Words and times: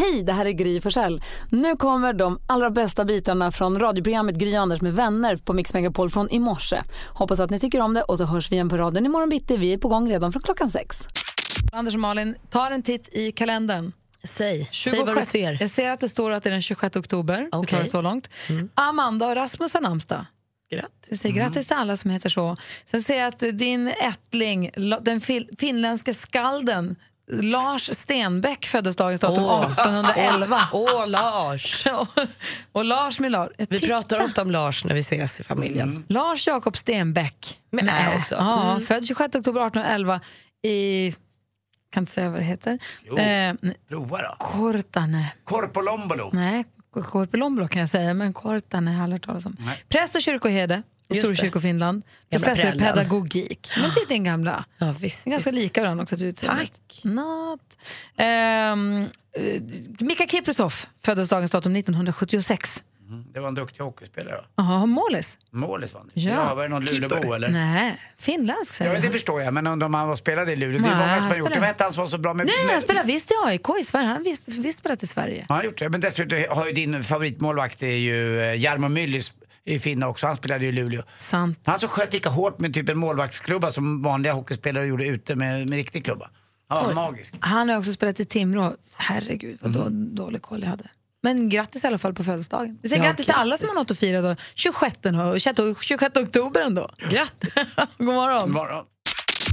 Hej, 0.00 0.22
det 0.22 0.32
här 0.32 0.46
är 0.46 0.50
Gry 0.50 0.80
Forssell. 0.80 1.20
Nu 1.50 1.76
kommer 1.76 2.12
de 2.12 2.40
allra 2.46 2.70
bästa 2.70 3.04
bitarna 3.04 3.50
från 3.50 3.80
radioprogrammet 3.80 4.36
Gry 4.36 4.54
Anders 4.54 4.80
med 4.80 4.92
vänner 4.92 5.36
på 5.36 5.52
Mix 5.52 5.74
Megapol 5.74 6.10
från 6.10 6.30
i 6.30 6.38
morse. 6.38 6.82
Hoppas 7.08 7.40
att 7.40 7.50
ni 7.50 7.60
tycker 7.60 7.80
om 7.80 7.94
det 7.94 8.02
och 8.02 8.18
så 8.18 8.24
hörs 8.24 8.50
vi 8.50 8.54
igen 8.54 8.68
på 8.68 8.76
raden 8.76 9.06
imorgon 9.06 9.28
bitti. 9.28 9.56
Vi 9.56 9.72
är 9.72 9.78
på 9.78 9.88
gång 9.88 10.10
redan 10.10 10.32
från 10.32 10.42
klockan 10.42 10.70
sex. 10.70 11.08
Anders 11.72 11.94
och 11.94 12.00
Malin, 12.00 12.36
tar 12.50 12.70
en 12.70 12.82
titt 12.82 13.08
i 13.12 13.32
kalendern. 13.32 13.92
Säg, 14.24 14.68
26. 14.70 14.96
säg 14.96 15.14
vad 15.14 15.22
du 15.22 15.26
ser. 15.26 15.56
Jag 15.60 15.70
ser 15.70 15.90
att 15.90 16.00
det 16.00 16.08
står 16.08 16.30
att 16.30 16.42
det 16.42 16.48
är 16.48 16.52
den 16.52 16.62
26 16.62 16.96
oktober. 16.96 17.38
Vi 17.38 17.48
Okej. 17.52 17.76
tar 17.76 17.84
det 17.84 17.90
så 17.90 18.00
långt. 18.00 18.28
Amanda 18.74 19.26
och 19.26 19.36
Rasmus 19.36 19.74
har 19.74 19.80
namnsdag. 19.80 20.24
Grattis. 20.70 21.20
Säger 21.20 21.34
grattis 21.34 21.66
till 21.66 21.76
alla 21.76 21.96
som 21.96 22.10
heter 22.10 22.28
så. 22.28 22.56
Sen 22.90 23.02
ser 23.02 23.18
jag 23.18 23.28
att 23.28 23.38
din 23.38 23.88
ättling, 23.88 24.70
den 25.02 25.20
finländske 25.58 26.14
skalden 26.14 26.96
Lars 27.32 27.90
Stenbeck 27.96 28.66
föddes 28.66 28.96
dagens 28.96 29.20
datum 29.20 29.44
Åh. 29.44 29.72
1811. 29.72 30.68
Åh, 30.72 31.06
Lars! 31.08 31.86
och 32.72 32.84
Lars 32.84 33.20
med 33.20 33.32
Lars. 33.32 33.50
Vi 33.58 33.66
Titta. 33.66 33.86
pratar 33.86 34.24
ofta 34.24 34.42
om 34.42 34.50
Lars 34.50 34.84
när 34.84 34.94
vi 34.94 35.00
ses 35.00 35.40
i 35.40 35.42
familjen. 35.44 36.04
Lars 36.08 36.46
Jakob 36.46 36.76
Stenbeck. 36.76 37.58
Med 37.70 37.88
ä 37.88 38.18
också. 38.18 38.34
Ja, 38.34 38.80
Född 38.86 39.06
26 39.06 39.34
oktober 39.36 39.60
1811 39.66 40.20
i... 40.62 41.14
Kan 41.92 42.02
inte 42.02 42.12
säga 42.12 42.30
vad 42.30 42.40
det 42.40 42.44
heter. 42.44 42.78
Jo. 43.02 43.18
Eh, 43.18 43.54
Prova 43.88 44.22
då. 44.22 44.36
Kortane. 44.38 45.32
Korpolombolo. 45.44 46.30
Nej, 46.32 46.64
Korpilombolo 47.10 47.68
kan 47.68 47.80
jag 47.80 47.88
säga, 47.88 48.14
men 48.14 48.32
Kortane 48.32 48.90
har 48.90 48.96
jag 48.96 49.02
aldrig 49.02 49.20
hört 49.20 49.26
talas 49.26 49.46
om. 49.46 49.56
Präst 49.88 50.14
och 50.16 50.22
kyrkoherde 50.22 50.82
i. 51.10 51.14
Storkyrkofinland. 51.14 52.02
Professor 52.30 52.74
i 52.74 52.78
pedagogik. 52.78 53.72
Men 53.76 53.90
det 53.90 54.00
är 54.00 54.06
din 54.06 54.24
gamla. 54.24 54.64
Ja, 54.78 54.94
visst. 55.00 55.24
Ganska 55.26 55.50
visst. 55.50 55.62
lika 55.62 55.82
varandra 55.82 56.02
också. 56.02 56.16
till. 56.16 56.34
Tack. 56.34 57.00
Not. 57.02 57.60
Ehm, 58.16 59.02
eh, 59.36 59.62
Mika 59.98 60.26
Kiprusov 60.26 60.74
föddes 61.02 61.28
dagens 61.28 61.50
datum 61.50 61.76
1976. 61.76 62.82
Det 63.32 63.40
var 63.40 63.48
en 63.48 63.54
duktig 63.54 63.84
hockeyspelare. 63.84 64.44
Jaha, 64.56 64.86
målis? 64.86 65.38
Målis 65.50 65.94
vann 65.94 66.10
det. 66.14 66.20
Ja. 66.20 66.30
Ja, 66.30 66.54
var 66.54 66.62
det 66.62 66.68
någon 66.68 66.84
Lulebo 66.84 67.32
eller? 67.32 67.48
Nej, 67.48 68.00
finländsk 68.18 68.74
säger 68.74 68.94
Ja, 68.94 69.00
det 69.00 69.10
förstår 69.10 69.42
jag, 69.42 69.54
men 69.54 69.66
om 69.66 69.78
de 69.78 69.92
var 69.92 70.16
spelade 70.16 70.52
i 70.52 70.56
Luleå, 70.56 70.82
det 70.82 70.88
är 70.88 70.96
många 70.96 71.20
som 71.20 71.22
han 71.22 71.30
har 71.30 71.38
gjort 71.38 71.52
det. 71.52 71.58
Vad 71.58 71.68
hette 71.68 71.84
han 71.84 71.92
som 71.92 72.00
var 72.00 72.06
så 72.06 72.18
bra 72.18 72.34
med... 72.34 72.46
Nej, 72.46 72.66
med 72.66 72.72
han 72.72 72.82
spelar 72.82 73.04
visst 73.04 73.30
i 73.30 73.34
AIK 73.46 73.68
i 73.80 73.84
Sverige. 73.84 74.06
Han 74.06 74.22
visst, 74.22 74.48
visst 74.48 74.78
spelat 74.78 75.02
i 75.02 75.06
Sverige. 75.06 75.38
Ja, 75.38 75.44
han 75.48 75.56
har 75.56 75.64
gjort 75.64 75.78
det. 75.78 75.88
Men 75.88 76.00
dessutom 76.00 76.44
har 76.50 76.66
ju 76.66 76.72
din 76.72 77.04
favoritmålvakt 77.04 77.82
är 77.82 77.86
ju 77.86 78.40
eh, 78.40 78.60
Jarmo 78.60 78.88
Myllys 78.88 79.32
i 79.64 79.78
Finna 79.78 80.08
också. 80.08 80.26
Han 80.26 80.36
spelade 80.36 80.64
ju 80.64 80.68
i 80.68 80.72
Luleå. 80.72 81.02
Sant. 81.18 81.60
Han 81.64 81.78
som 81.78 81.88
sköt 81.88 82.12
lika 82.12 82.28
hårt 82.30 82.60
med 82.60 82.74
typ 82.74 82.88
en 82.88 82.98
målvaktsklubba 82.98 83.70
som 83.70 84.02
vanliga 84.02 84.32
hockeyspelare 84.32 84.86
gjorde 84.86 85.06
ute 85.06 85.36
med, 85.36 85.68
med 85.68 85.76
riktig 85.76 86.04
klubba. 86.04 86.30
Han 86.68 86.86
var 86.86 86.94
magisk. 86.94 87.34
Han 87.40 87.68
har 87.68 87.76
också 87.78 87.92
spelat 87.92 88.20
i 88.20 88.24
Timrå. 88.24 88.72
Herregud, 88.96 89.58
vad 89.62 89.72
då, 89.72 89.80
Mm. 89.80 90.14
dålig 90.14 90.42
koll 90.42 90.62
jag 90.62 90.68
hade. 90.70 90.84
Men 91.22 91.48
grattis 91.48 91.84
i 91.84 91.86
alla 91.86 91.98
fall 91.98 92.14
på 92.14 92.24
födelsedagen. 92.24 92.78
Vi 92.82 92.88
säger 92.88 93.02
Ja, 93.02 93.08
grattis 93.08 93.26
till 93.26 93.34
alla 93.34 93.56
som 93.56 93.68
har 93.68 93.74
något 93.74 93.90
att 93.90 93.98
fira 93.98 94.20
då. 94.22 94.36
26, 94.54 94.96
och 95.34 95.40
26, 95.40 95.80
26 95.82 96.16
oktober 96.16 96.60
ändå. 96.60 96.90
Grattis. 97.10 97.54
God 97.98 98.06
morgon. 98.06 98.52
Morgon. 98.52 98.84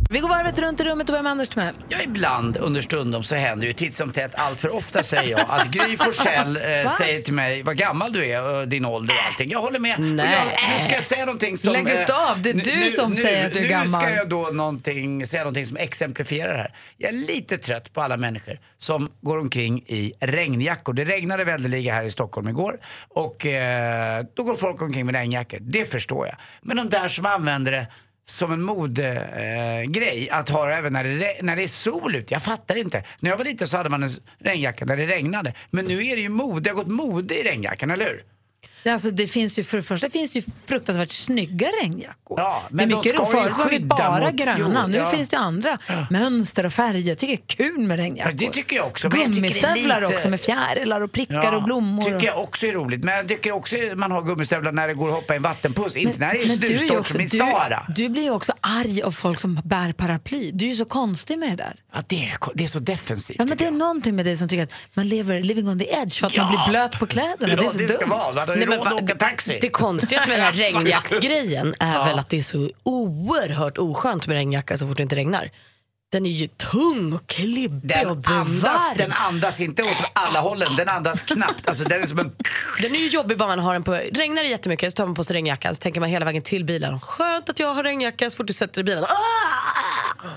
Vi 0.09 0.19
går 0.19 0.29
varvet 0.29 0.59
runt 0.59 0.79
i 0.79 0.83
rummet 0.83 1.09
och 1.09 1.13
börjar 1.13 1.23
med 1.23 1.31
Anders 1.31 1.49
Timell. 1.49 1.75
Ja, 1.89 1.97
ibland 2.03 2.57
understundom 2.57 3.23
så 3.23 3.35
händer 3.35 3.67
ju 3.67 3.73
titt 3.73 3.93
som 3.93 4.11
tätt, 4.11 4.35
allt 4.35 4.59
för 4.59 4.75
ofta 4.75 5.03
säger 5.03 5.31
jag, 5.31 5.45
att 5.49 5.67
Gry 5.67 5.97
Forssell 5.97 6.55
eh, 6.85 6.91
säger 6.97 7.21
till 7.21 7.33
mig 7.33 7.63
vad 7.63 7.77
gammal 7.77 8.13
du 8.13 8.25
är 8.25 8.43
och 8.43 8.67
din 8.67 8.85
ålder 8.85 9.15
och 9.15 9.23
allting. 9.25 9.49
Jag 9.51 9.59
håller 9.59 9.79
med. 9.79 9.99
Nej. 9.99 10.35
Jag, 10.55 10.69
nu 10.73 10.83
ska 10.85 10.93
jag 10.93 11.03
säga 11.03 11.25
någonting 11.25 11.57
som... 11.57 11.73
Lägg 11.73 11.89
ut 11.89 12.09
eh, 12.09 12.31
av, 12.31 12.41
det 12.41 12.49
är 12.49 12.53
nu- 12.53 12.61
du 12.61 12.75
nu- 12.75 12.89
som 12.89 13.09
nu, 13.09 13.15
säger 13.15 13.45
att 13.45 13.53
du 13.53 13.59
är 13.59 13.63
nu 13.63 13.69
gammal. 13.69 13.87
ska 14.01 14.15
jag 14.15 14.29
då 14.29 14.49
någonting, 14.53 15.25
säga 15.25 15.43
någonting 15.43 15.65
som 15.65 15.77
exemplifierar 15.77 16.53
det 16.53 16.59
här. 16.59 16.71
Jag 16.97 17.09
är 17.09 17.13
lite 17.17 17.57
trött 17.57 17.93
på 17.93 18.01
alla 18.01 18.17
människor 18.17 18.59
som 18.77 19.09
går 19.21 19.39
omkring 19.39 19.83
i 19.87 20.13
regnjackor. 20.19 20.93
Det 20.93 21.05
regnade 21.05 21.43
väldeliga 21.43 21.93
här 21.93 22.03
i 22.03 22.11
Stockholm 22.11 22.47
igår 22.47 22.79
och 23.09 23.45
eh, 23.45 24.25
då 24.35 24.43
går 24.43 24.55
folk 24.55 24.81
omkring 24.81 25.05
med 25.05 25.15
regnjackor. 25.15 25.57
Det 25.61 25.85
förstår 25.91 26.27
jag. 26.27 26.35
Men 26.61 26.77
de 26.77 26.89
där 26.89 27.09
som 27.09 27.25
använder 27.25 27.71
det 27.71 27.87
som 28.29 28.51
en 28.51 28.61
modegrej 28.61 30.27
eh, 30.31 30.37
att 30.37 30.49
ha 30.49 30.69
även 30.69 30.93
när 30.93 31.03
det, 31.03 31.41
när 31.41 31.55
det 31.55 31.63
är 31.63 31.67
sol 31.67 32.15
ute. 32.15 32.33
Jag 32.33 32.43
fattar 32.43 32.75
inte. 32.75 33.03
När 33.19 33.29
jag 33.29 33.37
var 33.37 33.45
liten 33.45 33.67
så 33.67 33.77
hade 33.77 33.89
man 33.89 34.03
en 34.03 34.09
regnjacka 34.39 34.85
när 34.85 34.97
det 34.97 35.05
regnade. 35.05 35.53
Men 35.69 35.85
nu 35.85 36.05
är 36.05 36.15
det 36.15 36.21
ju 36.21 36.29
mode, 36.29 36.59
det 36.59 36.69
har 36.69 36.75
gått 36.75 36.87
mode 36.87 37.39
i 37.39 37.43
regnjackan, 37.43 37.91
eller 37.91 38.05
hur? 38.05 38.21
Alltså, 38.85 39.11
det 39.11 39.27
finns 39.27 39.59
ju, 39.59 39.63
för 39.63 39.77
det 39.77 39.83
första 39.83 40.09
finns 40.09 40.31
det 40.31 40.39
ju 40.39 40.45
fruktansvärt 40.65 41.11
snygga 41.11 41.67
regnjackor. 41.83 42.39
Ja, 42.39 42.63
men 42.69 42.89
det 42.89 42.95
är 42.95 42.97
de 42.97 42.97
mycket 42.97 43.27
ska 43.27 43.37
ju 43.43 43.47
det 43.47 43.51
skydda 43.53 43.95
bara 43.95 44.25
mot- 44.25 44.33
gröna. 44.33 44.79
Jo, 44.83 44.87
nu 44.87 44.97
ja. 44.97 45.09
finns 45.11 45.29
det 45.29 45.35
ju 45.35 45.41
andra 45.41 45.77
mönster 46.09 46.65
och 46.65 46.73
färger. 46.73 46.99
Jag 47.09 47.17
tycker 47.17 47.37
det 47.57 47.63
är 47.63 47.67
kul 47.69 47.79
med 47.87 47.97
regnjackor. 47.97 48.31
Ja, 48.31 48.37
det 48.47 48.53
tycker 48.53 48.75
jag 48.75 48.85
också, 48.87 49.07
men 49.07 49.17
tycker 49.17 49.27
det 49.29 49.35
Gummistövlar 49.35 50.01
lite- 50.01 50.13
också 50.13 50.29
med 50.29 50.39
fjärilar 50.41 51.01
och 51.01 51.11
prickar 51.11 51.51
och 51.53 51.63
blommor. 51.63 52.03
tycker 52.03 52.15
och... 52.17 52.23
jag 52.23 52.43
också 52.43 52.65
är 52.67 52.71
roligt. 52.71 53.03
Men 53.03 53.15
jag 53.17 53.27
tycker 53.27 53.51
också 53.51 53.75
man 53.95 54.11
har 54.11 54.21
gummistövlar 54.21 54.71
när 54.71 54.87
det 54.87 54.93
går 54.93 55.07
att 55.09 55.15
hoppa 55.15 55.33
i 55.33 55.37
en 55.37 55.43
vattenpuss. 55.43 55.95
Inte 55.95 56.19
när 56.19 56.33
det 56.33 56.39
är 56.43 56.87
men 56.89 56.99
också, 56.99 57.11
som 57.13 57.21
i 57.21 57.25
du, 57.25 57.37
Sahara. 57.37 57.85
du 57.95 58.09
blir 58.09 58.23
ju 58.23 58.31
också 58.31 58.53
arg 58.61 59.01
av 59.01 59.11
folk 59.11 59.39
som 59.39 59.61
bär 59.65 59.91
paraply. 59.93 60.51
Du 60.53 60.65
är 60.65 60.69
ju 60.69 60.75
så 60.75 60.85
konstig 60.85 61.39
med 61.39 61.49
det 61.49 61.55
där. 61.55 61.75
Ja, 61.93 61.99
det, 62.07 62.15
är, 62.29 62.37
det 62.53 62.63
är 62.63 62.67
så 62.67 62.79
defensivt 62.79 63.35
Ja, 63.39 63.45
men 63.45 63.47
tycker 63.57 63.65
det 63.65 63.69
är 63.69 63.71
jag. 63.71 63.79
någonting 63.79 64.15
med 64.15 64.25
dig 64.25 64.37
som 64.37 64.47
tycker 64.47 64.63
att 64.63 64.73
man 64.93 65.07
lever 65.09 65.43
living 65.43 65.69
on 65.69 65.79
the 65.79 65.89
edge 65.93 66.19
för 66.19 66.27
att 66.27 66.35
man 66.37 66.53
Ja. 66.53 66.63
blir 66.65 66.71
blöt 66.71 66.99
på 66.99 67.05
kläderna. 67.05 67.55
det 67.55 67.65
är 67.65 67.69
så 67.69 67.77
det 67.77 67.87
dumt. 67.87 67.97
Råd 68.67 68.87
att 68.87 69.03
åka 69.03 69.15
taxi. 69.15 69.57
Det 69.61 69.69
konstigaste 69.69 70.29
med 70.29 70.39
den 70.39 70.45
här 70.45 70.53
regnjacksgrejen 70.73 71.75
är 71.79 72.05
väl 72.05 72.19
att 72.19 72.29
det 72.29 72.37
är 72.37 72.41
så 72.41 72.69
oerhört 72.83 73.77
oskönt 73.77 74.27
med 74.27 74.35
regnjacka 74.35 74.77
så 74.77 74.87
fort 74.87 74.97
det 74.97 75.03
inte 75.03 75.15
regnar. 75.15 75.49
Den 76.11 76.25
är 76.25 76.29
ju 76.29 76.47
tung 76.47 77.13
och 77.13 77.27
klibbig 77.27 77.89
Den 77.89 78.09
och 78.09 78.29
andas, 78.29 78.91
den 78.97 79.11
andas 79.11 79.61
inte 79.61 79.83
åt 79.83 80.11
alla 80.13 80.39
hållen, 80.39 80.67
den 80.77 80.89
andas 80.89 81.21
knappt. 81.21 81.67
Alltså 81.67 81.83
den 81.83 82.01
är 82.01 82.05
som 82.05 82.19
en... 82.19 82.31
Den 82.81 82.95
är 82.95 82.99
ju 82.99 83.07
jobbig 83.07 83.37
bara 83.37 83.47
man 83.47 83.59
har 83.59 83.73
den 83.73 83.83
på. 83.83 83.93
Regnar 83.93 84.43
det 84.43 84.49
jättemycket 84.49 84.91
så 84.91 84.95
tar 84.95 85.05
man 85.05 85.15
på 85.15 85.23
sig 85.23 85.33
regnjackan 85.33 85.75
så 85.75 85.79
tänker 85.79 85.99
man 85.99 86.09
hela 86.09 86.25
vägen 86.25 86.41
till 86.41 86.65
bilen. 86.65 86.99
Skönt 86.99 87.49
att 87.49 87.59
jag 87.59 87.73
har 87.73 87.83
regnjacka 87.83 88.29
så 88.29 88.37
fort 88.37 88.47
du 88.47 88.53
sätter 88.53 88.73
dig 88.73 88.81
i 88.81 88.95
bilen. 88.95 89.03
Ah! 89.03 89.07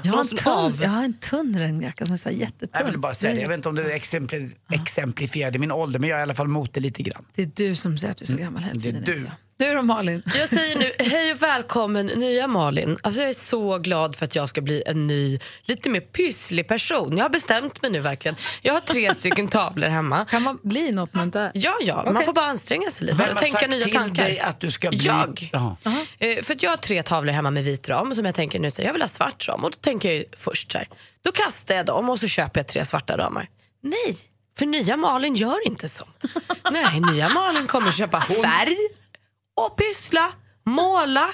Jag 0.05 0.13
har, 0.13 0.21
en 0.21 0.27
tunn, 0.29 0.75
jag 0.83 0.91
har 0.91 1.05
en 1.05 1.13
tunn 1.15 1.59
regnjacka 1.59 2.07
som 2.07 2.13
är 2.15 2.19
så 2.19 2.29
här 2.29 2.37
jättetunn. 2.37 2.71
Jag 2.73 2.85
vill 2.85 2.99
bara 2.99 3.15
säga 3.15 3.35
det. 3.35 3.41
Jag 3.41 3.49
vet 3.49 3.57
inte 3.57 3.69
om 3.69 3.75
det 3.75 3.83
exempli- 3.99 4.57
exemplifierade 4.73 5.59
min 5.59 5.71
ålder, 5.73 5.99
men 5.99 6.11
jag 6.11 6.17
är 6.17 6.21
i 6.21 6.23
alla 6.23 6.35
fall 6.35 6.49
mot 6.49 6.75
det 6.75 6.81
lite 6.81 7.03
grann. 7.03 7.25
Det 7.35 7.43
är 7.43 7.51
du 7.55 7.75
som 7.75 7.99
säger 7.99 8.11
att 8.11 8.17
du 8.17 8.25
är 8.25 8.27
så 8.27 8.37
gammal 8.37 8.63
hela 8.63 8.75
Det 8.75 8.89
är 8.89 8.93
tiden. 8.93 9.05
du. 9.05 9.31
Du 9.61 9.75
då 9.75 9.83
Malin? 9.83 10.23
Jag 10.35 10.49
säger 10.49 10.79
nu 10.79 10.93
hej 10.99 11.33
och 11.33 11.43
välkommen 11.43 12.07
nya 12.07 12.49
Malin. 12.49 12.99
Alltså 13.03 13.21
jag 13.21 13.31
är 13.31 13.35
så 13.35 13.79
glad 13.79 14.17
för 14.17 14.25
att 14.25 14.35
jag 14.35 14.49
ska 14.49 14.61
bli 14.61 14.83
en 14.87 15.07
ny, 15.07 15.39
lite 15.63 15.91
mer 15.91 16.01
pysslig 16.01 16.69
person. 16.69 17.17
Jag 17.17 17.25
har 17.25 17.31
bestämt 17.31 17.83
mig 17.83 17.91
nu 17.91 18.01
verkligen. 18.01 18.37
Jag 18.63 18.73
har 18.73 18.81
tre 18.81 19.15
stycken 19.15 19.49
tavlor 19.49 19.89
hemma. 19.89 20.25
Kan 20.25 20.43
man 20.43 20.59
bli 20.63 20.93
något 20.93 21.15
man 21.15 21.25
inte 21.25 21.41
är? 21.41 21.51
Ja, 21.55 21.75
ja, 21.81 21.97
man 22.05 22.15
Okej. 22.15 22.27
får 22.27 22.33
bara 22.33 22.47
anstränga 22.47 22.91
sig 22.91 23.07
lite 23.07 23.19
Vem 23.19 23.29
och 23.29 23.35
har 23.35 23.41
tänka 23.41 23.59
sagt 23.59 23.71
nya 23.71 23.85
till 23.85 23.95
tankar. 23.95 24.25
dig 24.25 24.41
att 24.41 24.61
du 24.61 24.71
ska 24.71 24.89
bli... 24.89 24.99
Jag. 24.99 25.51
Jaha. 25.53 25.77
Eh, 26.19 26.43
för 26.43 26.55
att 26.55 26.63
jag 26.63 26.71
har 26.71 26.77
tre 26.77 27.03
tavlor 27.03 27.33
hemma 27.33 27.51
med 27.51 27.65
vit 27.65 27.89
ram 27.89 28.15
som 28.15 28.25
jag 28.25 28.35
tänker 28.35 28.59
nu 28.59 28.71
så 28.71 28.83
här, 28.83 28.89
jag 28.89 28.93
vill 28.93 29.03
ha 29.03 29.09
svart 29.09 29.49
ram 29.49 29.65
och 29.65 29.71
då 29.71 29.77
tänker 29.81 30.09
jag 30.09 30.19
ju 30.19 30.25
först 30.37 30.73
så 30.73 30.79
här, 30.79 30.89
då 31.23 31.33
kastar 31.33 31.75
jag 31.75 31.87
dem 31.87 32.09
och 32.09 32.19
så 32.19 32.27
köper 32.27 32.61
jag 32.61 32.67
tre 32.69 32.85
svarta 32.85 33.17
ramar. 33.19 33.49
Nej, 33.83 34.17
för 34.59 34.67
nya 34.67 34.97
Malin 34.97 35.35
gör 35.35 35.67
inte 35.67 35.89
sånt. 35.89 36.25
Nej, 36.73 37.01
nya 37.01 37.29
Malin 37.29 37.67
kommer 37.67 37.93
köpa 37.93 38.21
färg 38.21 38.77
och 39.67 39.77
pyssla, 39.77 40.33
måla, 40.67 41.31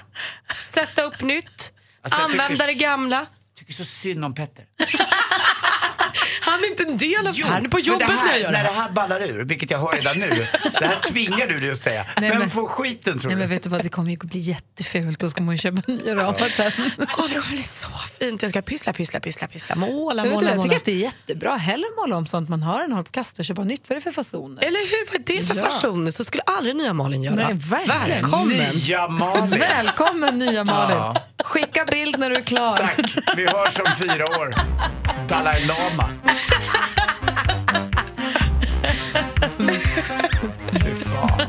sätta 0.67 1.03
upp 1.03 1.21
nytt, 1.21 1.73
Alltså, 2.03 2.19
tycker 2.19 2.25
använda 2.25 2.67
det 2.67 2.75
gamla. 2.75 3.17
Jag 3.17 3.59
tycker 3.59 3.73
så 3.73 3.85
synd 3.85 4.25
om 4.25 4.35
Petter. 4.35 4.67
Han 6.41 6.61
är 6.65 6.67
inte 6.71 6.83
en 6.83 6.97
del 6.99 7.27
av 7.27 7.33
Jo, 7.37 7.47
Han 7.49 7.65
är 7.65 7.69
på 7.69 7.81
jobbet 7.81 8.07
det 8.09 8.13
här, 8.15 8.25
när 8.27 8.33
jag 8.33 8.41
gör 8.41 8.47
det 8.53 8.59
När 8.59 8.65
det 8.65 8.71
här. 8.71 8.83
här 8.83 8.91
ballar 8.93 9.21
ur, 9.21 9.45
vilket 9.45 9.71
jag 9.71 9.79
hör 9.79 9.93
redan 9.97 10.19
nu. 10.19 10.47
Det 10.81 10.87
här 10.87 11.01
tvingar 11.01 11.47
du 11.47 11.61
dig 11.61 11.71
att 11.71 11.79
säga. 11.79 12.07
Nej, 12.21 12.31
Vem 12.31 12.39
men- 12.39 12.51
får 12.51 12.67
skiten 12.67 13.19
tror 13.19 13.31
Nej, 13.31 13.35
du? 13.37 13.39
men 13.41 13.49
vet 13.49 13.63
du 13.63 13.69
vad, 13.69 13.83
det 13.83 13.89
kommer 13.89 14.11
ju 14.11 14.17
att 14.17 14.23
bli 14.25 14.41
jättefult. 14.41 15.19
Då 15.21 15.29
ska 15.29 15.41
man 15.43 15.55
ju 15.55 15.59
köpa 15.59 15.83
nya 15.87 16.15
ramar 16.17 16.49
sen. 16.49 16.73
Åh, 16.77 16.85
det 16.99 17.07
kommer 17.07 17.49
bli 17.51 17.63
så 17.63 17.89
fint. 18.21 18.43
Jag 18.43 18.51
ska 18.51 18.63
pyssla, 18.63 18.93
pyssla, 18.93 19.21
pyssla, 19.21 19.47
pyssla, 19.49 19.77
måla, 19.77 20.25
måla, 20.25 20.25
du, 20.25 20.47
jag 20.47 20.55
tycker 20.55 20.57
måla. 20.57 20.77
att 20.77 20.85
det 20.85 20.93
är 20.93 20.97
jättebra. 20.97 21.57
Hellre 21.57 21.87
måla 21.97 22.17
om 22.17 22.27
sånt 22.27 22.49
man 22.49 22.63
har 22.63 22.81
än 22.85 22.93
hålla 22.93 23.03
på 23.05 23.09
och 23.09 23.15
kasta 23.15 23.43
och 23.43 23.47
köpa 23.47 23.65
nytt. 23.65 23.83
Vad 23.89 23.97
är 23.97 24.01
det 24.01 24.05
för 24.05 24.13
fasoner? 24.13 24.65
Eller 24.65 24.81
hur? 24.81 25.07
Vad 25.13 25.31
är 25.31 25.41
det 25.41 25.47
för 25.47 25.57
Ja. 25.57 25.65
fasoner? 25.65 26.11
Så 26.11 26.25
skulle 26.25 26.43
aldrig 26.43 26.77
nya 26.77 26.93
Malin 26.93 27.23
göra. 27.23 27.35
Nej, 27.35 27.55
verkligen. 27.55 28.23
Välkommen. 28.23 28.75
Nya 28.75 29.09
Malin. 29.09 29.51
Välkommen 29.59 30.39
nya 30.39 30.65
Malin. 30.65 30.97
Ja. 30.97 31.17
Skicka 31.45 31.85
bild 31.85 32.19
när 32.19 32.31
du 32.31 32.37
är 32.37 32.41
klar. 32.43 32.77
Tack. 32.77 32.99
Vi 33.37 33.47
hörs 33.47 33.79
om 33.79 33.87
fyra 33.99 34.25
år. 34.25 34.55
Dalai 35.29 35.67
Lama. 35.67 36.09
Fy 40.73 40.95
fan. 40.95 41.47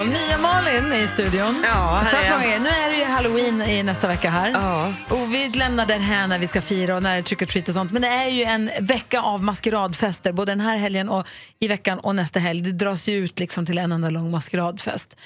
Nya 0.00 0.38
Malin 0.38 0.92
är 0.92 1.04
i 1.04 1.08
studion. 1.08 1.64
Ja, 1.68 2.02
här 2.04 2.42
är 2.42 2.52
jag. 2.52 2.62
nu 2.62 2.68
är 2.68 2.90
det 2.90 2.96
ju 2.96 3.04
halloween 3.04 3.62
i 3.62 3.82
nästa 3.82 4.08
vecka 4.08 4.30
här. 4.30 4.50
Ja. 4.50 4.92
Och 5.08 5.34
vi 5.34 5.48
lämnar 5.48 5.86
den 5.86 6.00
här 6.00 6.26
när 6.26 6.38
vi 6.38 6.46
ska 6.46 6.62
fira 6.62 6.96
och 6.96 7.02
när 7.02 7.12
det 7.12 7.18
är 7.18 7.22
trick 7.22 7.42
or 7.42 7.46
treat 7.46 7.68
och 7.68 7.74
sånt. 7.74 7.92
Men 7.92 8.02
det 8.02 8.08
är 8.08 8.28
ju 8.28 8.42
en 8.42 8.70
vecka 8.80 9.20
av 9.20 9.42
maskeradfester, 9.42 10.32
både 10.32 10.52
den 10.52 10.60
här 10.60 10.76
helgen 10.76 11.08
och 11.08 11.28
i 11.58 11.68
veckan 11.68 11.98
och 11.98 12.14
nästa 12.14 12.38
helg. 12.38 12.60
Det 12.60 12.72
dras 12.72 13.08
ju 13.08 13.16
ut 13.16 13.40
liksom 13.40 13.66
till 13.66 13.78
en 13.78 13.92
enda 13.92 14.10
lång 14.10 14.30
maskeradfest. 14.30 15.16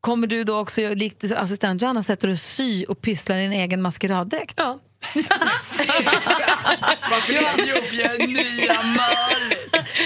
Kommer 0.00 0.26
du 0.26 0.44
då 0.44 0.58
också, 0.58 0.80
likt 0.80 1.32
assistent 1.36 1.82
Johanna, 1.82 2.02
sätter 2.02 2.28
du 2.28 2.36
sy 2.36 2.84
och 2.84 3.00
pysslar 3.00 3.36
i 3.36 3.42
din 3.42 3.52
egen 3.52 3.82
maskeraddräkt? 3.82 4.54
Ja. 4.56 4.78
Varför 7.10 7.32
jobb? 7.66 7.84
Jag 7.92 8.28
nya 8.28 8.82
Malin. 8.82 9.58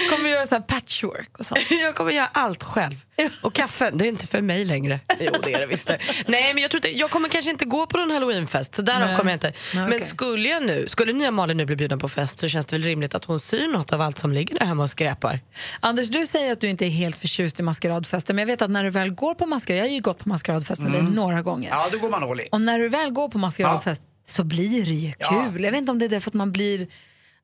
Kommer 0.09 0.23
du 0.23 0.29
göra 0.29 0.45
så 0.45 0.55
här 0.55 0.61
patchwork 0.61 1.37
och 1.39 1.45
sånt? 1.45 1.61
Jag 1.69 1.95
kommer 1.95 2.11
göra 2.11 2.29
allt 2.33 2.63
själv. 2.63 2.95
Och 3.43 3.53
kaffe, 3.53 3.89
det 3.93 4.05
är 4.05 4.09
inte 4.09 4.27
för 4.27 4.41
mig 4.41 4.65
längre. 4.65 4.99
Jo, 5.19 5.31
det 5.43 5.53
är 5.53 5.59
det 5.59 5.65
visst. 5.65 5.89
Nej, 6.25 6.53
men 6.53 6.61
jag, 6.61 6.71
tror 6.71 6.77
inte, 6.77 6.97
jag 6.99 7.09
kommer 7.11 7.29
kanske 7.29 7.51
inte 7.51 7.65
gå 7.65 7.85
på 7.85 7.97
någon 7.97 8.11
halloweenfest, 8.11 8.75
så 8.75 8.81
därav 8.81 9.07
Nej. 9.07 9.15
kommer 9.15 9.31
jag 9.31 9.35
inte. 9.35 9.47
Nej, 9.47 9.83
Men 9.83 9.87
okej. 9.87 10.01
skulle 10.01 10.49
jag 10.49 10.63
nu, 10.65 10.87
skulle 10.87 11.13
nya 11.13 11.31
Malin 11.31 11.57
nu 11.57 11.65
bli 11.65 11.75
bjuden 11.75 11.99
på 11.99 12.09
fest 12.09 12.39
så 12.39 12.47
känns 12.47 12.65
det 12.65 12.75
väl 12.75 12.83
rimligt 12.83 13.15
att 13.15 13.25
hon 13.25 13.39
syr 13.39 13.67
något 13.67 13.93
av 13.93 14.01
allt 14.01 14.19
som 14.19 14.31
ligger 14.31 14.59
där 14.59 14.65
hemma 14.65 14.83
och 14.83 14.89
skräpar. 14.89 15.39
Anders, 15.79 16.09
du 16.09 16.25
säger 16.25 16.51
att 16.51 16.61
du 16.61 16.67
inte 16.69 16.85
är 16.85 16.89
helt 16.89 17.17
förtjust 17.17 17.59
i 17.59 17.63
maskeradfester, 17.63 18.33
men 18.33 18.41
jag 18.41 18.47
vet 18.47 18.61
att 18.61 18.69
när 18.69 18.83
du 18.83 18.89
väl 18.89 19.09
går 19.09 19.35
på 19.35 19.45
maskerad, 19.45 19.79
jag 19.79 19.83
har 19.83 19.89
ju 19.89 20.01
gått 20.01 20.19
på 20.19 20.29
maskeradfest 20.29 20.81
med 20.81 20.91
dig 20.91 21.01
några 21.01 21.41
gånger, 21.41 21.69
Ja, 21.69 21.87
då 21.91 21.97
går 21.97 22.09
man 22.09 22.23
all 22.23 22.39
in. 22.39 22.47
och 22.51 22.61
när 22.61 22.79
du 22.79 22.89
väl 22.89 23.09
går 23.11 23.29
på 23.29 23.37
maskeradfest 23.37 24.01
så 24.25 24.43
blir 24.43 24.85
det 24.85 24.91
ju 24.93 25.13
Ja. 25.19 25.49
kul. 25.51 25.63
Jag 25.63 25.71
vet 25.71 25.77
inte 25.77 25.91
om 25.91 25.99
det 25.99 26.05
är 26.05 26.09
därför 26.09 26.29
att 26.29 26.33
man 26.33 26.51
blir, 26.51 26.87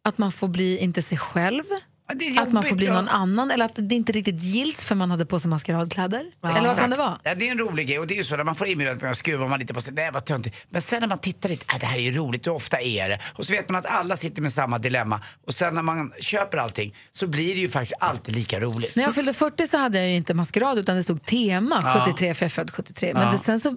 att 0.02 0.18
man 0.18 0.32
får 0.32 0.48
bli 0.48 0.78
inte 0.78 1.02
sig 1.02 1.18
själv, 1.18 1.64
Ja, 1.70 1.78
att 2.38 2.52
man 2.52 2.64
får 2.64 2.76
bli 2.76 2.86
ja. 2.86 2.94
någon 2.94 3.08
annan 3.08 3.52
eller 3.52 3.66
att 3.66 3.72
det 3.76 3.96
inte 3.96 4.12
riktigt 4.12 4.44
gills 4.44 4.86
för 4.86 4.96
man 4.96 5.12
hade 5.12 5.26
på 5.26 5.40
sig 5.40 5.50
maskeradkläder. 5.50 6.26
Eller 6.44 6.62
vad 6.62 6.78
kan 6.78 6.90
det 6.90 6.96
vara? 6.96 7.20
Ja, 7.24 7.36
det 7.36 7.48
är 7.48 7.52
en 7.52 7.58
rolig 7.58 7.88
grej 7.88 8.00
och 8.00 8.08
det 8.08 8.14
är 8.14 8.18
ju 8.18 8.24
så 8.24 8.36
när 8.36 8.44
man 8.44 8.56
får 8.56 8.68
inbjudan 8.68 8.98
med 8.98 9.18
skruvar 9.18 9.48
man 9.48 9.60
lite 9.60 9.74
på 9.74 9.82
sig, 9.82 9.94
nej 9.94 10.10
vad 10.14 10.26
töntigt. 10.26 10.56
Men 10.70 10.82
sen 10.82 11.00
när 11.02 11.08
man 11.08 11.20
tittar 11.20 11.50
lite, 11.50 11.66
äh, 11.74 11.80
det 11.80 11.86
här 11.86 11.98
är 11.98 12.02
ju 12.02 12.12
roligt, 12.12 12.48
hur 12.48 12.52
ofta 12.52 12.82
är 12.82 13.10
det? 13.10 13.20
Och 13.36 13.46
så 13.46 13.54
vet 13.54 13.70
man 13.70 13.80
att 13.80 13.86
alla 13.86 14.18
sitter 14.18 14.42
med 14.42 14.54
samma 14.54 14.80
dilemma. 14.80 15.22
Och 15.48 15.54
sen 15.54 15.76
när 15.76 15.82
man 15.82 16.14
köper 16.20 16.58
allting 16.58 16.96
så 17.12 17.28
blir 17.28 17.56
det 17.56 17.62
ju 17.62 17.70
faktiskt 17.70 17.94
alltid 18.00 18.36
lika 18.36 18.60
roligt. 18.60 18.96
När 18.96 19.04
jag 19.04 19.16
fyllde 19.16 19.34
40 19.34 19.68
så 19.68 19.78
hade 19.78 19.98
jag 19.98 20.10
ju 20.10 20.16
inte 20.16 20.34
maskerad 20.34 20.78
utan 20.78 20.96
det 20.96 21.04
stod 21.04 21.26
tema 21.26 22.02
73 22.06 22.34
för 22.34 22.46
jag 22.46 22.50
är 22.50 22.54
född 22.54 22.72
73. 22.72 23.14
Men 23.14 23.32
det, 23.32 23.38
sen 23.38 23.60
så 23.60 23.76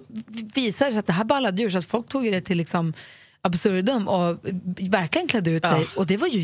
visade 0.55 0.89
det 0.89 0.93
sig 0.93 0.99
att 0.99 1.07
det 1.07 1.13
här 1.13 1.23
ballade 1.23 1.63
ur 1.63 1.69
så 1.69 1.77
att 1.77 1.85
folk 1.85 2.07
tog 2.07 2.31
det 2.31 2.41
till 2.41 2.57
liksom 2.57 2.93
absurdum 3.41 4.07
och 4.07 4.37
verkligen 4.79 5.27
klädde 5.27 5.51
ut 5.51 5.65
sig. 5.65 5.87
Och 5.95 6.07
det 6.07 6.17
var 6.17 6.27
ju 6.27 6.39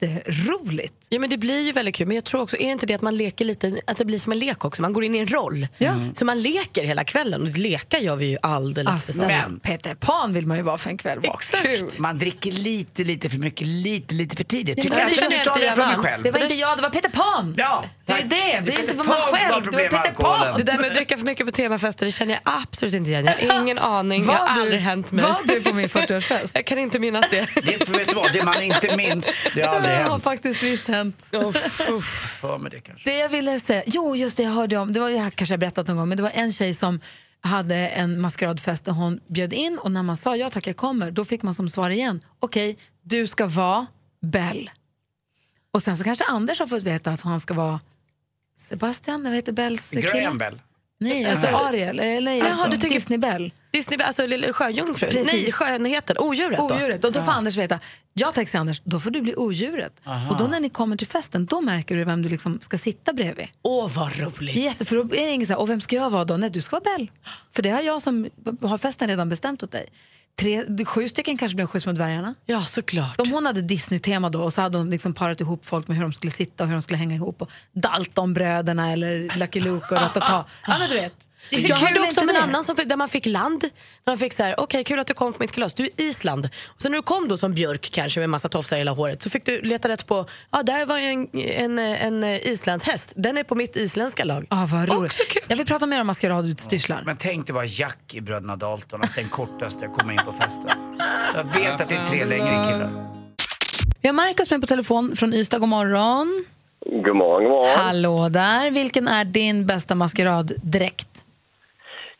jätteroligt. 0.00 0.94
Ja 1.08 1.18
men 1.20 1.30
det 1.30 1.36
blir 1.36 1.60
ju 1.60 1.72
väldigt 1.72 1.94
kul 1.94 2.06
men 2.06 2.14
jag 2.14 2.24
tror 2.24 2.40
också, 2.42 2.56
är 2.56 2.66
det 2.66 2.72
inte 2.72 2.86
det 2.86 2.94
att 2.94 3.02
man 3.02 3.16
leker 3.16 3.44
lite, 3.44 3.80
att 3.86 3.96
det 3.96 4.04
blir 4.04 4.18
som 4.18 4.32
en 4.32 4.38
lek 4.38 4.64
också, 4.64 4.82
man 4.82 4.92
går 4.92 5.04
in 5.04 5.14
i 5.14 5.18
en 5.18 5.26
roll. 5.26 5.66
Så 6.14 6.24
man 6.24 6.42
leker 6.42 6.84
hela 6.84 7.04
kvällen 7.04 7.42
och 7.42 7.48
leka 7.58 7.98
gör 7.98 8.16
vi 8.16 8.26
ju 8.26 8.38
alldeles 8.42 8.86
för 8.88 8.92
Alltså, 9.12 9.12
sällan. 9.12 9.60
Peter 9.62 9.94
Pan 9.94 10.34
vill 10.34 10.46
man 10.46 10.56
ju 10.56 10.62
vara 10.62 10.78
för 10.78 10.90
en 10.90 10.98
kväll. 10.98 11.18
Exakt. 11.22 11.98
Man 11.98 12.18
dricker 12.18 12.52
lite, 12.52 13.04
lite 13.04 13.30
för 13.30 13.38
mycket, 13.38 13.66
lite, 13.66 14.14
lite 14.14 14.36
för 14.36 14.44
tidigt. 14.44 14.78
Ja, 14.78 14.82
Tycker 14.82 14.96
men 14.96 15.00
jag. 15.02 15.10
det 15.10 15.14
känner 15.14 15.36
inte 15.38 15.74
från 15.76 15.88
mig 15.88 15.96
själv. 15.96 16.22
Det 16.22 16.30
var 16.30 16.40
inte 16.42 16.54
jag, 16.54 16.78
det 16.78 16.82
var 16.82 16.90
Peter 16.90 17.10
Pan. 17.10 17.54
Ja, 17.58 17.84
det 18.06 18.12
är 18.12 18.24
det. 18.24 18.26
Det 18.66 18.74
är 18.76 18.80
inte 18.80 18.96
för 18.96 19.04
man 19.04 19.16
själv. 19.16 19.64
Det 19.64 19.70
var 19.70 19.88
Peter. 19.88 20.12
Pan. 20.14 20.54
Det 20.56 20.62
där 20.62 20.78
med 20.78 20.86
att 20.86 20.94
dricka 20.94 21.16
för 21.16 21.24
mycket 21.26 21.46
på 21.46 21.52
temafester 21.52 22.06
det 22.06 22.12
känner 22.12 22.32
jag 22.44 22.54
absolut 22.62 22.94
inte 22.94 23.10
igen. 23.10 23.24
Jag 23.24 23.48
har 23.54 23.60
ingen 23.62 23.78
aning, 23.78 24.26
det 24.26 24.32
har 24.32 24.46
aldrig 24.60 24.80
hänt 24.80 25.12
mig. 25.12 25.24
Var 25.24 25.36
du 25.48 25.60
på 25.62 25.72
min 25.72 25.86
40-årsfest? 25.88 26.50
Jag 26.54 26.64
kan 26.66 26.78
inte 26.78 26.98
minnas 26.98 27.26
det. 27.30 27.48
Det, 27.54 27.86
för 27.86 27.92
vet 27.98 28.08
du 28.08 28.14
vad, 28.14 28.32
det 28.32 28.44
man 28.44 28.62
inte 28.62 28.96
minns, 28.96 29.30
det 29.54 29.62
har 29.62 29.80
aldrig 29.84 29.98
Det 29.98 30.02
har 30.02 30.10
hänt. 30.10 30.24
faktiskt 30.24 30.62
visst 30.62 30.88
hänt. 30.88 31.22
För 32.40 32.58
mig 32.58 32.70
det 32.70 32.80
kanske. 32.80 33.10
Det 33.10 33.18
jag 33.18 33.28
ville 33.28 33.60
säga, 33.60 33.82
jo 33.86 34.16
just 34.16 34.36
det 34.36 34.42
jag 34.42 34.50
hörde 34.50 34.76
om, 34.76 34.92
det 34.92 35.00
var, 35.00 35.08
jag 35.08 35.34
kanske 35.34 35.52
har 35.52 35.58
berättat 35.58 35.86
någon 35.88 35.96
gång, 35.96 36.08
men 36.08 36.16
det 36.16 36.22
var 36.22 36.30
en 36.34 36.52
tjej 36.52 36.74
som 36.74 37.00
hade 37.40 37.76
en 37.76 38.20
maskeradfest 38.20 38.88
och 38.88 38.94
hon 38.94 39.20
bjöd 39.26 39.52
in 39.52 39.78
och 39.78 39.90
när 39.92 40.02
man 40.02 40.16
sa 40.16 40.36
ja 40.36 40.50
tack 40.50 40.66
jag 40.66 40.76
kommer, 40.76 41.10
då 41.10 41.24
fick 41.24 41.42
man 41.42 41.54
som 41.54 41.68
svar 41.68 41.90
igen, 41.90 42.24
okej 42.40 42.76
du 43.02 43.26
ska 43.26 43.46
vara 43.46 43.86
Bell. 44.22 44.70
Och 45.72 45.82
sen 45.82 45.96
så 45.96 46.04
kanske 46.04 46.24
Anders 46.24 46.60
har 46.60 46.66
fått 46.66 46.82
veta 46.82 47.10
att 47.10 47.20
han 47.20 47.40
ska 47.40 47.54
vara 47.54 47.80
Sebastian, 48.56 49.22
vad 49.24 49.32
heter 49.34 49.52
Bells 49.52 49.90
kille? 49.90 50.02
Graham 50.02 50.38
Bell. 50.38 50.60
Nej, 51.08 51.24
alltså 51.24 51.46
Ariel, 51.46 52.00
eller 52.00 52.32
Jaha, 52.32 52.68
du 52.68 52.76
tänker- 52.76 52.88
Disney 52.88 53.18
Bell. 53.18 53.52
Disney, 53.70 54.02
alltså 54.02 54.26
lilla 54.26 54.52
sjöjungfrun. 54.52 55.10
Precis. 55.10 55.32
Nej, 55.32 55.52
skönheten, 55.52 56.16
odjuret 56.18 56.58
då. 56.58 56.64
Odjuret. 56.64 57.04
Och 57.04 57.12
då 57.12 57.22
får 57.22 57.32
Anders 57.32 57.56
veta, 57.56 57.80
ja 58.14 58.32
tack 58.32 58.48
säger 58.48 58.60
Anders, 58.60 58.82
då 58.84 59.00
får 59.00 59.10
du 59.10 59.20
bli 59.20 59.34
odjuret. 59.36 60.00
Och 60.30 60.36
då 60.36 60.46
när 60.46 60.60
ni 60.60 60.68
kommer 60.68 60.96
till 60.96 61.06
festen, 61.06 61.46
då 61.46 61.60
märker 61.60 61.96
du 61.96 62.04
vem 62.04 62.22
du 62.22 62.28
liksom 62.28 62.58
ska 62.62 62.78
sitta 62.78 63.12
bredvid. 63.12 63.46
Åh 63.62 63.90
vad 63.96 64.16
roligt. 64.18 64.56
Jätte, 64.56 64.84
för 64.84 64.96
då 64.96 65.02
är 65.02 65.26
det 65.26 65.32
ingen 65.32 65.46
så 65.46 65.52
här, 65.52 65.60
och 65.60 65.70
vem 65.70 65.80
ska 65.80 65.96
jag 65.96 66.10
vara 66.10 66.24
då? 66.24 66.36
Nej, 66.36 66.50
du 66.50 66.60
ska 66.60 66.80
vara 66.80 66.96
Bell. 66.96 67.10
För 67.54 67.62
det 67.62 67.70
har 67.70 67.82
jag 67.82 68.02
som 68.02 68.28
har 68.62 68.78
festen 68.78 69.08
redan 69.08 69.28
bestämt 69.28 69.62
åt 69.62 69.70
dig. 69.72 69.86
Tre, 70.36 70.84
sju 70.84 71.08
stycken 71.08 71.38
kanske 71.38 71.56
blir 71.56 71.62
en 71.62 71.68
skjuts 71.68 71.86
mot 71.86 71.96
dvärgarna. 71.96 72.34
Ja 72.46 72.60
såklart. 72.60 73.20
Om 73.20 73.32
hon 73.32 73.46
hade 73.46 73.62
Disney-tema 73.62 74.30
då 74.30 74.42
och 74.42 74.52
så 74.52 74.60
hade 74.60 74.78
hon 74.78 74.90
liksom 74.90 75.14
parat 75.14 75.40
ihop 75.40 75.66
folk 75.66 75.88
med 75.88 75.96
hur 75.96 76.04
de 76.04 76.12
skulle 76.12 76.32
sitta 76.32 76.64
och 76.64 76.68
hur 76.68 76.74
de 76.74 76.82
skulle 76.82 76.96
hänga 76.96 77.14
ihop. 77.14 77.42
Och 77.42 77.50
Dalton-bröderna 77.72 78.92
eller 78.92 79.38
Lucky 79.38 79.60
Luke 79.60 79.94
och 79.94 80.00
Ratata. 80.00 80.44
Ja 80.66 80.78
men 80.78 80.88
du 80.90 80.94
vet. 80.94 81.14
Jag 81.50 81.76
hörde 81.76 82.00
också 82.00 82.20
om 82.20 82.28
en 82.28 82.36
annan 82.36 82.64
som 82.64 82.76
där 82.86 82.96
man 82.96 83.08
fick 83.08 83.26
land. 83.26 83.60
Där 83.60 83.70
man 84.06 84.18
fick 84.18 84.32
så 84.32 84.42
här, 84.42 84.60
okej 84.60 84.84
kul 84.84 84.98
att 84.98 85.06
du 85.06 85.14
kom 85.14 85.32
på 85.32 85.38
mitt 85.40 85.52
kalas, 85.52 85.74
du 85.74 85.84
är 85.84 85.90
Island. 85.96 86.48
Och 86.66 86.82
sen 86.82 86.92
när 86.92 86.98
du 86.98 87.02
kom 87.02 87.28
då 87.28 87.36
som 87.36 87.54
björk 87.54 87.90
kanske 87.92 88.20
med 88.20 88.30
massa 88.30 88.48
tofsar 88.48 88.76
i 88.76 88.78
hela 88.80 88.90
håret 88.90 89.22
så 89.22 89.30
fick 89.30 89.46
du 89.46 89.60
leta 89.60 89.88
rätt 89.88 90.06
på, 90.06 90.26
ja 90.50 90.62
där 90.62 90.86
var 90.86 90.98
ju 90.98 91.06
en, 91.06 91.28
en, 91.78 91.78
en 91.78 92.24
islandshäst, 92.24 93.12
den 93.16 93.38
är 93.38 93.44
på 93.44 93.54
mitt 93.54 93.76
isländska 93.76 94.24
lag. 94.24 94.46
Ja, 94.50 94.68
vad 94.72 94.88
roligt. 94.88 95.04
Också 95.04 95.22
kul. 95.28 95.42
Jag 95.48 95.56
vill 95.56 95.66
prata 95.66 95.86
mer 95.86 96.00
om 96.00 96.06
maskeradutstyrslar. 96.06 97.02
Men 97.06 97.16
tänk 97.16 97.46
dig 97.46 97.54
vara 97.54 97.66
Jack 97.66 98.14
i 98.14 98.20
Bröderna 98.20 98.56
Dalton, 98.56 99.02
att 99.02 99.14
den 99.14 99.28
kortaste 99.28 99.86
att 99.86 99.98
komma 99.98 100.12
in 100.12 100.18
på 100.18 100.32
festen. 100.32 100.70
Jag 101.34 101.44
vet 101.44 101.80
att 101.80 101.88
det 101.88 101.94
är 101.94 102.06
tre 102.06 102.24
längre 102.24 102.70
killar. 102.70 103.10
Vi 104.00 104.08
har 104.08 104.12
Markus 104.12 104.50
med 104.50 104.60
på 104.60 104.66
telefon 104.66 105.16
från 105.16 105.34
Ystad. 105.34 105.58
God 105.58 105.68
morgon. 105.68 106.44
God 106.86 107.16
morgon, 107.16 107.42
god 107.42 107.50
morgon. 107.52 107.78
Hallå 107.78 108.28
där. 108.28 108.70
Vilken 108.70 109.08
är 109.08 109.24
din 109.24 109.66
bästa 109.66 109.94
maskeraddräkt? 109.94 111.23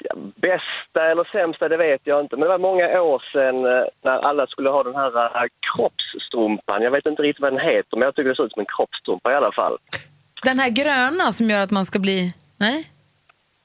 Ja, 0.08 0.14
bästa 0.36 1.10
eller 1.10 1.24
sämsta, 1.32 1.68
det 1.68 1.76
vet 1.76 2.00
jag 2.04 2.20
inte. 2.20 2.36
Men 2.36 2.42
det 2.42 2.48
var 2.48 2.58
många 2.58 3.00
år 3.02 3.22
sedan 3.32 3.56
eh, 3.66 3.84
när 4.04 4.18
alla 4.28 4.46
skulle 4.46 4.70
ha 4.70 4.82
den 4.82 4.94
här 4.94 5.16
eh, 5.42 5.48
kroppsstrumpan. 5.76 6.82
Jag 6.82 6.90
vet 6.90 7.06
inte 7.06 7.22
riktigt 7.22 7.42
vad 7.42 7.52
den 7.52 7.60
heter, 7.60 7.96
men 7.96 8.02
jag 8.02 8.14
tycker 8.14 8.28
det 8.28 8.36
ser 8.36 8.46
ut 8.46 8.52
som 8.52 8.60
en 8.60 8.66
kroppstrumpa 8.76 9.32
i 9.32 9.34
alla 9.34 9.52
fall. 9.52 9.78
Den 10.44 10.58
här 10.58 10.70
gröna 10.70 11.32
som 11.32 11.46
gör 11.46 11.60
att 11.60 11.70
man 11.70 11.84
ska 11.84 11.98
bli... 11.98 12.34
Nej? 12.56 12.90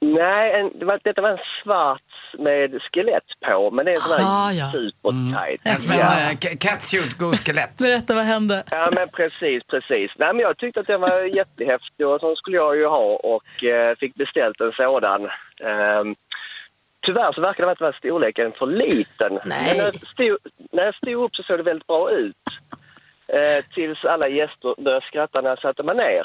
Nej, 0.02 0.54
en, 0.60 0.80
det 0.80 0.86
var, 0.86 1.00
detta 1.04 1.22
var 1.22 1.30
en 1.30 1.38
svart 1.64 2.02
med 2.38 2.82
skelett 2.82 3.24
på, 3.46 3.72
men 3.72 3.86
det 3.86 3.92
är 3.92 3.96
en 3.96 4.02
sån 4.02 4.18
här 4.18 4.26
Ah, 4.48 4.52
ja. 4.52 4.72
supertight. 4.72 5.62
En 5.64 5.78
som 5.78 5.92
en 5.92 5.98
Ja. 6.00 6.32
äh, 6.32 6.58
catsuit, 6.60 7.18
go 7.18 7.34
skelett. 7.34 7.78
Berätta, 7.86 8.16
vad 8.16 8.24
hände? 8.24 8.64
Ja, 8.72 8.90
men 8.96 9.10
precis, 9.10 9.64
precis. 9.64 10.12
Nej, 10.18 10.34
men 10.34 10.40
jag 10.40 10.58
tyckte 10.58 10.80
att 10.80 10.88
den 10.88 11.02
var 11.02 11.36
jättehäftig 11.36 12.08
och 12.08 12.20
sån 12.20 12.36
skulle 12.36 12.58
jag 12.58 12.78
ju 12.78 12.86
ha 12.86 13.06
och 13.34 13.64
eh, 13.64 13.96
fick 13.98 14.16
beställt 14.16 14.62
en 14.62 14.72
sådan. 14.72 15.22
Ehm, 15.64 16.16
tyvärr 17.10 17.32
så 17.34 17.42
verkar 17.42 17.66
det 17.66 17.76
vara 17.80 17.94
storleken 17.94 18.52
för 18.60 18.66
liten. 18.84 19.32
Nej. 19.34 19.64
Men 19.68 19.78
när 19.78 19.84
jag, 19.86 19.96
stod, 19.96 20.38
när 20.72 20.84
jag 20.86 20.96
stod 20.96 21.24
upp 21.24 21.36
så 21.36 21.44
såg 21.44 21.58
det 21.60 21.64
väldigt 21.72 21.88
bra 21.88 22.12
ut. 22.12 22.36
Eh, 23.38 23.60
tills 23.76 24.06
alla 24.06 24.28
gäster 24.28 24.84
började 24.84 25.06
skratta 25.06 25.42
när 25.42 25.50
jag 25.50 25.60
satte 25.60 25.84
mig 25.84 25.96
ner. 25.96 26.24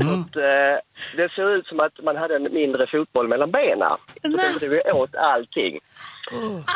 Så 0.00 0.08
att, 0.14 0.36
eh, 0.36 0.76
det 1.16 1.32
såg 1.36 1.50
ut 1.56 1.66
som 1.66 1.80
att 1.80 1.96
man 2.04 2.16
hade 2.16 2.36
en 2.36 2.42
mindre 2.60 2.86
fotboll 2.86 3.28
mellan 3.28 3.50
benen. 3.50 3.96
Så 4.22 4.28
den 4.28 4.52
drog 4.70 4.96
åt 5.02 5.14
allting. 5.14 5.78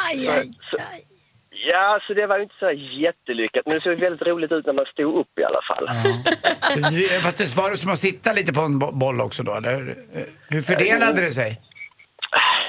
Aj, 0.08 0.28
aj. 0.28 0.44
Så, 0.70 0.76
ja, 1.70 2.00
så 2.06 2.14
det 2.14 2.26
var 2.26 2.36
ju 2.36 2.42
inte 2.42 2.54
så 2.58 2.70
jättelyckat. 3.04 3.62
Men 3.66 3.74
det 3.74 3.80
såg 3.80 3.98
väldigt 3.98 4.26
roligt 4.28 4.52
ut 4.52 4.66
när 4.66 4.72
man 4.72 4.86
stod 4.86 5.16
upp 5.20 5.38
i 5.40 5.44
alla 5.44 5.60
fall. 5.68 5.86
Du- 6.90 7.08
Fast 7.08 7.38
det 7.38 7.56
var 7.56 7.74
som 7.76 7.90
att 7.92 7.98
sitta 7.98 8.32
lite 8.32 8.52
på 8.52 8.60
en 8.60 8.78
bo- 8.78 8.92
boll 8.92 9.20
också 9.20 9.42
då, 9.42 9.54
eller? 9.54 9.96
Hur 10.48 10.62
fördelade 10.62 11.20
det 11.20 11.30
sig? 11.30 11.60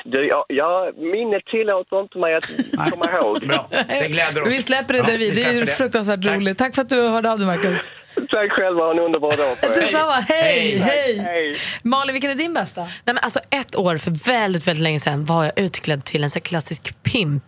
Du, 0.06 0.28
jag, 0.28 0.46
jag, 0.48 0.98
minnet 0.98 1.46
tillåter 1.46 2.02
inte 2.02 2.18
mig 2.18 2.36
att 2.36 2.46
komma 2.92 3.06
ihåg. 3.12 3.48
Bra, 3.48 3.68
det 3.70 4.08
gläder 4.08 4.42
oss. 4.42 4.48
Vi 4.48 4.62
släpper 4.64 4.94
det 4.94 5.02
där 5.02 5.18
vi 5.18 5.30
Det 5.30 5.42
är 5.42 5.66
fruktansvärt 5.66 6.24
Tack. 6.24 6.36
roligt. 6.36 6.58
Tack 6.58 6.76
för 6.76 6.82
att 6.82 6.90
du 6.90 7.08
hörde 7.08 7.32
av 7.32 7.38
dig, 7.40 7.48
Marcus. 7.48 7.90
Tack 8.16 8.52
själva, 8.52 8.84
ha 8.84 8.92
en 8.92 9.00
underbar 9.00 9.38
dag 9.38 9.62
på 9.62 9.66
er. 9.66 9.70
Detsamma. 9.70 10.12
Hej, 10.12 10.78
hej. 10.78 11.18
Hej. 11.18 11.56
Malin, 11.84 12.14
vilken 12.14 12.32
är 12.32 12.36
din 12.36 12.54
bästa? 12.54 12.82
Nej, 12.82 12.92
men 13.06 13.18
alltså 13.18 13.40
ett 13.50 13.76
år 13.76 13.98
för 13.98 14.12
väldigt, 14.32 14.68
väldigt 14.68 14.84
länge 14.84 15.00
sedan 15.00 15.26
var 15.26 15.44
jag 15.44 15.60
utklädd 15.60 16.06
till 16.06 16.24
en 16.24 16.30
så 16.30 16.40
klassisk 16.40 17.04
pimp. 17.04 17.44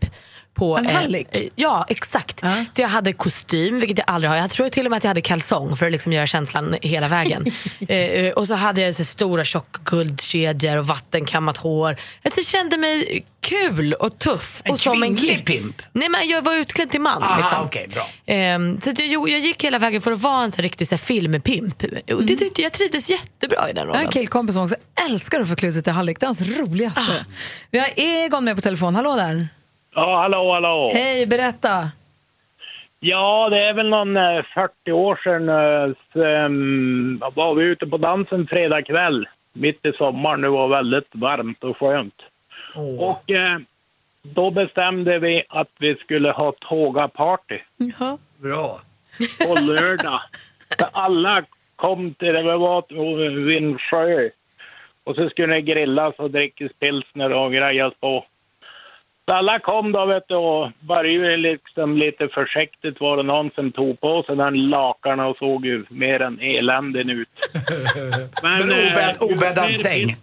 På, 0.55 0.77
En 0.77 0.85
hallick? 0.85 1.27
eh, 1.31 1.41
ja, 1.55 1.85
exakt. 1.87 2.39
Ja. 2.41 2.65
Så 2.75 2.81
jag 2.81 2.89
hade 2.89 3.13
kostym, 3.13 3.79
vilket 3.79 3.97
jag 3.97 4.05
aldrig 4.09 4.29
har. 4.31 4.37
Jag 4.37 4.49
tror 4.49 4.69
till 4.69 4.85
och 4.85 4.89
med 4.91 4.97
att 4.97 5.03
jag 5.03 5.09
hade 5.09 5.21
kalsong 5.21 5.75
för 5.75 5.85
att 5.85 5.91
liksom 5.91 6.13
göra 6.13 6.27
känslan 6.27 6.75
hela 6.81 7.07
vägen. 7.07 7.45
eh, 7.87 7.97
eh, 7.97 8.33
och 8.33 8.47
så 8.47 8.53
hade 8.55 8.81
jag 8.81 8.95
så 8.95 9.03
stora 9.05 9.43
tjocka 9.43 9.79
guldkedjor 9.83 10.77
och 10.77 10.87
vattenkammat 10.87 11.57
hår. 11.57 11.97
Alltså, 12.23 12.39
jag 12.39 12.47
kände 12.47 12.77
mig 12.77 13.25
kul 13.41 13.93
och 13.93 14.19
tuff. 14.19 14.61
En 14.65 14.71
och 14.71 14.79
som 14.79 15.03
en 15.03 15.15
kvinnlig 15.15 15.45
pimp? 15.45 15.81
Nej, 15.93 16.09
men 16.09 16.27
jag 16.29 16.41
var 16.41 16.55
utklädd 16.55 16.89
till 16.91 17.01
man. 17.01 17.23
Aha, 17.23 17.37
liksom. 17.37 17.65
okej, 17.65 17.87
bra. 17.93 18.07
Ehm, 18.25 18.81
så 18.81 18.91
jag, 18.97 19.29
jag 19.29 19.39
gick 19.39 19.63
hela 19.63 19.79
vägen 19.79 20.01
för 20.01 20.11
att 20.11 20.21
vara 20.21 20.43
en 20.43 20.51
så 20.51 20.61
riktig 20.61 20.87
så 20.87 20.95
här, 20.95 20.97
filmpimp. 20.97 21.83
Och 22.13 22.23
det 22.25 22.35
tyckte 22.35 22.61
jag 22.61 22.71
trivdes 22.73 23.09
jättebra 23.09 23.69
i 23.69 23.73
den 23.73 23.77
Jag 23.77 23.81
har 23.81 23.87
rollen. 23.87 24.05
en 24.05 24.11
killkompis 24.11 24.55
som 24.55 24.63
också 24.63 24.75
älskar 25.09 25.41
att 25.41 25.49
få 25.49 25.55
klä 25.55 25.71
sig 25.71 25.83
till 25.83 25.93
hallick. 25.93 26.19
Det 26.19 26.23
är 26.23 26.27
hans 26.27 26.41
roligaste. 26.41 27.25
Vi 27.71 27.79
har 27.79 27.89
Egon 27.95 28.43
med 28.45 28.55
på 28.55 28.61
telefon. 28.61 28.95
Hallå 28.95 29.15
där. 29.15 29.47
Ja, 29.95 30.17
hallå, 30.21 30.53
hallå. 30.53 30.89
Hej, 30.93 31.27
berätta. 31.27 31.91
Ja, 32.99 33.49
det 33.49 33.59
är 33.59 33.73
väl 33.73 33.89
någon 33.89 34.17
eh, 34.17 34.43
40 34.53 34.91
år 34.91 35.19
sedan 35.23 35.49
eh, 35.49 35.95
sen 36.13 37.23
var 37.35 37.55
vi 37.55 37.63
ute 37.63 37.87
på 37.87 37.97
dansen 37.97 38.47
fredag 38.47 38.81
kväll. 38.81 39.27
Mitt 39.53 39.85
i 39.85 39.91
sommaren. 39.91 40.41
Det 40.41 40.49
var 40.49 40.67
väldigt 40.67 41.09
varmt 41.11 41.63
och 41.63 41.77
skönt. 41.77 42.21
Och 42.99 43.31
eh, 43.31 43.59
då 44.21 44.51
bestämde 44.51 45.19
vi 45.19 45.43
att 45.49 45.69
vi 45.79 45.95
skulle 45.95 46.31
ha 46.31 46.51
tågaparty 46.59 47.59
Ja. 47.99 48.17
Bra. 48.37 48.81
på 49.47 49.61
lördag. 49.61 50.21
För 50.79 50.87
alla 50.91 51.43
kom 51.75 52.13
till, 52.13 52.33
det 52.33 52.57
var 52.57 53.45
vid 53.45 53.57
en 53.57 53.79
sjö. 53.79 54.29
Och 55.03 55.15
så 55.15 55.29
skulle 55.29 55.53
det 55.53 55.61
grillas 55.61 56.15
och 56.17 56.31
drickas 56.31 56.71
pilsner 56.79 57.33
och 57.33 57.51
grejas 57.51 57.93
på. 57.99 58.25
Så 59.25 59.33
alla 59.33 59.59
kom 59.59 59.91
då 59.91 60.05
vet 60.05 60.27
du 60.27 60.35
och 60.35 60.71
började 60.79 61.37
liksom 61.37 61.97
lite 61.97 62.27
försiktigt 62.27 63.01
var 63.01 63.17
det 63.17 63.23
någon 63.23 63.51
som 63.55 63.71
tog 63.71 64.01
på 64.01 64.23
sig 64.23 64.35
den 64.35 64.69
lakarna 64.69 65.27
och 65.27 65.37
såg 65.37 65.65
ju 65.65 65.85
mer 65.89 66.21
än 66.21 66.39
eländig 66.39 67.09
ut. 67.09 67.29
Som 68.39 68.61
en 68.61 68.71
eh, 68.71 68.91
obädd, 68.91 69.17
obäddad 69.19 69.75
säng. 69.75 70.15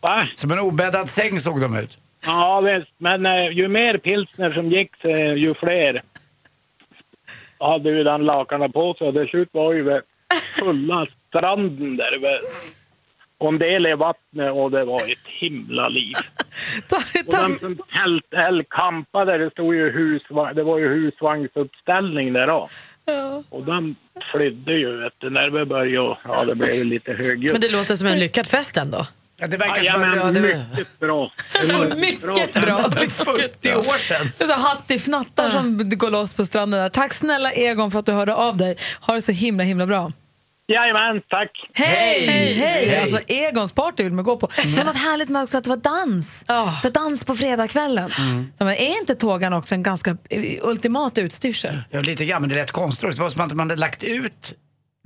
Va? 0.00 0.28
Som 0.34 0.50
en 0.50 0.58
obäddad 0.58 1.08
säng 1.08 1.40
såg 1.40 1.60
de 1.60 1.76
ut. 1.76 1.98
Ja 2.26 2.60
visst, 2.60 2.92
men 2.98 3.26
eh, 3.26 3.48
ju 3.48 3.68
mer 3.68 3.98
pilsner 3.98 4.52
som 4.52 4.70
gick 4.70 5.04
eh, 5.04 5.34
ju 5.34 5.54
fler 5.54 6.02
hade 7.58 7.90
ju 7.90 8.04
den 8.04 8.24
lakarna 8.24 8.68
på 8.68 8.94
sig. 8.94 9.08
Och 9.08 9.14
till 9.14 9.28
slut 9.28 9.48
var 9.52 9.72
ju 9.72 10.02
fulla 10.58 11.06
stranden 11.28 11.96
där. 11.96 12.18
vet. 12.18 12.75
Och 13.38 13.48
en 13.48 13.58
del 13.58 13.86
i 13.86 13.94
vattnet 13.94 14.52
och 14.52 14.70
det 14.70 14.84
var 14.84 14.96
ett 15.12 15.26
himla 15.40 15.88
liv. 15.88 16.14
Ta, 16.88 16.96
Och 16.96 17.30
ta, 17.30 17.42
de 17.42 17.58
som 17.58 17.76
tält, 17.76 18.32
eller 18.32 18.64
campade, 18.70 19.38
det 19.38 19.50
stod 19.50 19.74
ju 19.74 19.90
husvagn, 19.90 20.56
det 20.56 20.62
var 20.62 20.78
ju 20.78 20.88
husvagnsuppställning 20.88 22.32
där 22.32 22.46
då. 22.46 22.68
Och 23.50 23.64
de 23.64 23.96
flydde 24.32 24.72
ju 24.72 25.02
vet 25.02 25.12
du, 25.18 25.30
när 25.30 25.50
vi 25.50 25.64
började 25.64 26.08
och, 26.08 26.18
ja 26.24 26.44
det 26.44 26.54
blev 26.54 26.74
ju 26.74 26.84
lite 26.84 27.12
högljutt. 27.12 27.52
Men 27.52 27.60
det 27.60 27.72
låter 27.72 27.96
som 27.96 28.06
en 28.06 28.18
lyckad 28.18 28.46
fest 28.46 28.76
ändå. 28.76 29.06
Ja, 29.38 29.46
det 29.46 29.56
verkar 29.56 29.82
som 29.82 30.02
att 30.02 30.16
ja, 30.16 30.24
det 30.24 30.40
mycket 30.40 30.98
bra. 30.98 31.30
Mycket 31.96 32.62
bra. 32.62 32.78
40 33.08 33.74
år 33.74 33.98
sedan. 33.98 34.32
Det 34.38 34.44
är 34.44 34.68
hattifnattar 34.68 35.48
som 35.48 35.78
går 35.88 36.10
loss 36.10 36.34
på 36.34 36.44
stranden 36.44 36.80
där. 36.80 36.88
Tack 36.88 37.12
snälla 37.12 37.52
Egon 37.52 37.90
för 37.90 37.98
att 37.98 38.06
du 38.06 38.12
hörde 38.12 38.34
av 38.34 38.56
dig. 38.56 38.76
Ha 39.00 39.14
det 39.14 39.22
så 39.22 39.32
himla 39.32 39.64
himla 39.64 39.86
bra. 39.86 40.12
Jajamän, 40.68 41.22
tack. 41.28 41.50
Hej! 41.74 42.26
Hej! 42.26 42.54
Hej! 42.54 43.00
Alltså 43.00 43.18
Egons 43.26 43.72
party 43.72 44.02
vill 44.02 44.12
man 44.12 44.24
gå 44.24 44.36
på. 44.36 44.48
Det 44.64 44.76
var 44.76 44.84
något 44.84 44.96
härligt 44.96 45.28
med 45.28 45.42
också 45.42 45.58
att 45.58 45.64
det 45.64 45.70
var 45.70 45.76
dans. 45.76 46.44
Ja. 46.48 46.78
Det 46.82 46.88
var 46.88 47.02
dans 47.02 47.24
på 47.24 47.34
fredagskvällen. 47.34 48.10
Så, 48.58 48.64
men 48.64 48.74
är 48.74 48.98
inte 49.00 49.14
tågan 49.14 49.52
också 49.52 49.74
en 49.74 49.82
ganska 49.82 50.16
eh, 50.30 50.42
ultimat 50.62 51.18
utstyrsel? 51.18 51.82
Ja, 51.90 52.00
lite 52.00 52.24
grann, 52.24 52.40
men 52.42 52.48
det 52.48 52.56
lät 52.56 52.72
konstigt. 52.72 53.16
Det 53.16 53.22
var 53.22 53.28
som 53.28 53.40
att 53.40 53.52
man 53.54 53.70
hade 53.70 53.80
lagt 53.80 54.02
ut 54.02 54.54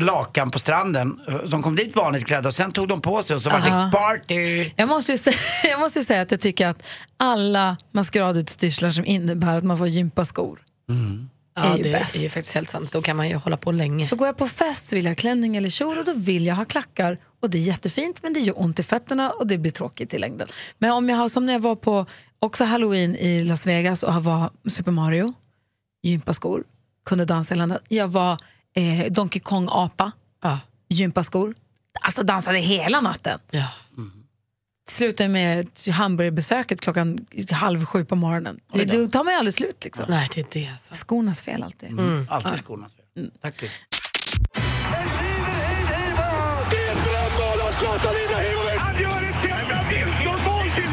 lakan 0.02 0.50
på 0.50 0.58
stranden. 0.58 1.20
De 1.46 1.62
kom 1.62 1.76
dit 1.76 1.96
vanligt 1.96 2.26
klädda 2.26 2.48
och 2.48 2.54
sen 2.54 2.72
tog 2.72 2.88
de 2.88 3.00
på 3.00 3.22
sig 3.22 3.36
och 3.36 3.42
så 3.42 3.50
var 3.50 3.58
Aha. 3.58 3.84
det 3.84 3.92
party. 3.92 4.70
Jag 4.76 4.88
måste, 4.88 5.12
ju 5.12 5.18
säga, 5.18 5.36
jag 5.70 5.80
måste 5.80 5.98
ju 5.98 6.04
säga 6.04 6.22
att 6.22 6.30
jag 6.30 6.40
tycker 6.40 6.68
att 6.68 6.86
alla 7.16 7.76
maskeradutstyrslar 7.92 8.90
som 8.90 9.04
innebär 9.04 9.56
att 9.56 9.64
man 9.64 9.78
får 9.78 9.88
gympaskor 9.88 10.58
Ja, 11.54 11.76
det 11.76 11.82
bäst. 11.92 12.16
är 12.16 12.20
ju 12.20 12.28
faktiskt 12.30 12.54
helt 12.54 12.70
sant. 12.70 12.92
Då 12.92 13.02
kan 13.02 13.16
man 13.16 13.28
ju 13.28 13.34
hålla 13.34 13.56
på 13.56 13.72
länge. 13.72 14.06
För 14.08 14.16
går 14.16 14.26
jag 14.28 14.36
på 14.36 14.46
fest 14.48 14.88
så 14.88 14.96
vill 14.96 15.04
jag 15.04 15.10
ha 15.10 15.16
klänning 15.16 15.56
eller 15.56 15.68
kjol 15.68 15.98
och 15.98 16.04
då 16.04 16.12
vill 16.12 16.46
jag 16.46 16.54
ha 16.54 16.64
klackar. 16.64 17.18
Och 17.40 17.50
det 17.50 17.58
är 17.58 17.62
jättefint 17.62 18.22
men 18.22 18.32
det 18.32 18.40
gör 18.40 18.60
ont 18.62 18.78
i 18.78 18.82
fötterna 18.82 19.30
och 19.30 19.46
det 19.46 19.58
blir 19.58 19.72
tråkigt 19.72 20.14
i 20.14 20.18
längden. 20.18 20.48
Men 20.78 20.90
om 20.92 21.08
jag 21.08 21.16
har, 21.16 21.28
som 21.28 21.46
när 21.46 21.52
jag 21.52 21.60
var 21.60 21.76
på 21.76 22.06
också 22.38 22.64
halloween 22.64 23.16
i 23.16 23.44
Las 23.44 23.66
Vegas 23.66 24.02
och 24.02 24.24
var 24.24 24.50
Super 24.68 24.90
Mario, 24.92 25.34
gympaskor, 26.02 26.64
kunde 27.04 27.24
dansa 27.24 27.54
hela 27.54 27.66
natten. 27.66 27.86
Jag 27.88 28.08
var 28.08 28.38
eh, 28.76 29.12
Donkey 29.12 29.40
Kong-apa, 29.42 30.12
Ja. 30.42 30.58
gympaskor. 30.88 31.54
Alltså 32.00 32.22
dansade 32.22 32.58
hela 32.58 33.00
natten. 33.00 33.38
Ja. 33.50 33.66
Slutade 34.90 35.28
med 35.28 35.68
hamburgerbesöket 35.90 36.80
klockan 36.80 37.18
halv 37.50 37.84
sju 37.84 38.04
på 38.04 38.16
morgonen. 38.16 38.60
Det, 38.72 38.84
då 38.84 39.06
tar 39.06 39.24
man 39.24 39.32
ju 39.32 39.38
aldrig 39.38 39.54
slut 39.54 39.84
liksom. 39.84 40.04
Nej, 40.08 40.28
det 40.34 40.40
är 40.40 40.46
det. 40.50 40.68
Alltså. 40.72 40.94
Skornas 40.94 41.42
fel 41.42 41.62
alltid. 41.62 42.00
Alltid 42.28 42.58
skornas 42.58 42.96
fel. 42.96 43.04
Mm. 43.16 43.30
Tack. 43.42 43.54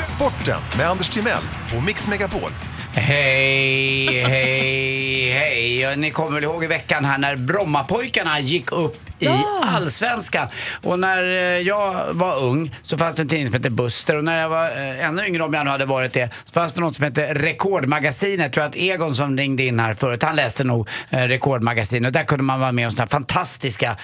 Sporten 0.05 0.61
med 0.77 0.89
Anders 0.89 1.09
Timell 1.09 1.43
och 1.77 1.83
Mix 1.83 2.07
Megapol. 2.07 2.51
Hej, 2.93 4.23
hej, 4.23 5.31
hej. 5.31 5.97
Ni 5.97 6.11
kommer 6.11 6.31
väl 6.31 6.43
ihåg 6.43 6.63
i 6.63 6.67
veckan 6.67 7.05
här 7.05 7.17
när 7.17 7.35
Brommapojkarna 7.35 8.39
gick 8.39 8.71
upp 8.71 9.06
i 9.19 9.43
Allsvenskan. 9.63 10.47
Och 10.83 10.99
när 10.99 11.23
eh, 11.23 11.59
jag 11.59 12.13
var 12.13 12.43
ung 12.43 12.75
så 12.81 12.97
fanns 12.97 13.15
det 13.15 13.21
en 13.21 13.27
tidning 13.27 13.47
som 13.47 13.53
hette 13.53 13.69
Buster 13.69 14.17
och 14.17 14.23
när 14.23 14.41
jag 14.41 14.49
var 14.49 14.65
eh, 14.65 15.05
ännu 15.05 15.25
yngre 15.27 15.43
om 15.43 15.53
jag 15.53 15.65
nu 15.65 15.71
hade 15.71 15.85
varit 15.85 16.13
det 16.13 16.29
så 16.43 16.53
fanns 16.53 16.73
det 16.73 16.81
något 16.81 16.95
som 16.95 17.03
hette 17.03 17.33
Rekordmagasinet. 17.33 18.39
Jag 18.39 18.53
tror 18.53 18.63
att 18.63 18.75
Egon 18.75 19.15
som 19.15 19.37
ringde 19.37 19.63
in 19.63 19.79
här 19.79 19.93
förut, 19.93 20.23
han 20.23 20.35
läste 20.35 20.63
nog 20.63 20.89
eh, 21.09 21.19
Rekordmagasinet 21.19 22.07
och 22.07 22.13
där 22.13 22.23
kunde 22.23 22.43
man 22.43 22.59
vara 22.59 22.71
med 22.71 22.85
om 22.85 22.91
sådana 22.91 23.07
fantastiska 23.07 23.97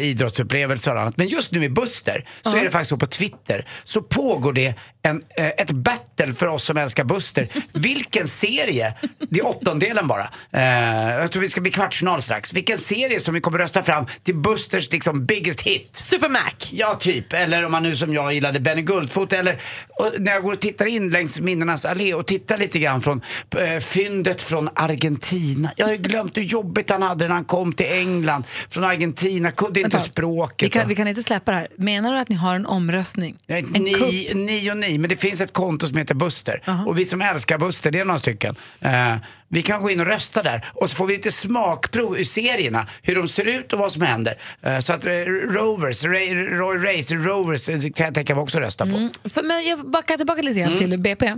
idrottsupplevelser 0.00 0.94
och 0.94 1.00
annat. 1.00 1.16
Men 1.16 1.28
just 1.28 1.52
nu 1.52 1.64
i 1.64 1.68
Buster 1.68 2.24
så 2.42 2.56
är 2.56 2.64
det 2.64 2.70
faktiskt 2.70 2.88
så 2.88 2.96
på 2.96 3.06
Twitter 3.06 3.66
så 3.84 4.02
pågår 4.02 4.52
det 4.52 4.74
en, 5.06 5.22
eh, 5.36 5.46
ett 5.46 5.70
battle 5.70 6.34
för 6.34 6.46
oss 6.46 6.64
som 6.64 6.76
älskar 6.76 7.04
Buster. 7.04 7.48
Vilken 7.72 8.28
serie, 8.28 8.94
det 9.18 9.40
är 9.40 9.46
åttondelen 9.46 10.08
bara, 10.08 10.28
eh, 10.52 11.20
jag 11.20 11.32
tror 11.32 11.42
vi 11.42 11.50
ska 11.50 11.60
bli 11.60 11.70
kvartsfinal 11.70 12.22
strax. 12.22 12.52
Vilken 12.52 12.78
serie 12.78 13.20
som 13.20 13.34
vi 13.34 13.40
kommer 13.40 13.58
rösta 13.58 13.82
fram 13.82 14.06
till 14.22 14.34
Busters 14.34 14.92
liksom 14.92 15.26
biggest 15.26 15.60
hit. 15.60 15.96
Super 15.96 16.28
Mac. 16.28 16.40
Ja, 16.70 16.94
typ. 16.94 17.32
Eller 17.32 17.64
om 17.64 17.72
man 17.72 17.82
nu 17.82 17.96
som 17.96 18.14
jag 18.14 18.32
gillade 18.32 18.60
Benny 18.60 18.82
Guldfot. 18.82 19.32
Eller 19.32 19.60
och 19.88 20.12
när 20.18 20.32
jag 20.32 20.42
går 20.42 20.52
och 20.52 20.60
tittar 20.60 20.86
in 20.86 21.10
längs 21.10 21.40
minnenas 21.40 21.84
allé 21.84 22.14
och 22.14 22.26
tittar 22.26 22.58
lite 22.58 22.78
grann 22.78 23.02
från 23.02 23.20
äh, 23.58 23.80
fyndet 23.80 24.42
från 24.42 24.68
Argentina. 24.74 25.70
Jag 25.76 25.86
har 25.86 25.92
ju 25.92 25.98
glömt 25.98 26.36
hur 26.36 26.42
jobbigt 26.42 26.90
han 26.90 27.02
hade 27.02 27.28
när 27.28 27.34
han 27.34 27.44
kom 27.44 27.72
till 27.72 27.86
England. 27.86 28.44
Från 28.70 28.84
Argentina, 28.84 29.50
kunde 29.50 29.80
inte 29.80 29.98
språket. 29.98 30.66
Vi 30.66 30.70
kan, 30.70 30.88
vi 30.88 30.94
kan 30.94 31.08
inte 31.08 31.22
släppa 31.22 31.52
det 31.52 31.58
här. 31.58 31.68
Menar 31.76 32.12
du 32.12 32.18
att 32.18 32.28
ni 32.28 32.36
har 32.36 32.54
en 32.54 32.66
omröstning? 32.66 33.36
En 33.46 33.64
ni, 33.64 33.92
kupp? 33.92 34.34
ni 34.34 34.70
och 34.70 34.76
men 34.98 35.10
det 35.10 35.16
finns 35.16 35.40
ett 35.40 35.52
konto 35.52 35.86
som 35.86 35.96
heter 35.96 36.14
Buster. 36.14 36.62
Och 36.86 36.98
vi 36.98 37.04
som 37.04 37.22
älskar 37.22 37.58
Buster, 37.58 37.90
det 37.90 38.00
är 38.00 38.04
några 38.04 38.18
stycken. 38.18 38.54
Eh, 38.80 39.14
vi 39.48 39.62
kan 39.62 39.82
gå 39.82 39.90
in 39.90 40.00
och 40.00 40.06
rösta 40.06 40.42
där 40.42 40.64
och 40.74 40.90
så 40.90 40.96
får 40.96 41.06
vi 41.06 41.16
lite 41.16 41.32
smakprov 41.32 42.18
ur 42.18 42.24
serierna, 42.24 42.86
hur 43.02 43.14
de 43.16 43.28
ser 43.28 43.44
ut 43.44 43.72
och 43.72 43.78
vad 43.78 43.92
som 43.92 44.02
händer. 44.02 44.38
Eh, 44.62 44.78
så 44.78 44.92
att 44.92 45.06
eh, 45.06 45.10
Rovers, 45.50 46.04
Ray, 46.04 46.34
Roy 46.34 46.78
Race, 46.78 47.14
Rovers 47.14 47.66
kan 47.66 48.04
jag 48.06 48.14
tänka 48.14 48.34
mig 48.34 48.42
också 48.42 48.58
rösta 48.60 48.86
på. 48.86 49.08
För, 49.28 49.42
men 49.42 49.66
jag 49.66 49.90
backar 49.90 50.16
tillbaka 50.16 50.42
lite 50.42 50.60
Mm. 50.60 50.70
grann 50.76 50.90
till 50.90 50.98
BP. 50.98 51.34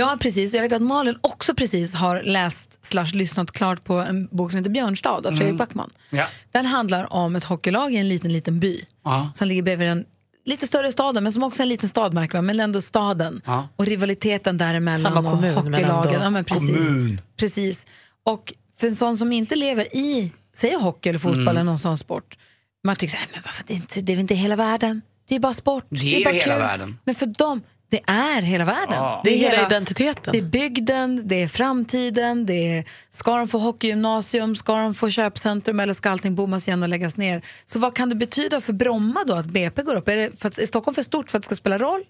Har 0.00 0.16
precis, 0.16 0.54
jag 0.54 0.62
vet 0.62 0.72
att 0.72 0.82
Malin 0.82 1.16
också 1.20 1.54
precis 1.54 1.94
har 1.94 2.22
läst 2.22 2.78
slash 2.86 3.06
lyssnat 3.14 3.52
klart 3.52 3.84
på 3.84 3.94
en 3.94 4.28
bok 4.30 4.50
som 4.50 4.58
heter 4.58 4.70
Björnstad 4.70 5.10
av 5.26 5.32
Fredrik 5.36 5.56
Backman. 5.58 5.90
Mm. 6.12 6.20
Ja. 6.24 6.30
Den 6.52 6.66
handlar 6.66 7.12
om 7.12 7.36
ett 7.36 7.44
hockeylag 7.44 7.94
i 7.94 7.96
en 7.96 8.08
liten, 8.08 8.32
liten 8.32 8.60
by 8.60 8.84
Ja. 9.04 9.30
som 9.34 9.48
ligger 9.48 9.62
bredvid 9.62 9.88
en 9.88 10.04
lite 10.50 10.66
större 10.66 10.92
staden 10.92 11.22
men 11.22 11.32
som 11.32 11.42
också 11.42 11.60
är 11.60 11.64
en 11.64 11.68
liten 11.68 11.88
stad 11.88 12.14
märker 12.14 12.34
man, 12.38 12.46
men 12.46 12.60
ändå 12.60 12.80
staden. 12.80 13.42
Ja. 13.46 13.68
Och 13.76 13.86
rivaliteten 13.86 14.58
däremellan 14.58 15.00
Samma 15.14 15.30
kommun, 15.30 15.56
och 15.56 15.64
men 15.64 15.72
hockeylagen. 15.74 16.14
ändå 16.14 16.24
Ja, 16.26 16.30
men 16.30 16.44
precis. 16.44 16.76
kommun. 16.88 17.20
precis. 17.36 17.86
Och 18.24 18.54
för 18.76 18.86
en 18.86 18.94
sån 18.96 19.18
som 19.18 19.32
inte 19.32 19.56
lever 19.56 19.96
i, 19.96 20.32
säg 20.56 20.74
hockey 20.74 21.08
eller 21.08 21.18
fotboll 21.18 21.40
Mm. 21.40 21.48
eller 21.48 21.64
någon 21.64 21.78
sån 21.78 21.96
sport, 21.98 22.38
man 22.84 22.96
tycker 22.96 23.12
så 23.12 23.18
här, 23.20 23.28
men 23.32 23.40
varför, 23.44 23.64
det, 23.66 23.72
är 23.72 23.76
inte, 23.76 24.00
det 24.00 24.12
är 24.12 24.16
väl 24.16 24.20
inte 24.20 24.34
hela 24.34 24.56
världen? 24.56 25.02
Det 25.28 25.34
är 25.34 25.40
bara 25.40 25.54
sport. 25.54 25.84
Det 25.88 26.16
är 26.20 26.24
bara 26.24 26.34
hela 26.34 26.44
kul. 26.54 26.58
världen. 26.62 26.98
Men 27.04 27.14
för 27.14 27.26
dem, 27.26 27.62
det 27.90 28.00
är 28.06 28.42
hela 28.42 28.64
världen. 28.64 28.94
Ja. 28.94 29.20
Det 29.24 29.30
är 29.30 29.38
hela 29.50 29.66
identiteten. 29.66 30.32
Det 30.32 30.38
är 30.38 30.42
bygden, 30.42 31.28
det 31.28 31.42
är 31.42 31.48
framtiden, 31.48 32.46
det 32.46 32.78
är, 32.78 32.84
ska 33.10 33.36
de 33.36 33.48
få 33.48 33.58
hockeygymnasium, 33.58 34.56
ska 34.56 34.76
de 34.76 34.94
få 34.94 35.10
köpcentrum 35.10 35.80
eller 35.80 35.94
ska 35.94 36.10
allting 36.10 36.34
bommas 36.34 36.68
igen 36.68 36.82
och 36.82 36.88
läggas 36.88 37.16
ner? 37.16 37.42
Så 37.64 37.78
vad 37.78 37.94
kan 37.96 38.08
det 38.08 38.14
betyda 38.14 38.60
för 38.60 38.72
Bromma 38.72 39.24
då 39.26 39.34
att 39.34 39.46
BP 39.46 39.82
går 39.82 39.94
upp? 39.94 40.08
Är, 40.08 40.16
det 40.16 40.40
för 40.40 40.48
att, 40.48 40.58
är 40.58 40.66
Stockholm 40.66 40.94
för 40.94 41.02
stort 41.02 41.30
för 41.30 41.38
att 41.38 41.42
det 41.42 41.46
ska 41.46 41.54
spela 41.54 41.78
roll? 41.78 42.04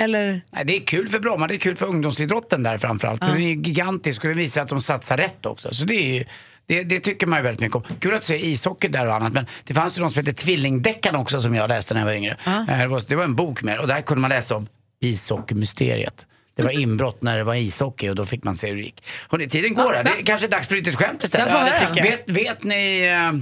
Eller? 0.00 0.40
Nej, 0.50 0.64
det 0.64 0.76
är 0.76 0.80
kul 0.80 1.08
för 1.08 1.18
Bromma, 1.18 1.46
det 1.46 1.54
är 1.54 1.58
kul 1.58 1.76
för 1.76 1.86
ungdomsidrotten 1.86 2.62
där 2.62 2.78
framförallt. 2.78 3.20
Den 3.20 3.36
är 3.36 3.38
gigantisk 3.38 4.24
och 4.24 4.28
det 4.28 4.34
visar 4.34 4.62
att 4.62 4.68
de 4.68 4.80
satsar 4.80 5.16
rätt 5.16 5.46
också. 5.46 5.74
Så 5.74 5.84
det 5.84 5.94
är 5.94 6.14
ju, 6.14 6.24
det, 6.66 6.84
det 6.84 7.00
tycker 7.00 7.26
man 7.26 7.38
ju 7.38 7.42
väldigt 7.42 7.60
mycket 7.60 7.76
om. 7.76 7.82
Kul 8.00 8.14
att 8.14 8.24
se 8.24 8.46
ishockey 8.46 8.88
där 8.88 9.06
och 9.06 9.14
annat 9.14 9.32
men 9.32 9.46
det 9.64 9.74
fanns 9.74 9.98
ju 9.98 10.00
någon 10.00 10.10
som 10.10 10.20
hette 10.24 10.32
Tvillingdeckarna 10.32 11.18
också 11.18 11.40
som 11.40 11.54
jag 11.54 11.68
läste 11.68 11.94
när 11.94 12.00
jag 12.00 12.06
var 12.06 12.14
yngre. 12.14 12.36
Det, 12.44 12.86
var, 12.86 13.02
det 13.08 13.16
var 13.16 13.24
en 13.24 13.34
bok 13.34 13.62
med 13.62 13.78
och 13.78 13.86
där 13.86 14.00
kunde 14.00 14.20
man 14.20 14.30
läsa 14.30 14.56
om 14.56 14.66
ishockeymysteriet. 15.00 16.26
Det 16.54 16.62
var 16.62 16.70
inbrott 16.70 17.22
när 17.22 17.36
det 17.38 17.44
var 17.44 17.54
ishockey 17.54 18.08
och 18.08 18.14
då 18.16 18.26
fick 18.26 18.44
man 18.44 18.56
se 18.56 18.68
hur 18.68 18.76
det 18.76 18.82
gick. 18.82 19.04
Hörrni, 19.30 19.48
tiden 19.48 19.74
går 19.74 19.92
här. 19.92 20.04
Det 20.04 20.10
är 20.10 20.22
kanske 20.26 20.48
dags 20.48 20.68
för 20.68 20.76
ett 20.76 20.86
litet 20.86 21.00
skämt 21.00 21.24
istället. 21.24 21.48
Det 21.52 21.88
jag. 22.00 22.04
Vet, 22.04 22.30
vet 22.30 22.64
ni... 22.64 23.00
eh, 23.06 23.40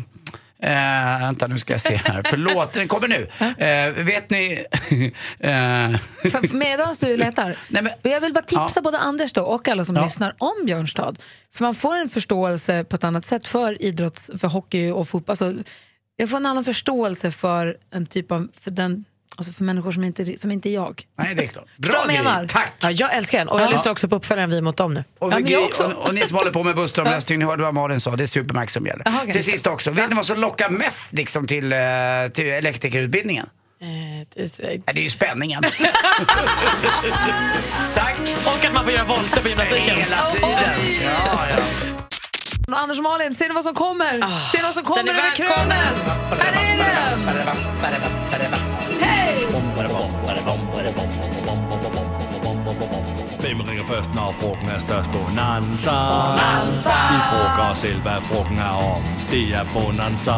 Eh, 0.60 1.20
vänta 1.20 1.46
nu 1.46 1.58
ska 1.58 1.72
jag 1.74 1.80
se 1.80 1.94
här. 1.96 2.22
Förlåt, 2.26 2.72
den 2.72 2.88
kommer 2.88 3.08
nu. 3.08 3.28
Eh, 3.64 4.04
vet 4.04 4.30
ni... 4.30 4.64
eh, 5.40 6.52
Medan 6.52 6.94
du 7.00 7.16
letar. 7.16 7.58
Nej, 7.68 7.82
men- 7.82 7.92
och 8.04 8.10
jag 8.10 8.20
vill 8.20 8.32
bara 8.32 8.44
tipsa 8.44 8.72
Ja. 8.74 8.82
både 8.82 8.98
Anders 8.98 9.32
då 9.32 9.42
och 9.42 9.68
alla 9.68 9.84
som 9.84 9.96
Ja. 9.96 10.04
lyssnar 10.04 10.34
om 10.38 10.52
Björnstad. 10.66 11.14
För 11.54 11.64
man 11.64 11.74
får 11.74 11.96
en 11.96 12.08
förståelse 12.08 12.84
på 12.84 12.96
ett 12.96 13.04
annat 13.04 13.26
sätt 13.26 13.48
för 13.48 13.82
idrotts, 13.84 14.30
för 14.38 14.48
hockey 14.48 14.90
och 14.90 15.08
fotboll. 15.08 15.32
Alltså, 15.32 15.54
jag 16.16 16.30
får 16.30 16.36
en 16.36 16.46
annan 16.46 16.64
förståelse 16.64 17.30
för 17.30 17.76
en 17.90 18.06
typ 18.06 18.32
av, 18.32 18.48
för 18.60 18.70
den 18.70 19.04
Alltså 19.38 19.52
för 19.52 19.64
människor 19.64 19.92
som 19.92 20.04
inte, 20.04 20.38
som 20.38 20.52
inte 20.52 20.68
är 20.68 20.74
jag. 20.74 21.02
Nej, 21.18 21.34
det 21.34 21.42
är 21.42 21.46
klart. 21.46 21.64
Förstår 21.82 21.92
Bra 21.92 22.06
grej, 22.06 22.48
tack! 22.48 22.72
Ja, 22.80 22.90
jag 22.90 23.14
älskar 23.14 23.38
den 23.38 23.48
och 23.48 23.60
jag 23.60 23.66
Ja. 23.66 23.70
lyssnar 23.70 23.92
också 23.92 24.08
på 24.08 24.16
uppföljaren 24.16 24.50
Vi 24.50 24.60
mot 24.60 24.76
dem 24.76 24.94
nu. 24.94 25.04
Och, 25.18 25.32
Ja, 25.32 25.38
men 25.38 25.46
jag 25.48 25.62
Gry- 25.62 25.66
också. 25.66 25.84
och, 25.84 26.08
och 26.08 26.14
ni 26.14 26.26
som 26.26 26.36
håller 26.36 26.50
på 26.50 26.62
med 26.62 26.76
bussdragomläsning, 26.76 27.38
ni 27.38 27.44
hörde 27.44 27.62
vad 27.62 27.74
Malin 27.74 28.00
sa, 28.00 28.16
det 28.16 28.24
är 28.24 28.26
Supermax 28.26 28.72
som 28.72 28.86
gäller. 28.86 29.04
Okej. 29.22 29.32
Till 29.32 29.44
sist 29.44 29.66
också, 29.66 29.90
vet 29.90 30.08
ni 30.10 30.16
vad 30.16 30.24
som 30.26 30.40
lockar 30.40 30.70
mest 30.70 31.12
liksom, 31.12 31.46
till, 31.46 31.72
eh, 31.72 31.78
till 32.34 32.46
elektrikerutbildningen? 32.46 33.46
Eh, 33.80 33.86
det 34.34 34.40
är- 34.42 34.50
Ja, 34.86 34.92
det 34.92 35.00
är 35.00 35.04
ju 35.04 35.10
spänningen. 35.10 35.62
Tack! 37.94 38.16
Och 38.46 38.64
att 38.64 38.72
man 38.74 38.84
får 38.84 38.92
göra 38.92 39.04
volter 39.04 39.42
på 39.42 39.48
gymnastiken. 39.48 39.96
Hela 39.98 40.26
tiden. 40.28 40.50
Ja, 41.04 41.46
ja. 41.50 41.56
Anders 42.76 42.98
och 42.98 43.04
Malin, 43.04 43.34
ser 43.34 43.48
ni 43.48 43.54
vad 43.54 43.64
som 43.64 43.74
kommer? 43.74 44.10
ser 44.50 44.58
ni 44.58 44.62
vad 44.64 44.74
som 44.74 44.82
kommer 44.82 45.04
den 45.04 45.14
är 45.14 45.18
över 45.18 45.30
krönen? 45.36 45.94
Här 46.40 46.52
är 46.52 46.78
den! 48.38 48.65
Hej! 49.04 49.32
Hvem 53.40 53.60
ringer 53.68 53.84
først, 53.88 54.14
når 54.14 54.34
frugten 54.40 54.68
er 54.68 54.78
størst? 54.78 55.10
Bonanza. 55.10 55.90
Bonanza. 55.90 56.96
Vi 57.12 57.18
frågar 57.30 57.70
os 57.72 57.78
selv, 57.78 58.00
hvad 58.00 58.20
frugten 58.28 58.58
er 58.58 58.74
om. 58.94 59.02
Det 59.30 59.44
er 59.54 59.64
Bonanza. 59.74 60.36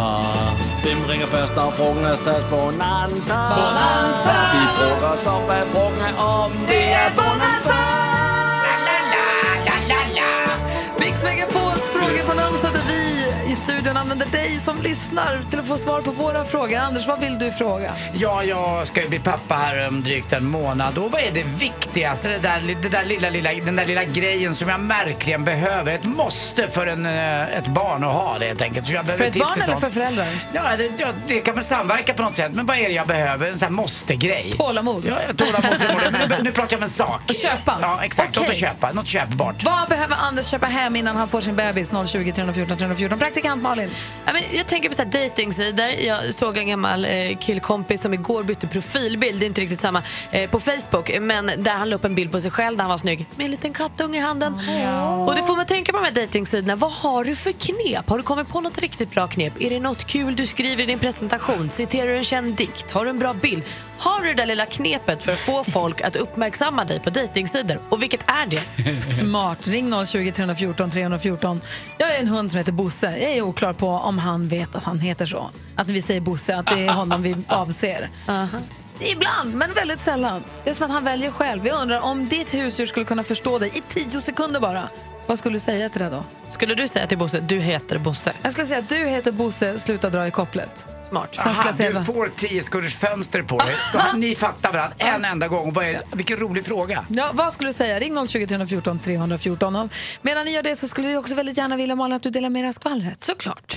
Hvem 0.84 1.00
ringer 1.10 1.26
først, 1.26 1.54
når 1.56 1.70
frugten 1.78 2.04
er 2.04 2.16
størst? 2.16 2.46
Bonanza. 2.50 3.38
Bonanza. 3.56 4.36
Vi 4.54 4.62
frågar 4.78 5.12
os 5.16 5.26
om, 5.26 5.42
hvad 5.42 5.62
frugten 5.72 6.02
er 6.10 6.16
om. 6.22 6.52
Det 6.66 6.84
er 7.02 7.08
Bonanza. 7.16 8.07
Megapols 12.08 12.28
frågebonanza 12.28 12.70
där 12.72 12.82
vi 12.88 13.52
i 13.52 13.54
studion 13.54 13.96
använder 13.96 14.26
dig 14.26 14.58
som 14.60 14.82
lyssnar 14.82 15.42
till 15.50 15.58
att 15.58 15.66
få 15.66 15.78
svar 15.78 16.00
på 16.00 16.10
våra 16.10 16.44
frågor. 16.44 16.76
Anders, 16.78 17.06
vad 17.06 17.20
vill 17.20 17.38
du 17.38 17.52
fråga? 17.52 17.94
Ja, 18.12 18.44
jag 18.44 18.86
ska 18.86 19.02
ju 19.02 19.08
bli 19.08 19.18
pappa 19.18 19.54
här 19.54 19.88
om 19.88 20.02
drygt 20.02 20.32
en 20.32 20.46
månad. 20.46 20.98
Och 20.98 21.10
vad 21.10 21.20
är 21.20 21.32
det 21.32 21.42
viktigaste? 21.42 22.28
Det 22.28 22.38
där, 22.38 22.76
det 22.82 22.88
där 22.88 23.04
lilla, 23.04 23.30
lilla, 23.30 23.50
den 23.64 23.76
där 23.76 23.86
lilla 23.86 24.04
grejen 24.04 24.54
som 24.54 24.68
jag 24.68 24.78
verkligen 24.78 25.44
behöver. 25.44 25.94
Ett 25.94 26.04
måste 26.04 26.68
för 26.68 26.86
en, 26.86 27.06
eh, 27.06 27.58
ett 27.58 27.66
barn 27.66 28.04
att 28.04 28.12
ha 28.12 28.38
det 28.38 28.46
helt 28.46 28.62
enkelt. 28.62 28.86
Så 28.86 28.92
jag 28.92 29.06
För 29.06 29.24
ett 29.24 29.38
barn 29.38 29.62
eller 29.62 29.76
för 29.76 29.90
föräldrar? 29.90 30.26
Ja 30.52 30.62
det, 30.78 30.90
ja, 30.96 31.06
det 31.26 31.40
kan 31.40 31.54
väl 31.54 31.64
samverka 31.64 32.14
på 32.14 32.22
något 32.22 32.36
sätt. 32.36 32.52
Men 32.52 32.66
vad 32.66 32.78
är 32.78 32.88
det 32.88 32.94
jag 32.94 33.06
behöver? 33.06 33.50
En 33.50 33.58
sån 33.58 33.66
här 33.66 33.72
måste-grej. 33.72 34.54
Tålamod. 34.58 35.04
Ja, 35.04 35.16
tålamod. 35.36 36.28
nu, 36.28 36.36
nu 36.42 36.52
pratar 36.52 36.72
jag 36.72 36.78
om 36.78 36.82
en 36.82 36.88
sak. 36.88 37.20
Att 37.28 37.38
köpa? 37.38 37.78
Ja, 37.82 37.98
exakt. 38.02 38.36
Något 38.36 38.44
Okej. 38.44 38.50
att 38.50 38.60
köpa. 38.60 38.92
Något 38.92 39.06
köpbart. 39.06 39.64
Vad 39.64 39.88
behöver 39.88 40.16
Anders 40.16 40.46
köpa 40.46 40.66
hem 40.66 40.96
innan 40.96 41.16
han 41.16 41.28
får 41.28 41.40
sin 41.40 41.56
bebis? 41.56 41.92
020 42.06 42.32
314 42.32 42.76
314. 42.76 43.18
Praktikant 43.18 43.62
Malin. 43.62 43.90
Ja, 44.26 44.32
men 44.32 44.42
jag 44.52 44.66
tänker 44.66 44.88
på 44.88 44.94
så 44.94 45.02
här 45.02 45.10
datingsidor. 45.10 45.86
Jag 45.86 46.34
såg 46.34 46.58
en 46.58 46.68
gammal 46.68 47.04
eh, 47.04 47.36
killkompis 47.40 48.02
som 48.02 48.14
igår 48.14 48.42
bytte 48.42 48.66
profilbild, 48.66 49.40
det 49.40 49.46
är 49.46 49.48
inte 49.48 49.60
riktigt 49.60 49.80
samma, 49.80 50.02
eh, 50.30 50.50
på 50.50 50.60
Facebook. 50.60 51.18
Men 51.20 51.46
där 51.46 51.74
han 51.74 51.90
la 51.90 51.96
upp 51.96 52.04
en 52.04 52.14
bild 52.14 52.32
på 52.32 52.40
sig 52.40 52.50
själv 52.50 52.76
där 52.76 52.82
han 52.82 52.90
var 52.90 52.98
snygg 52.98 53.26
med 53.36 53.44
en 53.44 53.50
liten 53.50 53.72
kattunge 53.72 54.18
i 54.18 54.20
handen. 54.20 54.52
Och 55.26 55.34
det 55.34 55.42
får 55.42 55.56
man 55.56 55.66
tänka 55.66 55.92
på 55.92 55.98
de 55.98 56.04
här 56.04 56.12
datingsidorna. 56.12 56.76
Vad 56.76 56.92
har 56.92 57.24
du 57.24 57.36
för 57.36 57.52
knep? 57.52 58.08
Har 58.10 58.16
du 58.16 58.22
kommit 58.22 58.48
på 58.48 58.60
något 58.60 58.78
riktigt 58.78 59.10
bra 59.10 59.26
knep? 59.26 59.52
Är 59.60 59.70
det 59.70 59.80
något 59.80 60.04
kul 60.04 60.36
du 60.36 60.46
skriver 60.46 60.82
i 60.82 60.86
din 60.86 60.98
presentation? 60.98 61.70
Citerar 61.70 62.06
du 62.06 62.16
en 62.16 62.24
känd 62.24 62.54
dikt? 62.54 62.90
Har 62.90 63.04
du 63.04 63.10
en 63.10 63.18
bra 63.18 63.34
bild? 63.34 63.62
Har 63.98 64.22
du 64.22 64.28
det 64.28 64.34
där 64.34 64.46
lilla 64.46 64.66
knepet 64.66 65.24
för 65.24 65.32
att 65.32 65.38
få 65.38 65.64
folk 65.64 66.00
att 66.00 66.16
uppmärksamma 66.16 66.84
dig 66.84 67.00
på 67.00 67.10
datingsidor? 67.10 67.80
Och 67.88 68.02
vilket 68.02 68.30
är 68.30 68.46
det? 68.46 69.02
Smart. 69.02 69.58
Ring 69.66 70.06
020 70.06 70.32
314 70.32 70.90
314. 70.90 71.60
Jag 71.98 72.14
är 72.16 72.20
en 72.20 72.28
hund 72.28 72.50
som 72.50 72.58
heter 72.58 72.72
Bosse. 72.72 73.06
Jag 73.18 73.30
är 73.30 73.42
oklar 73.42 73.72
på 73.72 73.88
om 73.88 74.18
han 74.18 74.48
vet 74.48 74.74
att 74.74 74.84
han 74.84 74.98
heter 75.00 75.26
så. 75.26 75.50
Att 75.76 75.90
vi 75.90 76.02
säger 76.02 76.20
Bosse, 76.20 76.56
att 76.56 76.66
det 76.66 76.86
är 76.86 76.92
honom 76.92 77.22
vi 77.22 77.36
avser. 77.48 78.10
Ibland, 79.00 79.54
men 79.54 79.72
väldigt 79.74 80.00
sällan. 80.00 80.44
Det 80.64 80.70
är 80.70 80.74
som 80.74 80.84
att 80.86 80.90
han 80.92 81.04
väljer 81.04 81.30
själv. 81.30 81.66
Jag 81.66 81.82
undrar 81.82 82.00
om 82.00 82.28
ditt 82.28 82.54
husdjur 82.54 82.86
skulle 82.86 83.04
kunna 83.06 83.24
förstå 83.24 83.58
dig 83.58 83.68
i 83.74 83.80
tio 83.88 84.20
sekunder 84.20 84.60
bara. 84.60 84.88
Vad 85.28 85.38
skulle 85.38 85.56
du 85.56 85.60
säga 85.60 85.88
till 85.88 86.00
det 86.00 86.10
då? 86.10 86.24
Skulle 86.48 86.74
du 86.74 86.88
säga 86.88 87.06
till 87.06 87.18
Bosse, 87.18 87.40
du 87.40 87.58
heter 87.58 87.98
Bosse? 87.98 88.32
Jag 88.42 88.52
skulle 88.52 88.66
säga 88.66 88.78
att 88.80 88.88
du 88.88 88.96
heter 88.96 89.32
Bosse, 89.32 89.78
sluta 89.78 90.10
dra 90.10 90.26
i 90.26 90.30
kopplet. 90.30 90.86
Smart. 91.00 91.28
Sen 91.32 91.48
Aha, 91.48 91.72
säga 91.72 91.98
du 91.98 92.04
får 92.04 92.30
tio 92.36 92.62
sekunders 92.62 92.94
fönster 92.94 93.42
på 93.42 93.58
dig. 93.58 93.74
Då 93.92 93.98
har 93.98 94.18
ni 94.18 94.34
fattar 94.34 94.72
varandra 94.72 94.96
en 94.98 95.24
enda 95.24 95.48
gång. 95.48 95.72
Vad 95.72 95.84
är, 95.84 96.00
vilken 96.12 96.36
rolig 96.36 96.64
fråga. 96.64 97.04
Ja, 97.08 97.30
vad 97.32 97.52
skulle 97.52 97.68
du 97.68 97.72
säga? 97.72 98.00
Ring 98.00 98.26
020 98.26 98.46
314 98.46 98.98
314. 98.98 99.76
Och 99.76 99.92
medan 100.22 100.44
ni 100.44 100.50
gör 100.50 100.62
det 100.62 100.76
så 100.76 100.88
skulle 100.88 101.08
vi 101.08 101.16
också 101.16 101.34
väldigt 101.34 101.56
gärna 101.56 101.76
vilja 101.76 101.94
Malin 101.94 102.16
att 102.16 102.22
du 102.22 102.30
delar 102.30 102.50
med 102.50 102.62
dig 102.64 102.68
av 102.68 102.72
skvallret. 102.72 103.20
Såklart. 103.20 103.76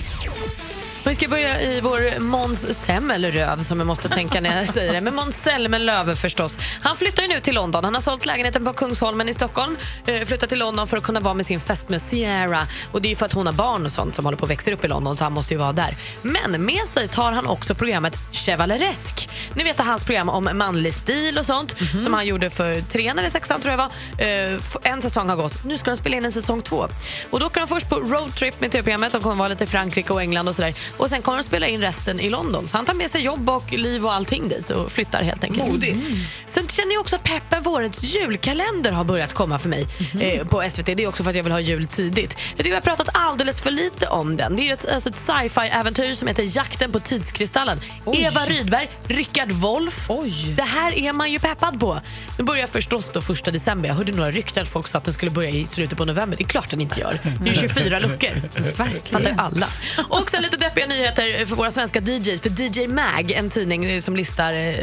Vi 1.04 1.14
ska 1.14 1.28
börja 1.28 1.60
i 1.60 1.80
vår 1.80 2.20
Måns 2.20 2.84
Zelmerlöw 2.84 3.62
som 3.62 3.78
jag 3.78 3.86
måste 3.86 4.08
tänka 4.08 4.40
när 4.40 4.58
jag 4.58 4.68
säger 4.68 4.92
det. 4.92 5.00
Men 5.00 5.14
Måns 5.14 5.36
Zelmerlöw 5.42 6.14
förstås. 6.14 6.58
Han 6.82 6.96
flyttar 6.96 7.22
ju 7.22 7.28
nu 7.28 7.40
till 7.40 7.54
London. 7.54 7.84
Han 7.84 7.94
har 7.94 8.00
sålt 8.00 8.26
lägenheten 8.26 8.64
på 8.64 8.72
Kungsholmen 8.72 9.28
i 9.28 9.34
Stockholm. 9.34 9.76
Eh, 10.06 10.24
flyttat 10.24 10.48
till 10.48 10.58
London 10.58 10.88
för 10.88 10.96
att 10.96 11.02
kunna 11.02 11.20
vara 11.20 11.34
med 11.34 11.46
sin 11.46 11.60
fästmö 11.60 11.98
Sierra. 11.98 12.66
Och 12.92 13.02
det 13.02 13.08
är 13.08 13.10
ju 13.10 13.16
för 13.16 13.26
att 13.26 13.32
hon 13.32 13.46
har 13.46 13.52
barn 13.52 13.84
och 13.84 13.92
sånt 13.92 14.14
som 14.14 14.24
håller 14.24 14.38
på 14.38 14.44
att 14.44 14.50
växa 14.50 14.72
upp 14.72 14.84
i 14.84 14.88
London 14.88 15.16
så 15.16 15.24
han 15.24 15.32
måste 15.32 15.54
ju 15.54 15.58
vara 15.58 15.72
där. 15.72 15.96
Men 16.22 16.64
med 16.64 16.86
sig 16.86 17.08
tar 17.08 17.32
han 17.32 17.46
också 17.46 17.74
programmet 17.74 18.16
Chevaleresk. 18.32 19.28
Ni 19.54 19.64
vet 19.64 19.78
hans 19.78 20.04
program 20.04 20.28
om 20.28 20.50
manlig 20.54 20.94
stil 20.94 21.38
och 21.38 21.46
sånt 21.46 21.74
som 22.04 22.14
han 22.14 22.26
gjorde 22.26 22.50
för 22.50 22.80
trean 22.80 23.18
eller 23.18 23.30
sexan 23.30 23.60
tror 23.60 23.70
jag 23.70 23.78
var. 23.78 23.90
Eh, 24.18 24.60
en 24.92 25.02
säsong 25.02 25.28
har 25.28 25.36
gått. 25.36 25.64
Nu 25.64 25.78
ska 25.78 25.90
de 25.90 25.96
spela 25.96 26.16
in 26.16 26.24
en 26.24 26.32
säsong 26.32 26.62
två. 26.62 26.88
Och 27.30 27.40
då 27.40 27.46
åker 27.46 27.60
de 27.60 27.68
först 27.68 27.88
på 27.88 27.96
roadtrip 27.96 28.60
med 28.60 28.72
tv-programmet. 28.72 29.12
De 29.12 29.22
kommer 29.22 29.36
vara 29.36 29.48
lite 29.48 29.64
i 29.64 29.66
Frankrike 29.66 30.12
och 30.12 30.22
England 30.22 30.48
och 30.48 30.56
sådär. 30.56 30.74
Och 30.96 31.08
sen 31.10 31.22
kommer 31.22 31.38
de 31.38 31.44
spela 31.44 31.66
in 31.66 31.80
resten 31.80 32.20
i 32.20 32.30
London. 32.30 32.68
Så 32.68 32.76
han 32.76 32.86
tar 32.86 32.94
med 32.94 33.10
sig 33.10 33.22
jobb 33.22 33.50
och 33.50 33.72
liv 33.72 34.04
och 34.06 34.12
allting 34.14 34.48
dit 34.48 34.70
och 34.70 34.92
flyttar 34.92 35.22
helt 35.22 35.44
enkelt. 35.44 35.68
Modigt. 35.70 36.06
Sen 36.48 36.68
känner 36.68 36.92
jag 36.92 37.00
också 37.00 37.16
att 37.16 37.22
peppen 37.22 37.62
vårets 37.62 38.02
julkalender 38.02 38.90
har 38.92 39.04
börjat 39.04 39.32
komma 39.32 39.58
för 39.58 39.68
mig 39.68 39.86
eh, 40.20 40.46
på 40.46 40.64
SVT. 40.70 40.86
Det 40.86 40.92
är 41.02 41.06
också 41.06 41.22
för 41.22 41.30
att 41.30 41.36
jag 41.36 41.42
vill 41.42 41.52
ha 41.52 41.60
jul 41.60 41.86
tidigt. 41.86 42.36
Jag 42.48 42.56
tycker 42.56 42.70
vi 42.70 42.74
har 42.74 42.80
pratat 42.80 43.08
alldeles 43.12 43.62
för 43.62 43.70
lite 43.70 44.06
om 44.06 44.36
den. 44.36 44.56
Det 44.56 44.68
är 44.68 44.74
ett, 44.74 44.92
alltså 44.92 45.08
ett 45.08 45.16
sci-fi-äventyr 45.16 46.14
som 46.14 46.28
heter 46.28 46.56
Jakten 46.56 46.92
på 46.92 47.00
tidskristallen. 47.00 47.80
Eva 48.14 48.40
Rydberg, 48.40 48.88
Rickard 49.04 49.52
Wolff. 49.52 50.06
Oj. 50.08 50.54
Det 50.56 50.62
här 50.62 50.92
är 50.98 51.12
man 51.12 51.32
ju 51.32 51.38
peppad 51.38 51.80
på. 51.80 52.00
Den 52.36 52.46
börjar 52.46 52.66
förstås 52.66 53.04
då 53.12 53.20
första 53.20 53.50
december. 53.50 53.88
Jag 53.88 53.96
hörde 53.96 54.12
några 54.12 54.30
rykten 54.30 54.62
att 54.62 54.68
folk 54.68 54.88
sa 54.88 54.98
att 54.98 55.04
den 55.04 55.14
skulle 55.14 55.30
börja 55.30 55.50
i 55.50 55.66
slutet 55.70 55.98
på 55.98 56.04
november. 56.04 56.36
Det 56.36 56.44
är 56.44 56.48
klart 56.48 56.70
den 56.70 56.80
inte 56.80 57.00
gör. 57.00 57.18
Det 57.44 57.50
är 57.50 57.54
ju 57.62 57.68
24 57.68 57.98
luckor. 57.98 58.42
Fattar 58.76 59.30
ju 59.30 59.36
alla. 59.38 59.66
Och 60.08 60.30
sen 60.30 60.42
lite 60.42 60.56
deppiga 60.56 60.81
nyheter 60.86 61.46
för 61.46 61.56
våra 61.56 61.70
svenska 61.70 62.00
DJs. 62.00 62.42
För 62.42 62.50
DJ 62.50 62.86
Mag, 62.86 63.30
en 63.30 63.50
tidning 63.50 63.84
eh, 63.84 64.00
som 64.00 64.16
listar 64.16 64.52
eh, 64.52 64.74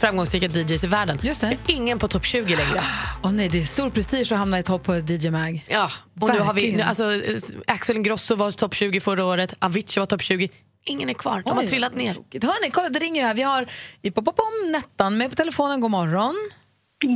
framgångsrika 0.00 0.46
DJs 0.46 0.84
i 0.84 0.86
världen. 0.86 1.18
Just 1.22 1.40
det. 1.40 1.46
är 1.46 1.56
ingen 1.66 1.98
på 1.98 2.08
topp 2.08 2.24
20 2.24 2.56
längre. 2.56 2.82
Åh 3.22 3.32
nej, 3.32 3.48
det 3.48 3.58
är 3.58 3.62
stor 3.62 3.90
prestige 3.90 4.32
att 4.32 4.38
hamna 4.38 4.58
i 4.58 4.62
topp 4.62 4.82
på 4.82 4.94
DJ 4.94 5.30
Mag. 5.30 5.64
Ja, 5.68 5.90
och 6.20 6.28
nu 6.34 6.38
har 6.38 6.54
vi, 6.54 6.76
nu, 6.76 6.82
alltså, 6.82 7.04
eh, 7.04 7.18
Axel 7.66 7.96
Ingrosso 7.96 8.34
var 8.34 8.50
topp 8.50 8.74
20 8.74 9.00
förra 9.00 9.24
året, 9.24 9.54
Avicii 9.58 10.00
var 10.00 10.06
topp 10.06 10.22
20. 10.22 10.48
Ingen 10.84 11.08
är 11.08 11.14
kvar, 11.14 11.42
de 11.44 11.50
har 11.50 11.62
Oj, 11.62 11.66
trillat 11.66 11.94
ner. 11.94 12.14
Hörni, 12.32 12.70
kolla 12.70 12.88
det 12.88 12.98
ringer 12.98 13.20
ju 13.20 13.26
här. 13.26 13.34
Vi 13.34 13.42
har 13.42 13.66
Nettan 14.72 15.16
med 15.18 15.30
på 15.30 15.36
telefonen. 15.36 15.80
God 15.80 15.90
morgon. 15.90 16.34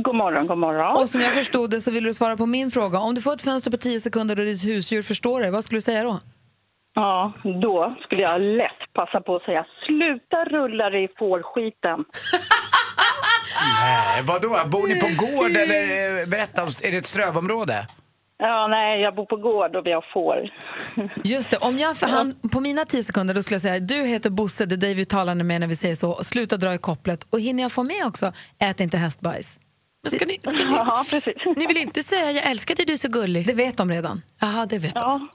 God 0.03 0.15
morgon, 0.15 0.47
god 0.47 0.57
morgon. 0.57 0.97
Och 0.97 1.09
som 1.09 1.21
jag 1.21 1.33
förstod 1.33 1.71
det 1.71 1.81
så 1.81 1.91
vill 1.91 2.03
du 2.03 2.13
svara 2.13 2.37
på 2.37 2.45
min 2.45 2.71
fråga. 2.71 2.99
Om 2.99 3.15
du 3.15 3.21
får 3.21 3.33
ett 3.33 3.41
fönster 3.41 3.71
på 3.71 3.77
10 3.77 3.99
sekunder 3.99 4.39
och 4.39 4.45
ditt 4.45 4.65
husdjur 4.65 5.01
förstår 5.01 5.41
dig, 5.41 5.51
vad 5.51 5.63
skulle 5.63 5.77
du 5.77 5.81
säga 5.81 6.03
då? 6.03 6.19
Ja, 6.99 7.33
då 7.61 7.95
skulle 8.03 8.21
jag 8.21 8.41
lätt 8.41 8.93
passa 8.93 9.21
på 9.21 9.35
att 9.35 9.43
säga 9.43 9.65
sluta 9.85 10.45
rulla 10.45 10.89
dig 10.89 11.03
i 11.03 11.07
fårskiten. 11.19 11.99
Nej, 13.81 14.21
vadå? 14.23 14.57
Bor 14.65 14.87
ni 14.87 14.95
på 14.99 15.07
gård 15.07 15.51
eller 15.51 16.21
eh, 16.21 16.27
berätta, 16.27 16.63
om- 16.63 16.69
är 16.83 16.91
det 16.91 16.97
ett 16.97 17.05
strövområde? 17.05 17.87
Ja, 18.37 18.67
nej, 18.67 19.01
jag 19.01 19.15
bor 19.15 19.25
på 19.25 19.35
gård 19.37 19.75
och 19.75 19.85
vi 19.85 19.91
har 19.91 20.05
får. 20.13 20.49
Just 21.23 21.51
det, 21.51 21.57
om 21.57 21.79
jag 21.79 21.97
för 21.97 22.07
han, 22.07 22.35
på 22.53 22.59
mina 22.59 22.85
10 22.85 23.03
sekunder 23.03 23.33
då 23.33 23.43
skulle 23.43 23.55
jag 23.55 23.61
säga 23.61 23.79
du 23.79 23.95
heter 23.95 24.29
Bosse, 24.29 24.65
det 24.65 24.75
är 24.75 24.77
dig 24.77 24.93
vi 24.93 25.05
talar 25.05 25.35
med 25.35 25.59
när 25.61 25.67
vi 25.67 25.75
säger 25.75 25.95
så. 25.95 26.23
Sluta 26.23 26.57
dra 26.57 26.73
i 26.73 26.77
kopplet. 26.77 27.27
Och 27.29 27.39
hinner 27.39 27.63
jag 27.63 27.71
få 27.71 27.83
med 27.83 28.05
också, 28.05 28.31
ät 28.59 28.79
inte 28.79 28.97
hästbajs. 28.97 29.59
Men 30.03 30.11
ska 30.11 30.25
ni, 30.25 30.39
ska 30.43 30.65
ni, 30.65 30.73
Ja, 30.75 31.05
precis. 31.09 31.35
ni 31.55 31.67
vill 31.67 31.77
inte 31.77 32.01
säga 32.03 32.31
jag 32.31 32.45
älskar 32.51 32.75
dig, 32.75 32.85
du 32.85 32.93
är 32.93 32.97
så 32.97 33.07
gullig? 33.09 33.47
Det 33.47 33.53
vet 33.53 33.77
de 33.77 33.91
redan. 33.91 34.21
Jaha, 34.39 34.65
det 34.65 34.77
vet 34.77 34.93
de. 34.95 34.99
Ja, 35.03 35.19
det 35.19 35.27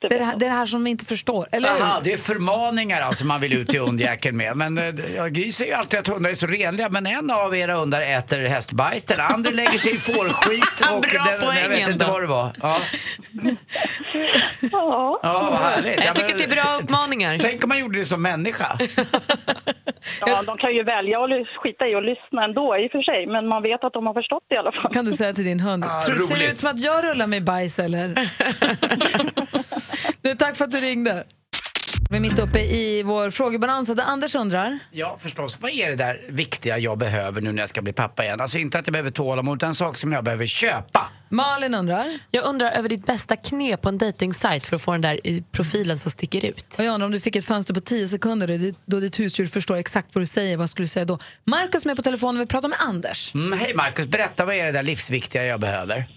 Det 0.00 0.14
är 0.14 0.18
det, 0.18 0.24
här, 0.24 0.62
det 0.62 0.66
som 0.66 0.84
de 0.84 0.90
inte 0.90 1.04
förstår, 1.04 1.48
eller 1.52 1.68
hur? 1.68 1.82
Aha, 1.82 2.00
det 2.04 2.12
är 2.12 2.16
förmaningar 2.16 3.00
alltså 3.02 3.26
man 3.26 3.40
vill 3.40 3.52
ut 3.52 3.68
till 3.68 3.80
hundjäkeln 3.80 4.36
med. 4.36 4.56
Men 4.56 4.78
eh, 4.78 4.84
ja, 5.16 5.26
Gry 5.26 5.52
säger 5.52 5.70
ju 5.70 5.76
alltid 5.78 6.00
att 6.00 6.08
hundar 6.08 6.30
är 6.30 6.34
så 6.34 6.46
renliga, 6.46 6.88
men 6.88 7.06
en 7.06 7.30
av 7.30 7.56
era 7.56 7.74
hundar 7.74 8.00
äter 8.00 8.40
hästbajs, 8.48 9.04
den 9.04 9.20
andra 9.20 9.50
lägger 9.50 9.78
sig 9.78 9.94
i 9.94 9.98
fårskit 9.98 10.90
och 10.92 11.00
Bra 11.00 11.24
den, 11.40 11.56
jag 11.62 11.68
vet 11.68 11.88
inte 11.88 12.04
vad 12.06 12.22
det 12.22 12.26
var. 12.26 12.52
Ja, 12.62 12.78
Ja, 14.72 15.20
ja 15.22 15.48
vad 15.50 15.58
härligt. 15.60 15.96
Ja, 15.96 16.02
Jag 16.04 16.16
tycker 16.16 16.38
det 16.38 16.44
är 16.44 16.48
bra 16.48 16.78
uppmaningar. 16.82 17.38
Tänk 17.40 17.64
om 17.64 17.68
man 17.68 17.78
gjorde 17.78 17.98
det 17.98 18.04
som 18.04 18.22
människa. 18.22 18.78
ja, 20.20 20.42
de 20.46 20.58
kan 20.58 20.74
ju 20.74 20.84
välja 20.84 21.24
att 21.24 21.30
skita 21.62 21.86
i 21.88 21.94
och 21.94 22.02
lyssna 22.02 22.44
ändå 22.44 22.76
i 22.78 22.86
och 22.86 22.90
för 22.90 23.02
sig, 23.02 23.26
men 23.26 23.48
man 23.48 23.62
vet 23.62 23.84
att 23.84 23.92
de 23.92 24.06
har 24.06 24.14
förstått 24.14 24.42
det 24.48 24.54
i 24.54 24.58
alla 24.58 24.72
fall. 24.72 24.92
Kan 24.92 25.04
du 25.04 25.12
säga 25.12 25.32
till 25.32 25.44
din 25.44 25.60
hund. 25.60 25.84
Ah, 25.84 26.02
Tror, 26.02 26.16
ser 26.16 26.38
det 26.38 26.50
ut 26.50 26.58
som 26.58 26.70
att 26.70 26.80
jag 26.80 27.04
rullar 27.04 27.26
med 27.26 27.44
bajs 27.44 27.78
eller? 27.78 28.06
du, 30.22 30.34
tack 30.34 30.56
för 30.56 30.64
att 30.64 30.70
du 30.70 30.80
ringde. 30.80 31.24
Vi 32.10 32.16
är 32.16 32.20
mitt 32.20 32.38
uppe 32.38 32.60
i 32.60 33.02
vår 33.02 33.30
frågebonanza 33.30 33.94
där 33.94 34.04
Anders 34.04 34.34
undrar. 34.34 34.78
Ja, 34.90 35.16
förstås. 35.20 35.58
Vad 35.60 35.70
är 35.70 35.90
det 35.90 35.96
där 35.96 36.20
viktiga 36.28 36.78
jag 36.78 36.98
behöver 36.98 37.40
nu 37.40 37.52
när 37.52 37.62
jag 37.62 37.68
ska 37.68 37.82
bli 37.82 37.92
pappa 37.92 38.24
igen? 38.24 38.40
Alltså 38.40 38.58
inte 38.58 38.78
att 38.78 38.86
jag 38.86 38.92
behöver 38.92 39.10
tålamod, 39.10 39.56
utan 39.58 39.68
en 39.68 39.74
sak 39.74 39.98
som 39.98 40.12
jag 40.12 40.24
behöver 40.24 40.46
köpa. 40.46 41.10
Malin 41.28 41.74
undrar. 41.74 42.18
Jag 42.30 42.44
undrar 42.44 42.70
över 42.70 42.88
ditt 42.88 43.06
bästa 43.06 43.36
knep 43.36 43.80
på 43.82 43.88
en 43.88 43.98
dejtingsajt 43.98 44.66
för 44.66 44.76
att 44.76 44.82
få 44.82 44.92
den 44.92 45.00
där 45.00 45.26
i 45.26 45.42
profilen 45.52 45.98
som 45.98 46.10
sticker 46.10 46.44
ut. 46.44 46.74
Och 46.78 46.84
jag 46.84 46.94
undrar 46.94 47.06
om 47.06 47.12
du 47.12 47.20
fick 47.20 47.36
ett 47.36 47.44
fönster 47.44 47.74
på 47.74 47.80
10 47.80 48.08
sekunder 48.08 48.74
då 48.86 49.00
ditt- 49.00 49.18
husdjur 49.20 49.46
förstår 49.46 49.76
exakt 49.76 50.14
vad 50.14 50.22
du 50.22 50.26
säger, 50.26 50.56
vad 50.56 50.70
skulle 50.70 50.84
du 50.84 50.88
säga 50.88 51.04
då? 51.04 51.18
Markus 51.44 51.82
är 51.82 51.86
med 51.86 51.96
på 51.96 52.02
telefonen 52.02 52.36
och 52.36 52.42
vi 52.42 52.46
pratar 52.46 52.68
med 52.68 52.78
Anders. 52.80 53.34
Mm, 53.34 53.58
hej 53.58 53.74
Markus, 53.74 54.06
berätta 54.06 54.44
vad 54.44 54.54
är 54.54 54.64
det 54.64 54.72
där 54.72 54.82
livsviktiga 54.82 55.44
jag 55.44 55.60
behöver? 55.60 56.08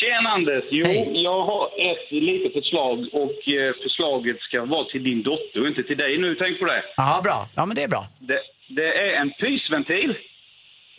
Tjena 0.00 0.28
Anders! 0.36 0.64
Jo, 0.70 0.86
Hej. 0.86 1.22
jag 1.28 1.40
har 1.50 1.64
ett 1.90 2.06
litet 2.28 2.52
förslag 2.58 2.96
och 3.22 3.38
eh, 3.58 3.70
förslaget 3.84 4.38
ska 4.46 4.58
vara 4.64 4.84
till 4.92 5.04
din 5.08 5.22
dotter 5.22 5.58
och 5.62 5.68
inte 5.72 5.82
till 5.82 5.96
dig 6.04 6.12
nu. 6.24 6.34
Tänk 6.42 6.54
på 6.60 6.64
det. 6.72 6.82
Ja, 6.96 7.20
bra. 7.26 7.38
Ja, 7.56 7.62
men 7.66 7.74
det 7.76 7.82
är 7.82 7.88
bra. 7.88 8.04
Det, 8.30 8.40
det 8.78 8.88
är 9.04 9.12
en 9.22 9.30
pysventil. 9.42 10.10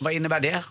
Vad 0.04 0.12
innebär 0.12 0.40
det? 0.40 0.64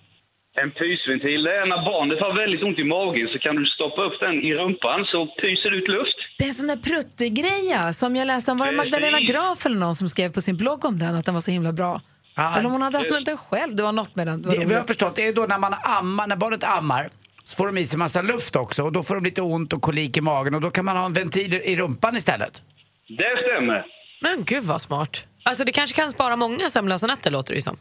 En 0.64 0.72
pysventil, 0.72 1.44
det 1.44 1.54
är 1.62 1.66
när 1.66 1.82
barnet 1.92 2.20
har 2.26 2.34
väldigt 2.42 2.64
ont 2.64 2.80
i 2.80 2.84
magen 2.84 3.28
så 3.34 3.40
kan 3.40 3.56
du 3.56 3.66
stoppa 3.66 4.02
upp 4.08 4.18
den 4.20 4.36
i 4.48 4.54
rumpan 4.54 5.06
så 5.06 5.20
pyser 5.42 5.72
ut 5.80 5.88
luft. 5.88 6.18
Det 6.38 6.44
är 6.44 6.48
en 6.48 6.54
sån 6.54 6.68
där 6.68 6.82
pruttegreja 6.90 7.94
som 7.94 8.16
jag 8.16 8.26
läste 8.28 8.52
om. 8.52 8.58
Var 8.58 8.66
det. 8.66 8.72
Magdalena 8.72 9.20
Graf 9.20 9.66
eller 9.66 9.80
någon 9.86 9.96
som 9.96 10.10
skrev 10.10 10.30
på 10.34 10.42
sin 10.42 10.58
blogg 10.58 10.86
om 10.86 11.00
den, 11.00 11.16
att 11.16 11.26
den 11.26 11.34
var 11.34 11.42
så 11.42 11.52
himla 11.52 11.72
bra? 11.74 12.02
Ja, 12.36 12.54
eller 12.58 12.66
om 12.66 12.72
hon 12.72 12.82
hade 12.82 12.98
det- 12.98 13.06
använt 13.08 13.26
den 13.26 13.38
själv. 13.38 13.76
Det 13.76 13.84
var 13.84 13.92
något 13.92 14.16
med 14.16 14.28
den. 14.28 14.42
Det 14.42 14.66
vi 14.68 14.74
har 14.74 14.84
förstått, 14.84 15.16
det 15.16 15.28
är 15.28 15.34
då 15.34 15.42
när 15.42 15.60
man 15.60 15.74
ammar, 16.00 16.28
när 16.28 16.36
barnet 16.36 16.64
ammar 16.64 17.10
så 17.52 17.56
får 17.58 17.66
de 17.68 17.78
i 17.78 17.88
sig 17.88 18.00
massa 18.00 18.22
luft 18.22 18.56
också 18.56 18.84
och 18.84 18.92
då 18.92 19.04
får 19.04 19.16
de 19.16 19.24
lite 19.24 19.42
ont 19.42 19.74
och 19.74 19.82
kolik 19.82 20.18
i 20.18 20.22
magen 20.22 20.56
och 20.56 20.62
då 20.62 20.70
kan 20.70 20.86
man 20.86 20.98
ha 20.98 21.06
en 21.06 21.14
ventil 21.14 21.54
i 21.54 21.76
rumpan 21.76 22.16
istället. 22.16 22.64
Det 23.08 23.32
stämmer. 23.46 23.86
Men 24.22 24.44
gud 24.46 24.64
vad 24.64 24.82
smart. 24.82 25.28
Alltså 25.44 25.64
det 25.64 25.72
kanske 25.72 26.02
kan 26.02 26.12
spara 26.12 26.36
många 26.36 26.70
sömnlösa 26.70 27.08
nätter 27.08 27.32
låter 27.32 27.54
det 27.54 27.56
ju 27.56 27.62
som. 27.62 27.78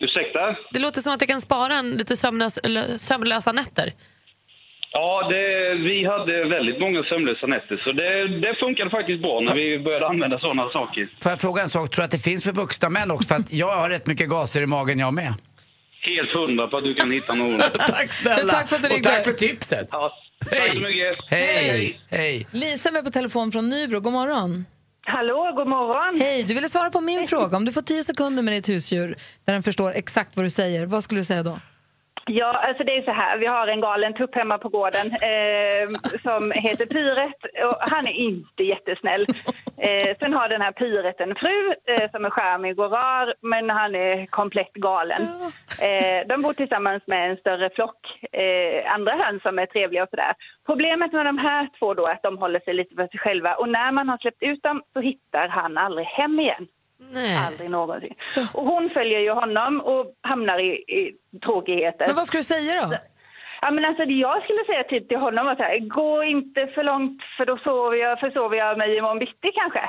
Ursäkta? 0.00 0.56
Det 0.72 0.78
låter 0.78 1.00
som 1.00 1.12
att 1.12 1.20
det 1.20 1.26
kan 1.26 1.40
spara 1.40 1.74
en 1.74 1.90
lite 1.90 2.16
sömnlös, 2.16 2.58
eller 2.58 2.82
sömnlösa 2.82 3.52
nätter. 3.52 3.92
Ja, 4.92 5.28
det, 5.28 5.74
vi 5.74 6.04
hade 6.04 6.48
väldigt 6.48 6.80
många 6.80 7.02
sömnlösa 7.02 7.46
nätter 7.46 7.76
så 7.76 7.92
det, 7.92 8.40
det 8.40 8.54
funkade 8.54 8.90
faktiskt 8.90 9.22
bra 9.22 9.40
när 9.40 9.54
vi 9.54 9.78
började 9.78 10.06
använda 10.08 10.38
sådana 10.38 10.70
saker. 10.70 11.08
Får 11.22 11.32
jag 11.32 11.40
fråga 11.40 11.62
en 11.62 11.68
sak, 11.68 11.90
tror 11.90 12.02
du 12.02 12.04
att 12.04 12.10
det 12.10 12.24
finns 12.24 12.44
för 12.44 12.52
vuxna 12.52 12.88
män 12.88 13.10
också? 13.10 13.28
För 13.28 13.34
att 13.34 13.52
jag 13.52 13.76
har 13.76 13.90
rätt 13.90 14.06
mycket 14.06 14.28
gaser 14.28 14.62
i 14.62 14.66
magen 14.66 14.98
jag 14.98 15.14
med. 15.14 15.34
Helt 16.02 16.30
hundra 16.30 16.68
på 16.68 16.76
att 16.76 16.84
du 16.84 16.94
kan 16.94 17.10
hitta 17.10 17.34
någon. 17.34 17.58
Tack 17.88 18.12
snälla! 18.12 18.52
Tack 18.52 18.68
för 18.68 18.76
att 18.76 18.82
du 18.82 18.88
och 18.88 18.94
ringde. 18.94 19.08
tack 19.08 19.24
för 19.24 19.32
tipset! 19.32 19.88
Ja, 19.90 20.12
tack 20.50 20.68
så 20.72 20.80
mycket. 20.80 21.16
Hej! 21.28 22.00
Hej! 22.10 22.46
Lisa 22.50 22.88
är 22.88 22.92
med 22.92 23.04
på 23.04 23.10
telefon 23.10 23.52
från 23.52 23.68
Nybro. 23.68 24.00
God 24.00 24.12
morgon. 24.12 24.66
Hallå, 25.02 25.52
god 25.56 25.68
morgon. 25.68 26.20
Hej, 26.20 26.42
du 26.44 26.54
ville 26.54 26.68
svara 26.68 26.90
på 26.90 27.00
min 27.00 27.26
fråga. 27.28 27.56
Om 27.56 27.64
du 27.64 27.72
får 27.72 27.82
10 27.82 28.04
sekunder 28.04 28.42
med 28.42 28.54
ditt 28.54 28.68
husdjur 28.68 29.16
där 29.44 29.52
den 29.52 29.62
förstår 29.62 29.92
exakt 29.92 30.36
vad 30.36 30.46
du 30.46 30.50
säger, 30.50 30.86
vad 30.86 31.04
skulle 31.04 31.20
du 31.20 31.24
säga 31.24 31.42
då? 31.42 31.58
Ja, 32.32 32.46
alltså 32.46 32.84
det 32.84 32.96
är 32.96 33.02
så 33.02 33.10
här. 33.10 33.38
Vi 33.38 33.46
har 33.46 33.66
en 33.66 33.80
galen 33.80 34.14
tupp 34.14 34.34
hemma 34.34 34.58
på 34.58 34.68
gården 34.68 35.06
eh, 35.06 35.88
som 36.22 36.52
heter 36.54 36.86
Pyret 36.86 37.40
och 37.66 37.78
han 37.80 38.06
är 38.06 38.12
inte 38.12 38.62
jättesnäll. 38.62 39.26
Eh, 39.78 40.16
sen 40.20 40.32
har 40.32 40.48
den 40.48 40.60
här 40.60 40.72
Pyret 40.72 41.20
en 41.20 41.34
fru 41.34 41.74
eh, 41.86 42.10
som 42.10 42.24
är 42.24 42.30
charmig 42.30 42.78
och 42.78 42.90
rar 42.90 43.34
men 43.40 43.70
han 43.70 43.94
är 43.94 44.26
komplett 44.26 44.72
galen. 44.72 45.22
Eh, 45.82 46.26
de 46.28 46.42
bor 46.42 46.52
tillsammans 46.52 47.02
med 47.06 47.30
en 47.30 47.36
större 47.36 47.70
flock 47.70 48.00
eh, 48.32 48.92
andra 48.94 49.12
höns 49.12 49.42
som 49.42 49.58
är 49.58 49.66
trevliga 49.66 50.02
och 50.02 50.10
sådär. 50.10 50.34
Problemet 50.66 51.12
med 51.12 51.26
de 51.26 51.38
här 51.38 51.68
två 51.78 51.94
då 51.94 52.06
är 52.06 52.12
att 52.12 52.22
de 52.22 52.38
håller 52.38 52.60
sig 52.60 52.74
lite 52.74 52.94
för 52.94 53.06
sig 53.06 53.20
själva 53.20 53.54
och 53.54 53.68
när 53.68 53.92
man 53.92 54.08
har 54.08 54.18
släppt 54.18 54.42
ut 54.42 54.62
dem 54.62 54.82
så 54.92 55.00
hittar 55.00 55.48
han 55.48 55.78
aldrig 55.78 56.06
hem 56.06 56.40
igen. 56.40 56.66
Nej. 57.12 57.36
Aldrig 57.46 57.70
någonsin. 57.70 58.14
Och 58.54 58.64
hon 58.66 58.90
följer 58.94 59.20
ju 59.20 59.30
honom 59.30 59.80
och 59.80 60.06
hamnar 60.20 60.58
i, 60.58 60.70
i 60.70 61.12
tråkigheter. 61.44 62.06
Men 62.06 62.16
vad 62.16 62.26
skulle 62.26 62.38
du 62.38 62.44
säga 62.44 62.86
då? 62.88 62.96
Ja, 63.62 63.70
men 63.70 63.84
alltså, 63.84 64.02
jag 64.02 64.42
skulle 64.42 64.64
säga 64.66 64.84
typ 64.84 65.08
till 65.08 65.16
honom 65.18 65.54
så 65.56 65.62
här, 65.62 65.78
gå 65.78 66.24
inte 66.24 66.66
för 66.74 66.84
långt 66.84 67.22
för 67.36 67.46
då 67.46 67.58
sover 67.64 67.96
jag, 67.96 68.20
försover 68.20 68.56
jag 68.56 68.78
mig 68.78 68.96
imorgon 68.98 69.18
bitti 69.18 69.50
kanske. 69.60 69.82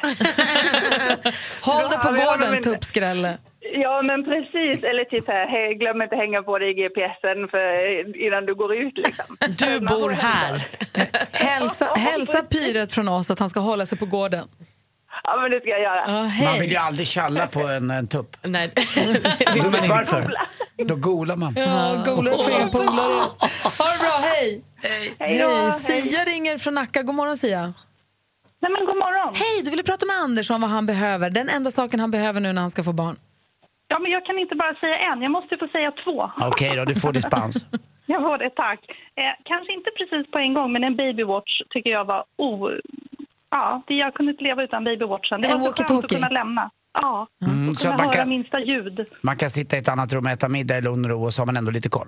Håll 1.72 1.90
det 1.92 1.98
på 2.08 2.12
gården, 2.22 2.62
tuppskrälle. 2.62 3.38
ja 3.60 4.02
men 4.02 4.24
precis, 4.24 4.84
eller 4.84 5.04
typ 5.04 5.24
så 5.26 5.32
här, 5.32 5.48
hej, 5.48 5.74
glöm 5.76 6.02
inte 6.02 6.16
hänga 6.16 6.44
på 6.44 6.60
dig 6.60 6.74
GPSen 6.74 7.48
för, 7.52 8.26
innan 8.26 8.46
du 8.46 8.56
går 8.56 8.76
ut 8.76 8.98
liksom. 8.98 9.26
Du 9.58 9.80
bor 9.80 10.10
här. 10.10 10.68
Hälsa, 11.32 11.86
hälsa 11.86 12.44
Pyret 12.44 12.94
från 12.94 13.08
oss 13.10 13.32
att 13.32 13.40
han 13.40 13.50
ska 13.50 13.60
hålla 13.60 13.86
sig 13.86 13.98
på 13.98 14.06
gården. 14.06 14.48
Ja 15.24 15.40
men 15.42 15.52
det 15.52 15.60
ska 15.60 15.70
jag 15.70 15.82
göra. 15.82 16.08
Man 16.08 16.28
hej. 16.28 16.60
vill 16.60 16.72
ju 16.72 16.78
aldrig 16.78 17.08
tjalla 17.08 17.48
på 17.48 17.60
en, 17.60 17.92
en 17.92 18.08
tupp. 18.08 18.38
Nej. 18.44 18.72
Du 19.54 19.70
vet 19.70 19.88
varför? 19.88 20.34
Då 20.78 20.96
golar 20.96 21.36
man. 21.36 21.54
Ja, 21.56 22.04
golare 22.06 22.38
för 22.38 22.52
er 22.52 22.68
polare. 22.68 23.22
Ha 23.80 23.86
det 23.92 24.00
bra, 24.04 24.30
hej! 24.34 24.62
Hej 25.20 25.40
då, 25.40 25.48
Hej. 25.48 25.64
hej. 25.64 25.72
Sia 25.72 26.24
ringer 26.26 26.58
från 26.58 26.74
Nacka. 26.74 27.04
God 27.04 27.16
morgon, 27.16 27.38
Sia. 27.38 27.74
Nej 28.62 28.72
men 28.72 28.86
god 28.86 28.98
morgon. 28.98 29.34
Hej, 29.36 29.62
du 29.64 29.70
ville 29.72 29.84
prata 29.84 30.06
med 30.06 30.16
Anders 30.16 30.52
om 30.52 30.62
vad 30.62 30.70
han 30.70 30.86
behöver. 30.86 31.30
Den 31.30 31.50
enda 31.50 31.72
saken 31.72 32.00
han 32.00 32.12
behöver 32.12 32.40
nu 32.42 32.54
när 32.54 32.62
han 32.62 32.70
ska 32.72 32.84
få 32.84 32.94
barn. 32.94 33.16
Ja 33.88 34.00
men 34.00 34.12
jag 34.12 34.26
kan 34.26 34.40
inte 34.40 34.56
bara 34.56 34.76
säga 34.76 34.98
en, 35.12 35.22
jag 35.22 35.32
måste 35.32 35.58
få 35.58 35.68
säga 35.68 35.92
två. 36.04 36.32
Okej 36.52 36.76
då, 36.76 36.86
du 36.86 36.96
får 36.96 37.14
dispens. 37.14 37.66
Jag 38.06 38.22
får 38.22 38.38
det, 38.38 38.50
tack. 38.50 38.80
Eh, 39.16 39.34
kanske 39.44 39.74
inte 39.74 39.90
precis 39.98 40.32
på 40.32 40.38
en 40.38 40.54
gång, 40.54 40.72
men 40.74 40.84
en 40.84 40.96
babywatch 40.96 41.62
tycker 41.70 41.90
jag 41.90 42.06
var 42.06 42.24
o... 42.38 42.70
Ja, 43.52 43.82
det, 43.88 43.94
jag 43.94 44.14
kunde 44.14 44.32
inte 44.32 44.44
leva 44.44 44.64
utan 44.64 44.84
babywatchen. 44.84 45.42
Det 45.42 45.48
En 45.48 45.60
var 45.60 45.68
så 45.68 45.84
skönt 45.84 46.04
att 46.06 46.12
kunna 46.12 46.30
lämna. 46.30 46.70
Ja, 46.94 47.28
Mm, 47.46 47.70
och 47.70 47.78
kunna 47.78 47.92
man 47.98 48.00
höra 48.06 48.14
kan- 48.14 48.30
minsta 48.30 48.60
ljud. 48.60 49.06
Man 49.22 49.38
kan 49.38 49.50
sitta 49.50 49.76
i 49.76 49.80
ett 49.80 49.90
annat 49.90 50.14
rum 50.14 50.26
och 50.26 50.32
äta 50.32 50.50
middag 50.50 50.78
i 50.78 50.82
lugn 50.82 51.06
och 51.06 51.12
ro 51.12 51.24
och 51.24 51.34
så 51.34 51.42
har 51.42 51.46
man 51.46 51.58
ändå 51.58 51.72
lite 51.72 51.90
koll. 51.90 52.08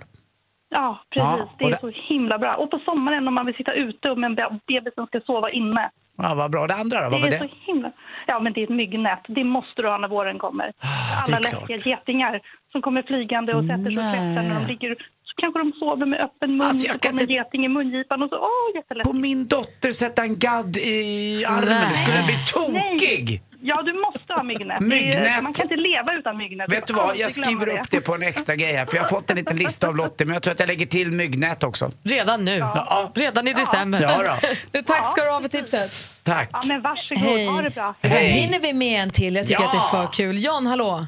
Ja, 0.69 0.99
precis. 1.09 1.23
Ja, 1.39 1.49
det 1.59 1.65
är 1.65 1.69
det- 1.71 1.77
så 1.81 1.89
himla 2.13 2.37
bra. 2.39 2.55
Och 2.55 2.71
på 2.71 2.79
sommaren 2.85 3.27
om 3.27 3.33
man 3.33 3.45
vill 3.45 3.55
sitta 3.55 3.73
ute 3.73 4.09
och 4.11 4.17
med 4.17 4.27
en 4.27 4.35
be- 4.35 4.59
bebis 4.67 4.93
som 4.95 5.05
ska 5.07 5.19
sova 5.21 5.49
inne. 5.51 5.89
Ja, 6.17 6.33
vad 6.35 6.51
bra. 6.51 6.67
Det 6.67 6.73
andra 6.75 6.97
då, 6.97 7.09
vad 7.09 7.21
var 7.21 7.29
det 7.29 7.35
är 7.35 7.39
det? 7.41 7.47
så 7.49 7.55
himla... 7.71 7.91
Ja, 8.27 8.39
men 8.39 8.53
det 8.53 8.59
är 8.59 8.63
ett 8.63 8.69
myggnät. 8.69 9.19
Det 9.27 9.43
måste 9.43 9.81
du 9.81 9.87
ha 9.87 9.97
när 9.97 10.07
våren 10.07 10.39
kommer. 10.39 10.65
Ah, 10.65 11.23
Alla 11.27 11.39
läskiga 11.39 11.77
getingar 11.77 12.41
som 12.71 12.81
kommer 12.81 13.01
flygande 13.01 13.53
och 13.53 13.63
sätter 13.63 13.91
sig 13.91 13.97
och 13.97 14.13
tvättar 14.13 14.43
när 14.49 14.59
de 14.59 14.67
ligger. 14.67 14.95
Kanske 15.41 15.59
de 15.59 15.73
sover 15.79 16.05
med 16.05 16.19
öppen 16.21 16.51
mun. 16.57 16.61
Alltså, 16.61 16.87
jag 16.87 16.93
så 16.95 16.99
kan 16.99 17.09
kommer 17.11 17.21
en 17.21 17.29
inte- 17.29 17.33
geting 17.33 17.65
i 17.65 17.69
mungipan 17.69 18.23
och 18.23 18.29
så. 18.29 18.35
Åh, 18.37 18.75
jätteläskigt. 18.75 19.11
På 19.11 19.13
min 19.19 19.47
dotter 19.47 19.91
sätta 19.91 20.21
en 20.23 20.39
gadd 20.39 20.77
i 20.77 21.45
armen, 21.47 21.89
det 21.89 21.95
skulle 21.95 22.23
bli 22.23 22.37
tokig! 22.53 23.41
Ja, 23.65 23.81
du 23.81 23.93
måste 23.93 24.33
ha 24.33 24.43
myggnät. 24.43 24.79
Myggnät. 24.81 25.43
Man 25.43 25.53
kan 25.53 25.63
inte 25.65 25.75
leva 25.75 26.13
utan 26.13 26.37
myggnät. 26.37 26.71
Vet 26.71 26.87
du 26.87 26.93
vad, 26.93 27.17
jag 27.17 27.31
skriver 27.31 27.67
upp 27.79 27.89
det 27.91 28.01
på 28.01 28.15
en 28.15 28.21
extra 28.23 28.55
grej 28.55 28.73
här 28.73 28.85
för 28.85 28.95
jag 28.95 29.03
har 29.03 29.09
fått 29.09 29.29
en 29.29 29.35
liten 29.37 29.57
lista 29.57 29.87
av 29.87 29.95
Lottie 29.95 30.25
men 30.27 30.33
jag 30.33 30.43
tror 30.43 30.51
att 30.51 30.59
jag 30.59 30.67
lägger 30.67 30.85
till 30.85 31.11
myggnät 31.11 31.63
också. 31.63 31.91
Redan 32.03 32.45
nu. 32.45 32.57
Ja, 32.57 33.11
Redan 33.15 33.47
i 33.47 33.53
december. 33.53 34.01
ja 34.01 34.37
då. 34.71 34.81
Tack 34.85 35.11
ska 35.11 35.23
du 35.23 35.29
ha 35.31 35.41
för 35.41 35.47
tipset. 35.47 35.91
Tack. 36.23 36.49
Ja, 36.51 36.61
men 36.65 36.81
varsågod. 36.81 37.23
Hej. 37.23 37.45
Ha 37.47 37.61
det 37.61 37.75
bra. 37.75 37.95
Hej. 38.01 38.25
hinner 38.31 38.59
vi 38.59 38.73
med 38.73 39.03
en 39.03 39.09
till. 39.09 39.35
Jag 39.35 39.47
tycker 39.47 39.61
Ja. 39.61 39.65
att 39.67 39.71
det 39.91 39.97
är 39.97 40.03
för 40.05 40.13
kul. 40.13 40.43
John, 40.45 40.67
hallå. 40.67 41.07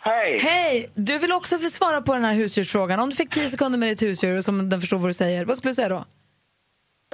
Hej! 0.00 0.38
Hej! 0.40 0.90
Du 0.94 1.18
vill 1.18 1.32
också 1.32 1.58
få 1.58 1.68
svara 1.68 2.00
på 2.00 2.14
den 2.14 2.24
här 2.24 2.34
husdjursfrågan. 2.34 3.00
Om 3.00 3.10
du 3.10 3.16
fick 3.16 3.30
10 3.30 3.48
sekunder 3.48 3.78
med 3.78 3.88
ditt 3.88 4.02
husdjur 4.02 4.40
som 4.40 4.68
den 4.68 4.80
förstår 4.80 4.96
vad 4.98 5.08
du 5.08 5.12
säger, 5.14 5.44
vad 5.44 5.56
skulle 5.56 5.70
du 5.70 5.74
säga 5.74 5.88
då? 5.88 6.04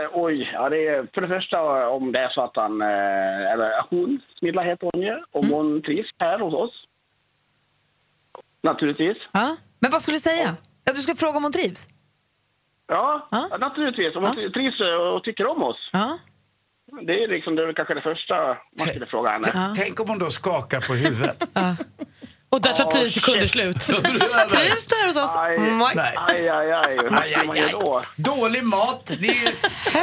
Eh, 0.03 0.11
Oj, 0.13 0.51
ja, 0.53 0.69
det 0.69 0.77
är 0.89 1.09
för 1.15 1.21
det 1.21 1.29
första 1.29 1.57
eh, 1.83 1.89
om 1.89 2.13
det 2.13 2.19
är 2.19 2.29
så 2.29 2.43
att 2.45 2.57
han, 2.57 2.83
eh, 2.83 3.53
eller 3.53 3.87
hon, 3.91 4.21
Smilla 4.39 4.63
heter 4.63 4.91
hon 4.93 5.03
ju, 5.03 5.17
om 5.33 5.51
hon 5.51 5.83
trivs 5.83 6.09
här 6.19 6.39
hos 6.39 6.55
oss. 6.55 6.85
Naturligtvis. 8.63 9.17
Ja? 9.33 9.57
Men 9.79 9.91
vad 9.91 10.03
skulle 10.03 10.15
du 10.15 10.19
säga? 10.21 10.57
Ja, 10.85 10.93
du 10.93 11.01
ska 11.01 11.15
fråga 11.15 11.37
om 11.37 11.43
hon 11.43 11.53
trivs? 11.53 11.89
Ja, 12.87 13.29
Ja. 13.31 13.57
naturligtvis. 13.61 14.17
Om 14.17 14.25
hon 14.25 14.37
Ja. 14.43 14.51
trivs 14.51 14.81
och 15.15 15.25
tycker 15.25 15.47
om 15.47 15.63
oss. 15.63 15.91
Ja. 15.93 16.19
Det 17.07 17.25
är 17.25 17.29
liksom 17.29 17.57
det 17.57 17.63
är 17.63 17.67
väl 17.67 17.75
kanske 17.75 17.95
det 17.95 18.03
första 18.03 18.35
man 18.79 18.89
skulle 18.89 19.07
fråga 19.07 19.31
henne. 19.31 19.51
Ja. 19.55 19.75
Tänk 19.77 20.01
om 20.01 20.09
hon 20.09 20.19
då 20.19 20.31
skakar 20.31 20.81
på 20.81 20.93
huvudet. 20.95 21.45
Och 22.55 22.61
där 22.63 22.73
tar 22.73 22.85
Åh, 22.85 22.91
10 22.91 23.11
sekunder 23.11 23.47
slut. 23.47 23.81
Trivs 23.81 24.87
du 24.87 24.95
här 24.97 25.07
hos 25.07 25.17
oss? 25.17 25.37
Aj, 25.37 25.57
Mm, 25.57 25.79
Nej. 25.79 26.15
aj, 26.17 26.49
aj, 26.49 26.73
aj. 26.73 26.99
Hur 27.03 27.19
Aj, 27.23 27.31
ska 27.31 27.41
aj, 27.41 27.47
man 27.47 27.57
göra 27.57 27.71
då? 27.71 28.03
Dålig 28.17 28.65
mat, 28.65 29.13
ni 29.21 29.29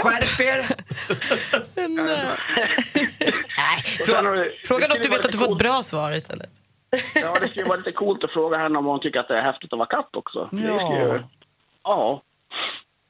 skärp 0.02 0.40
er. 0.40 0.66
Vi- 4.36 4.68
Fråga 4.68 4.88
det 4.88 4.94
något 4.94 5.04
du 5.04 5.10
vet 5.10 5.26
att 5.26 5.32
du 5.32 5.38
får 5.38 5.52
ett 5.52 5.58
bra 5.58 5.84
svar 5.84 6.12
istället. 6.16 6.50
Ja, 7.16 7.38
det 7.42 7.48
skulle 7.48 7.66
vara 7.66 7.78
lite 7.78 7.92
coolt 7.92 8.24
att 8.24 8.32
fråga 8.34 8.58
henne 8.58 8.78
om 8.80 8.86
hon 8.86 9.00
tycker 9.00 9.20
att 9.20 9.28
det 9.28 9.38
är 9.38 9.42
häftigt 9.44 9.74
att 9.74 9.80
vara 9.80 9.90
katt 9.90 10.10
också. 10.16 10.50
Det 10.52 10.62
Ja. 10.62 10.94
ju- 10.98 11.24
Ja. 11.84 12.22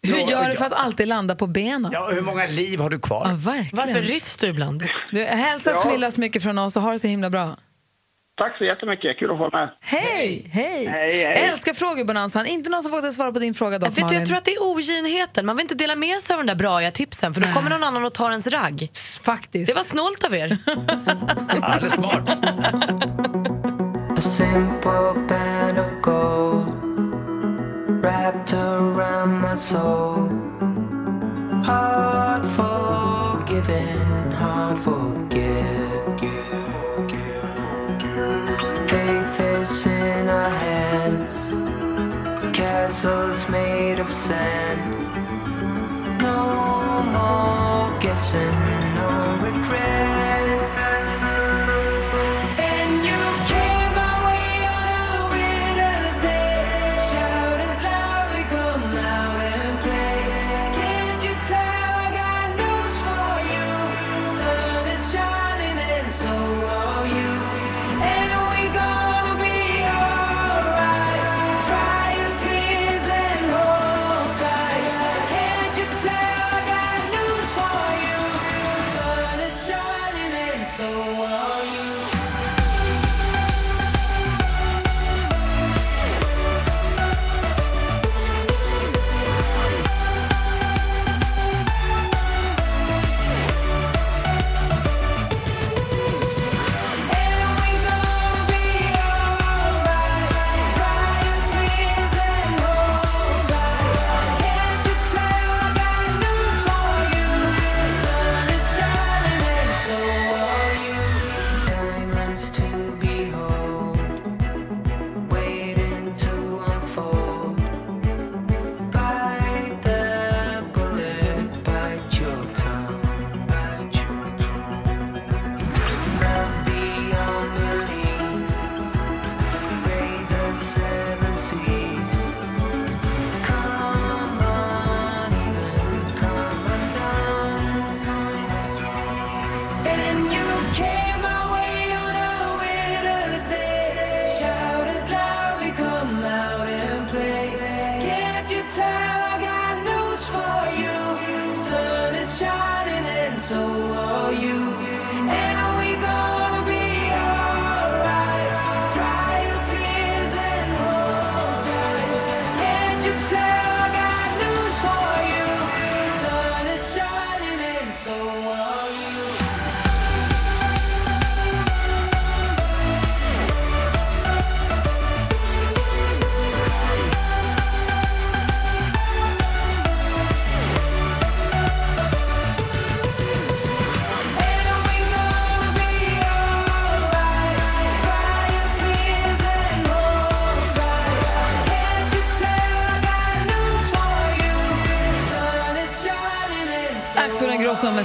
Hur 0.04 0.16
Ja, 0.18 0.28
gör 0.30 0.44
du 0.44 0.50
ja. 0.50 0.56
för 0.56 0.66
att 0.66 0.74
alltid 0.74 1.08
landa 1.08 1.36
på 1.36 1.48
benen? 1.48 1.90
Ja, 1.94 2.06
Ja, 2.10 2.16
hur 2.16 2.22
många 2.22 2.46
liv 2.46 2.80
har 2.80 2.90
du 2.90 3.00
kvar? 3.00 3.26
verkligen. 3.38 3.70
Varför 3.88 4.02
rivs 4.02 4.38
du 4.38 4.48
ibland? 4.48 4.84
Du, 5.12 5.24
hälsa 5.24 5.70
Ja. 5.72 5.76
Smilla 5.82 6.12
så 6.12 6.20
mycket 6.20 6.44
från 6.44 6.58
oss 6.58 6.76
och 6.76 6.82
ha 6.82 6.92
det 6.92 7.00
så 7.00 7.08
himla 7.08 7.30
bra. 7.30 7.56
Tack 8.42 8.58
så 8.58 8.64
jättemycket, 8.64 9.18
kul 9.20 9.32
att 9.32 9.38
få 9.38 9.50
vara 9.50 9.60
med. 9.60 9.70
Hej, 9.82 10.50
hej! 10.52 10.86
Hej, 10.86 11.24
hej. 11.24 11.50
Älskar 11.50 11.74
frågebonanzan. 11.74 12.46
Inte 12.46 12.70
någon 12.70 12.84
som 12.84 12.92
vågade 12.92 13.14
svara 13.14 13.32
på 13.32 13.40
din 13.40 13.54
fråga 13.54 13.80
dock, 13.80 13.98
Malin. 13.98 14.18
jag 14.20 14.28
tror 14.28 14.38
att 14.38 14.46
det 14.46 14.52
är 14.52 14.64
oginheten. 14.64 15.46
Man 15.46 15.56
vill 15.56 15.64
inte 15.64 15.76
dela 15.76 15.96
med 15.96 16.18
sig 16.22 16.34
av 16.34 16.40
de 16.40 16.48
där 16.48 16.56
bra 16.56 16.92
tipsen 16.92 17.34
för 17.34 17.42
då 17.42 17.48
kommer 17.48 17.70
någon 17.70 17.84
annan 17.84 18.06
och 18.06 18.14
tar 18.14 18.30
ens 18.30 18.48
ragg. 18.48 18.90
Faktiskt. 19.26 19.68
Det 19.68 19.76
var 19.76 19.84
snålt 19.84 20.24
av 20.24 20.36
er. 20.36 20.58
Alldeles 21.62 21.94
smart. 21.94 22.30
Hard 31.66 32.46
forgiven, 32.46 34.32
hard 34.32 34.80
forget. 34.80 35.81
Castles 43.02 43.50
made 43.50 44.00
of 44.00 44.14
sand. 44.14 44.80
No 46.22 47.02
more 47.16 48.00
guessing, 48.00 48.71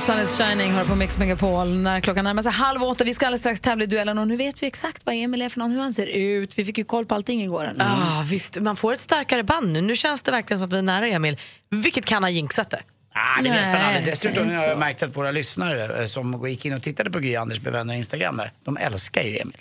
Sun 0.07 0.19
is 0.19 0.38
shining 0.38 0.73
har 0.73 0.85
på 0.85 0.95
Mix 0.95 1.19
Megapol 1.19 1.69
när 1.79 2.01
klockan 2.01 2.25
närmar 2.25 2.42
sig 2.42 2.53
halv 2.53 2.83
åtta. 2.83 3.05
Vi 3.05 3.14
ska 3.14 3.27
alldeles 3.27 3.40
strax 3.40 3.61
tävla 3.61 3.85
i 3.85 3.87
duellen 3.87 4.19
och 4.19 4.29
nu 4.29 4.37
vet 4.37 4.62
vi 4.62 4.66
exakt 4.66 5.07
vad 5.07 5.14
Emil 5.14 5.42
är 5.42 5.49
för 5.49 5.59
någon, 5.59 5.71
hur 5.71 5.81
han 5.81 5.95
ser 5.95 6.07
ut. 6.07 6.59
Vi 6.59 6.64
fick 6.64 6.79
ju 6.79 6.85
koll 6.85 7.07
på 7.07 7.14
allting 7.14 7.42
igår. 7.42 7.64
eller? 7.64 7.85
Ah, 7.85 8.23
visst, 8.27 8.61
man 8.61 8.77
får 8.77 8.92
ett 8.92 9.01
starkare 9.01 9.42
band 9.42 9.73
nu. 9.73 9.81
Nu 9.81 9.97
känns 9.97 10.23
det 10.23 10.31
verkligen 10.31 10.59
som 10.59 10.66
att 10.66 10.73
vi 10.73 10.79
är 10.79 10.83
nära 10.83 11.07
Emil. 11.07 11.38
Vilket 11.71 12.05
kan 12.05 12.23
ha 12.23 12.31
jinxat 12.31 12.71
det. 12.71 12.81
Ah, 13.14 13.42
det 13.42 13.51
vet 13.51 13.66
man 13.66 13.81
aldrig. 13.81 14.05
Dessutom 14.05 14.49
har 14.57 14.62
jag 14.69 14.79
märkt 14.79 15.03
att 15.03 15.16
våra 15.16 15.31
lyssnare 15.31 16.01
eh, 16.01 16.07
som 16.07 16.49
gick 16.49 16.64
in 16.64 16.73
och 16.73 16.83
tittade 16.83 17.11
på 17.11 17.19
Gry 17.19 17.37
Anders 17.37 17.61
med 17.61 17.73
vänner 17.73 17.95
Instagram 17.95 18.37
där, 18.37 18.53
de 18.64 18.77
älskar 18.77 19.23
ju 19.23 19.38
Emil. 19.38 19.57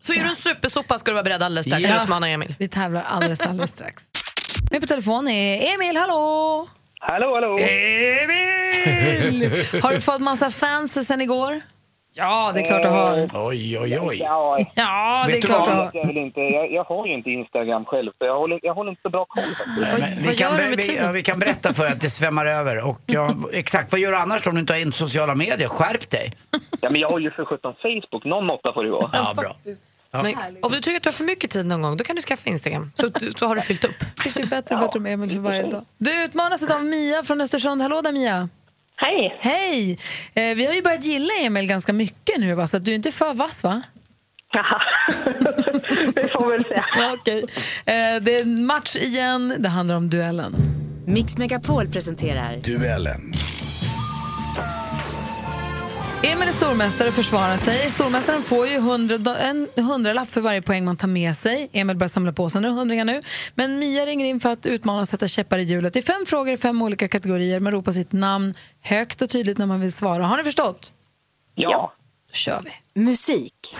Så 0.00 0.12
är 0.12 0.22
du 0.24 0.28
en 0.30 0.36
supersopa 0.36 0.98
ska 0.98 1.10
du 1.10 1.14
vara 1.14 1.24
beredd 1.24 1.42
alldeles 1.42 1.66
strax 1.66 1.88
Ja. 1.88 1.94
att 1.96 2.04
utmana 2.04 2.28
Emil. 2.28 2.54
Vi 2.58 2.68
tävlar 2.68 3.02
alldeles, 3.02 3.40
alldeles 3.40 3.70
strax. 3.70 4.04
Med 4.70 4.80
på 4.80 4.86
telefon 4.86 5.28
är 5.28 5.74
Emil, 5.74 5.96
hallå! 5.96 6.68
Hallå, 7.06 7.34
hallå! 7.34 7.58
Emil! 7.58 9.50
Har 9.82 9.92
du 9.92 10.00
fått 10.00 10.20
massa 10.20 10.50
fans 10.50 11.06
sen 11.06 11.20
igår? 11.20 11.60
Ja, 12.16 12.50
det 12.54 12.60
är 12.60 12.64
klart 12.64 12.82
du 12.82 12.88
har. 12.88 13.30
Oj, 13.48 13.78
oj, 13.78 13.98
oj. 14.00 14.18
Ja, 14.20 14.58
Ja, 14.76 15.24
det 15.28 15.38
är 15.38 15.42
klart 15.42 15.66
du 15.68 15.72
har. 15.72 15.90
jag, 15.94 16.06
vill 16.06 16.16
inte, 16.16 16.40
jag, 16.40 16.72
jag 16.72 16.84
har 16.84 17.06
ju 17.06 17.14
inte 17.14 17.30
Instagram 17.30 17.84
själv, 17.84 18.10
så 18.18 18.24
jag 18.26 18.38
håller, 18.38 18.60
jag 18.62 18.74
håller 18.74 18.90
inte 18.90 19.02
så 19.02 19.08
bra 19.10 19.24
koll. 19.24 19.44
men 19.80 19.96
vi, 20.18 20.26
vad 20.26 20.36
kan, 20.38 20.56
vi, 20.76 20.96
ja, 20.96 21.12
vi 21.12 21.22
kan 21.22 21.38
berätta 21.38 21.74
för 21.74 21.86
att 21.86 22.00
det 22.00 22.10
svämmar 22.10 22.46
över. 22.46 22.88
Och 22.88 23.00
ja, 23.06 23.34
exakt, 23.52 23.92
vad 23.92 24.00
gör 24.00 24.10
du 24.10 24.16
annars 24.16 24.46
om 24.46 24.54
du 24.54 24.60
inte 24.60 24.72
har 24.72 24.80
in 24.80 24.92
sociala 24.92 25.34
medier? 25.34 25.68
Skärp 25.68 26.10
dig! 26.10 26.32
Ja, 26.80 26.90
men 26.90 27.00
jag 27.00 27.10
har 27.10 27.18
ju 27.18 27.30
för 27.30 27.44
sjutton 27.44 27.74
Facebook, 27.82 28.24
någon 28.24 28.46
måtta 28.46 28.72
får 28.72 28.84
det 28.84 28.90
vara. 28.90 29.10
Ja, 29.12 29.34
bra. 29.36 29.56
Men 30.22 30.34
om 30.62 30.72
du 30.72 30.80
tycker 30.80 30.96
att 30.96 31.02
du 31.02 31.08
har 31.08 31.12
för 31.12 31.24
mycket 31.24 31.50
tid 31.50 31.66
någon 31.66 31.82
gång, 31.82 31.96
då 31.96 32.04
kan 32.04 32.16
du 32.16 32.22
skaffa 32.22 32.50
Instagram. 32.50 32.92
Så, 32.94 33.10
så 33.36 33.46
har 33.46 33.54
du 33.54 33.60
fyllt 33.60 33.84
upp. 33.84 34.04
Det 34.24 34.34
blir 34.34 34.46
bättre 34.46 34.74
och 34.74 34.80
bättre 34.80 35.00
med 35.00 35.12
Emil 35.12 35.30
för 35.30 35.38
varje 35.38 35.70
dag. 35.70 35.84
Du 35.98 36.24
utmanas 36.24 36.70
av 36.70 36.84
Mia 36.84 37.22
från 37.22 37.40
Östersund. 37.40 37.82
Hallå 37.82 38.02
där 38.02 38.12
Mia! 38.12 38.48
Hej! 38.96 39.38
Hej! 39.40 39.98
Eh, 40.34 40.56
vi 40.56 40.66
har 40.66 40.74
ju 40.74 40.82
börjat 40.82 41.04
gilla 41.04 41.34
Emil 41.40 41.66
ganska 41.66 41.92
mycket 41.92 42.38
nu, 42.38 42.54
va? 42.54 42.66
så 42.66 42.76
att 42.76 42.84
du 42.84 42.90
är 42.90 42.94
inte 42.94 43.12
för 43.12 43.34
vass 43.34 43.64
va? 43.64 43.82
Vi 46.14 46.22
får 46.22 46.50
väl 46.50 46.62
se. 46.64 46.84
Ja, 46.96 47.12
okej. 47.12 47.38
Eh, 47.86 48.22
det 48.22 48.36
är 48.38 48.42
en 48.42 48.66
match 48.66 48.96
igen, 48.96 49.54
det 49.58 49.68
handlar 49.68 49.96
om 49.96 50.10
duellen. 50.10 50.54
Mix 51.06 51.38
Megapol 51.38 51.88
presenterar 51.88 52.56
Duellen. 52.56 53.32
Emil 56.32 56.48
är 56.48 56.52
stormästare 56.52 57.08
och 57.08 57.14
försvarar 57.14 57.56
sig. 57.56 57.90
Stormästaren 57.90 58.42
får 58.42 58.66
ju 58.66 58.74
100, 58.76 59.16
do- 59.16 59.36
en 59.76 59.84
hundralapp 59.84 60.30
för 60.30 60.40
varje 60.40 60.62
poäng 60.62 60.84
man 60.84 60.96
tar 60.96 61.08
med 61.08 61.36
sig. 61.36 61.68
Emil 61.72 61.96
börjar 61.96 62.08
samla 62.08 62.32
på 62.32 62.50
sig 62.50 62.60
några 62.60 62.74
hundringar 62.74 63.04
nu. 63.04 63.22
Men 63.54 63.78
Mia 63.78 64.06
ringer 64.06 64.24
in 64.26 64.40
för 64.40 64.50
att 64.52 64.66
utmana 64.66 65.00
och 65.02 65.08
sätta 65.08 65.28
käppar 65.28 65.58
i 65.58 65.62
hjulet. 65.62 65.92
Det 65.92 65.98
är 65.98 66.02
fem 66.02 66.26
frågor 66.26 66.52
i 66.54 66.56
fem 66.56 66.82
olika 66.82 67.08
kategorier. 67.08 67.60
Man 67.60 67.72
ropar 67.72 67.92
sitt 67.92 68.12
namn 68.12 68.54
högt 68.82 69.22
och 69.22 69.30
tydligt 69.30 69.58
när 69.58 69.66
man 69.66 69.80
vill 69.80 69.92
svara. 69.92 70.26
Har 70.26 70.36
ni 70.36 70.44
förstått? 70.44 70.92
Ja. 71.54 71.92
Då 72.28 72.34
kör 72.34 72.62
vi. 72.64 73.00
musik. 73.02 73.76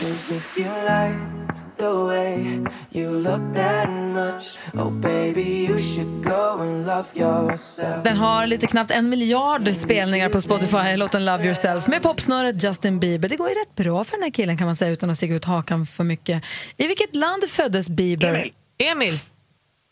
Like 1.74 1.86
the 1.86 2.04
way 2.06 2.64
you 2.92 3.22
look 3.22 3.54
that 3.54 3.88
much. 3.90 4.58
Oh, 4.74 4.90
baby, 4.90 5.66
you 5.68 5.78
should 5.78 6.24
go 6.24 6.62
and 6.62 6.86
love 6.86 7.04
yourself. 7.14 8.04
Den 8.04 8.16
har 8.16 8.46
lite 8.46 8.66
knappt 8.66 8.90
en 8.90 9.08
miljard 9.08 9.74
spelningar 9.74 10.28
på 10.28 10.40
Spotify, 10.40 10.96
låten 10.96 11.24
Love 11.24 11.44
Yourself 11.44 11.88
med 11.88 12.02
popsnöret 12.02 12.64
Justin 12.64 13.00
Bieber. 13.00 13.28
Det 13.28 13.36
går 13.36 13.48
ju 13.48 13.54
rätt 13.54 13.74
bra 13.76 14.04
för 14.04 14.16
den 14.16 14.22
här 14.22 14.30
killen 14.30 14.56
kan 14.56 14.66
man 14.66 14.76
säga 14.76 14.90
utan 14.90 15.10
att 15.10 15.16
sticka 15.16 15.34
ut 15.34 15.44
hakan 15.44 15.86
för 15.86 16.04
mycket. 16.04 16.44
I 16.76 16.86
vilket 16.86 17.16
land 17.16 17.50
föddes 17.50 17.88
Bieber? 17.88 18.28
Emil. 18.28 18.52
Emil. 18.78 19.14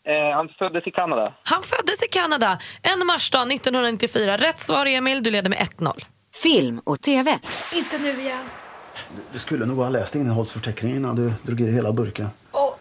Eh, 0.07 0.35
han 0.35 0.49
föddes 0.59 0.87
i 0.87 0.91
Kanada. 0.91 1.33
Han 1.43 1.63
föddes 1.63 2.03
i 2.03 2.07
Kanada 2.07 2.59
en 2.81 3.07
marsdag 3.07 3.51
1994. 3.53 4.37
Rätt 4.37 4.59
svar 4.59 4.85
Emil, 4.85 5.23
du 5.23 5.31
leder 5.31 5.49
med 5.49 5.59
1-0. 5.59 6.05
Film 6.43 6.81
och 6.85 7.01
TV. 7.01 7.31
Inte 7.73 7.97
nu 7.97 8.21
igen. 8.21 8.62
Du 9.33 9.39
skulle 9.39 9.65
nog 9.65 9.77
ha 9.77 9.89
läst 9.89 10.15
innehållsförteckningen 10.15 10.97
innan 10.97 11.15
du 11.15 11.33
drog 11.43 11.61
i 11.61 11.71
hela 11.71 11.91
burken. 11.91 12.29
Åh, 12.51 12.73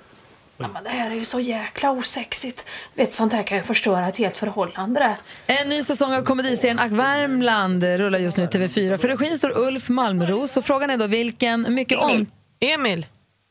ja, 0.59 0.68
men 0.68 0.85
det 0.85 0.90
här 0.90 1.11
är 1.11 1.14
ju 1.14 1.25
så 1.25 1.40
jäkla 1.40 1.90
osexigt. 1.90 2.66
Vet, 2.94 3.14
sånt 3.14 3.33
här 3.33 3.42
kan 3.42 3.57
ju 3.57 3.62
förstöra 3.62 4.09
ett 4.09 4.16
helt 4.16 4.38
förhållande. 4.38 5.01
det. 5.46 5.53
En 5.62 5.68
ny 5.68 5.83
säsong 5.83 6.14
av 6.14 6.22
komediserien 6.22 6.79
Ack 6.79 6.92
Värmland 6.92 7.85
rullar 7.85 8.18
just 8.18 8.37
nu 8.37 8.42
i 8.42 8.46
TV4. 8.46 8.96
För 8.96 9.09
regin 9.09 9.38
står 9.38 9.59
Ulf 9.59 9.88
Malmros 9.88 10.57
och 10.57 10.64
frågan 10.64 10.90
är 10.90 10.96
då 10.96 11.07
vilken 11.07 11.75
mycket 11.75 11.98
om... 11.98 12.27
Emil. 12.61 13.07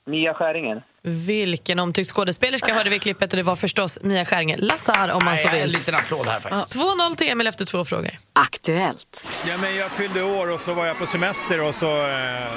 Mia 0.06 0.34
Skäringen. 0.34 0.82
Vilken 1.04 1.80
omtyckt 1.80 2.12
skådespelerska 2.12 2.74
hörde 2.74 2.90
vi 2.90 2.96
i 2.96 3.00
klippet 3.00 3.34
och 3.34 3.38
det 3.38 3.44
var 3.44 3.56
förstås 3.56 4.00
Mia 4.02 4.26
Skäringer. 4.26 4.58
Lassar 4.58 5.12
om 5.12 5.26
man 5.26 5.38
så 5.38 5.50
vill. 5.52 5.62
En 5.62 5.70
liten 5.70 5.96
applåd 5.96 6.28
här 6.28 6.40
faktiskt. 6.40 6.76
2-0 6.78 7.16
till 7.16 7.30
Emil 7.30 7.48
efter 7.48 7.66
två 7.66 7.86
frågor. 7.86 8.18
Aktuellt. 8.34 9.28
Ja, 9.48 9.58
men 9.58 9.76
jag 9.76 9.92
fyllde 9.92 10.24
år 10.24 10.48
och 10.50 10.60
så 10.60 10.74
var 10.74 10.86
jag 10.86 10.98
på 10.98 11.06
semester 11.06 11.64
och 11.64 11.76
så 11.76 12.02
eh, 12.08 12.52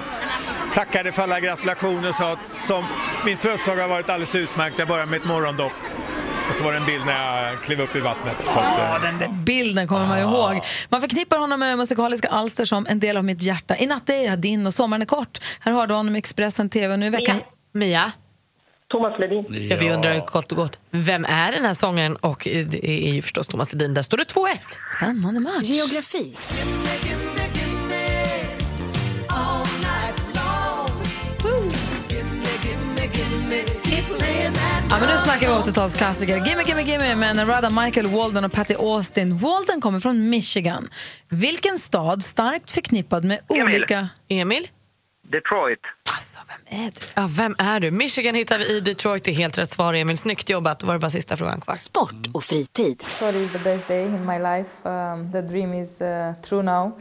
tackade 0.74 1.12
för 1.12 1.22
alla 1.22 1.40
gratulationer 1.40 2.08
och 2.08 2.14
sa 2.14 2.32
att 2.32 2.48
som, 2.48 2.84
min 3.24 3.36
födelsedag 3.36 3.76
har 3.82 3.88
varit 3.88 4.08
alldeles 4.10 4.34
utmärkt. 4.34 4.78
Jag 4.78 4.88
började 4.88 5.10
med 5.10 5.20
ett 5.20 5.26
morgondopp. 5.26 5.72
Och 6.48 6.54
så 6.54 6.64
var 6.64 6.72
det 6.72 6.78
en 6.78 6.86
bild 6.86 7.06
när 7.06 7.48
jag 7.48 7.62
klev 7.62 7.80
upp 7.80 7.96
i 7.96 8.00
vattnet. 8.00 8.36
Så 8.42 8.58
att, 8.58 8.78
eh, 8.78 9.00
Den 9.02 9.18
där 9.18 9.28
bilden 9.28 9.88
kommer 9.88 10.06
man 10.06 10.18
ju 10.18 10.24
ihåg. 10.24 10.60
Man 10.88 11.00
förknippar 11.00 11.38
honom 11.38 11.60
med 11.60 11.78
musikaliska 11.78 12.28
alster 12.28 12.64
som 12.64 12.86
En 12.86 13.00
del 13.00 13.16
av 13.16 13.24
mitt 13.24 13.42
hjärta. 13.42 13.76
I 13.76 13.86
natt 13.86 14.10
är 14.10 14.24
jag 14.24 14.38
din 14.38 14.66
och 14.66 14.74
sommaren 14.74 15.02
är 15.02 15.06
kort. 15.06 15.38
Här 15.60 15.72
har 15.72 15.86
du 15.86 15.94
honom 15.94 16.16
i 16.16 16.18
Expressen 16.18 16.70
TV 16.70 16.96
nu 16.96 17.06
i 17.06 17.10
veckan. 17.10 17.40
Mia. 17.74 18.12
Thomas 18.94 19.18
Ledin. 19.18 19.68
Ja. 19.70 19.76
vi 19.80 19.90
undrar 19.90 20.26
kort 20.26 20.52
och 20.52 20.58
gott, 20.58 20.78
vem 20.90 21.24
är 21.24 21.52
den 21.52 21.64
här 21.64 21.74
sångaren? 21.74 22.16
Och 22.16 22.40
det 22.44 23.08
är 23.08 23.14
ju 23.14 23.22
förstås 23.22 23.46
Thomas 23.46 23.72
Ledin. 23.72 23.94
Där 23.94 24.02
står 24.02 24.16
det 24.16 24.24
2-1. 24.24 24.56
Spännande 24.96 25.40
match. 25.40 25.62
Geografi. 25.62 26.36
Ja, 34.90 35.00
men 35.00 35.08
nu 35.08 35.18
snackar 35.18 35.48
vi 35.48 35.70
80-talsklassiker. 35.70 36.46
Gimme, 36.46 36.62
gimme, 36.66 36.82
gimme 36.82 37.16
med 37.16 37.36
Narada 37.36 37.70
Michael 37.70 38.06
Walden 38.06 38.44
och 38.44 38.52
Patty 38.52 38.74
Austin. 38.74 39.38
Walden 39.38 39.80
kommer 39.80 40.00
från 40.00 40.30
Michigan. 40.30 40.88
Vilken 41.28 41.78
stad 41.78 42.22
starkt 42.22 42.70
förknippad 42.70 43.24
med 43.24 43.38
olika... 43.48 44.08
Emil? 44.28 44.68
Detroit. 45.32 45.80
Alltså, 46.16 46.40
vem 46.48 46.80
är 46.84 46.90
du? 46.90 47.00
Ja, 47.14 47.28
vem 47.36 47.54
är 47.58 47.80
du? 47.80 47.90
Michigan 47.90 48.34
hittar 48.34 48.58
vi 48.58 48.76
i 48.76 48.80
Detroit. 48.80 49.24
Det 49.24 49.30
är 49.30 49.34
helt 49.34 49.58
rätt 49.58 49.70
svar, 49.70 49.94
Emil. 49.94 50.18
Snyggt 50.18 50.48
jobbat. 50.50 50.78
Då 50.80 50.86
var 50.86 50.94
det 50.94 51.00
bara 51.00 51.10
sista 51.10 51.36
frågan 51.36 51.60
kvar. 51.60 51.74
Sport 51.74 52.26
och 52.32 52.44
fritid. 52.44 53.02
Sorry 53.02 53.44
is 53.44 53.52
the 53.52 53.58
best 53.58 53.88
day 53.88 54.04
in 54.04 54.26
my 54.26 54.38
life. 54.38 54.88
Um, 54.88 55.32
the 55.32 55.42
dream 55.42 55.74
is 55.74 56.00
uh, 56.00 56.32
true 56.42 56.62
now, 56.62 56.92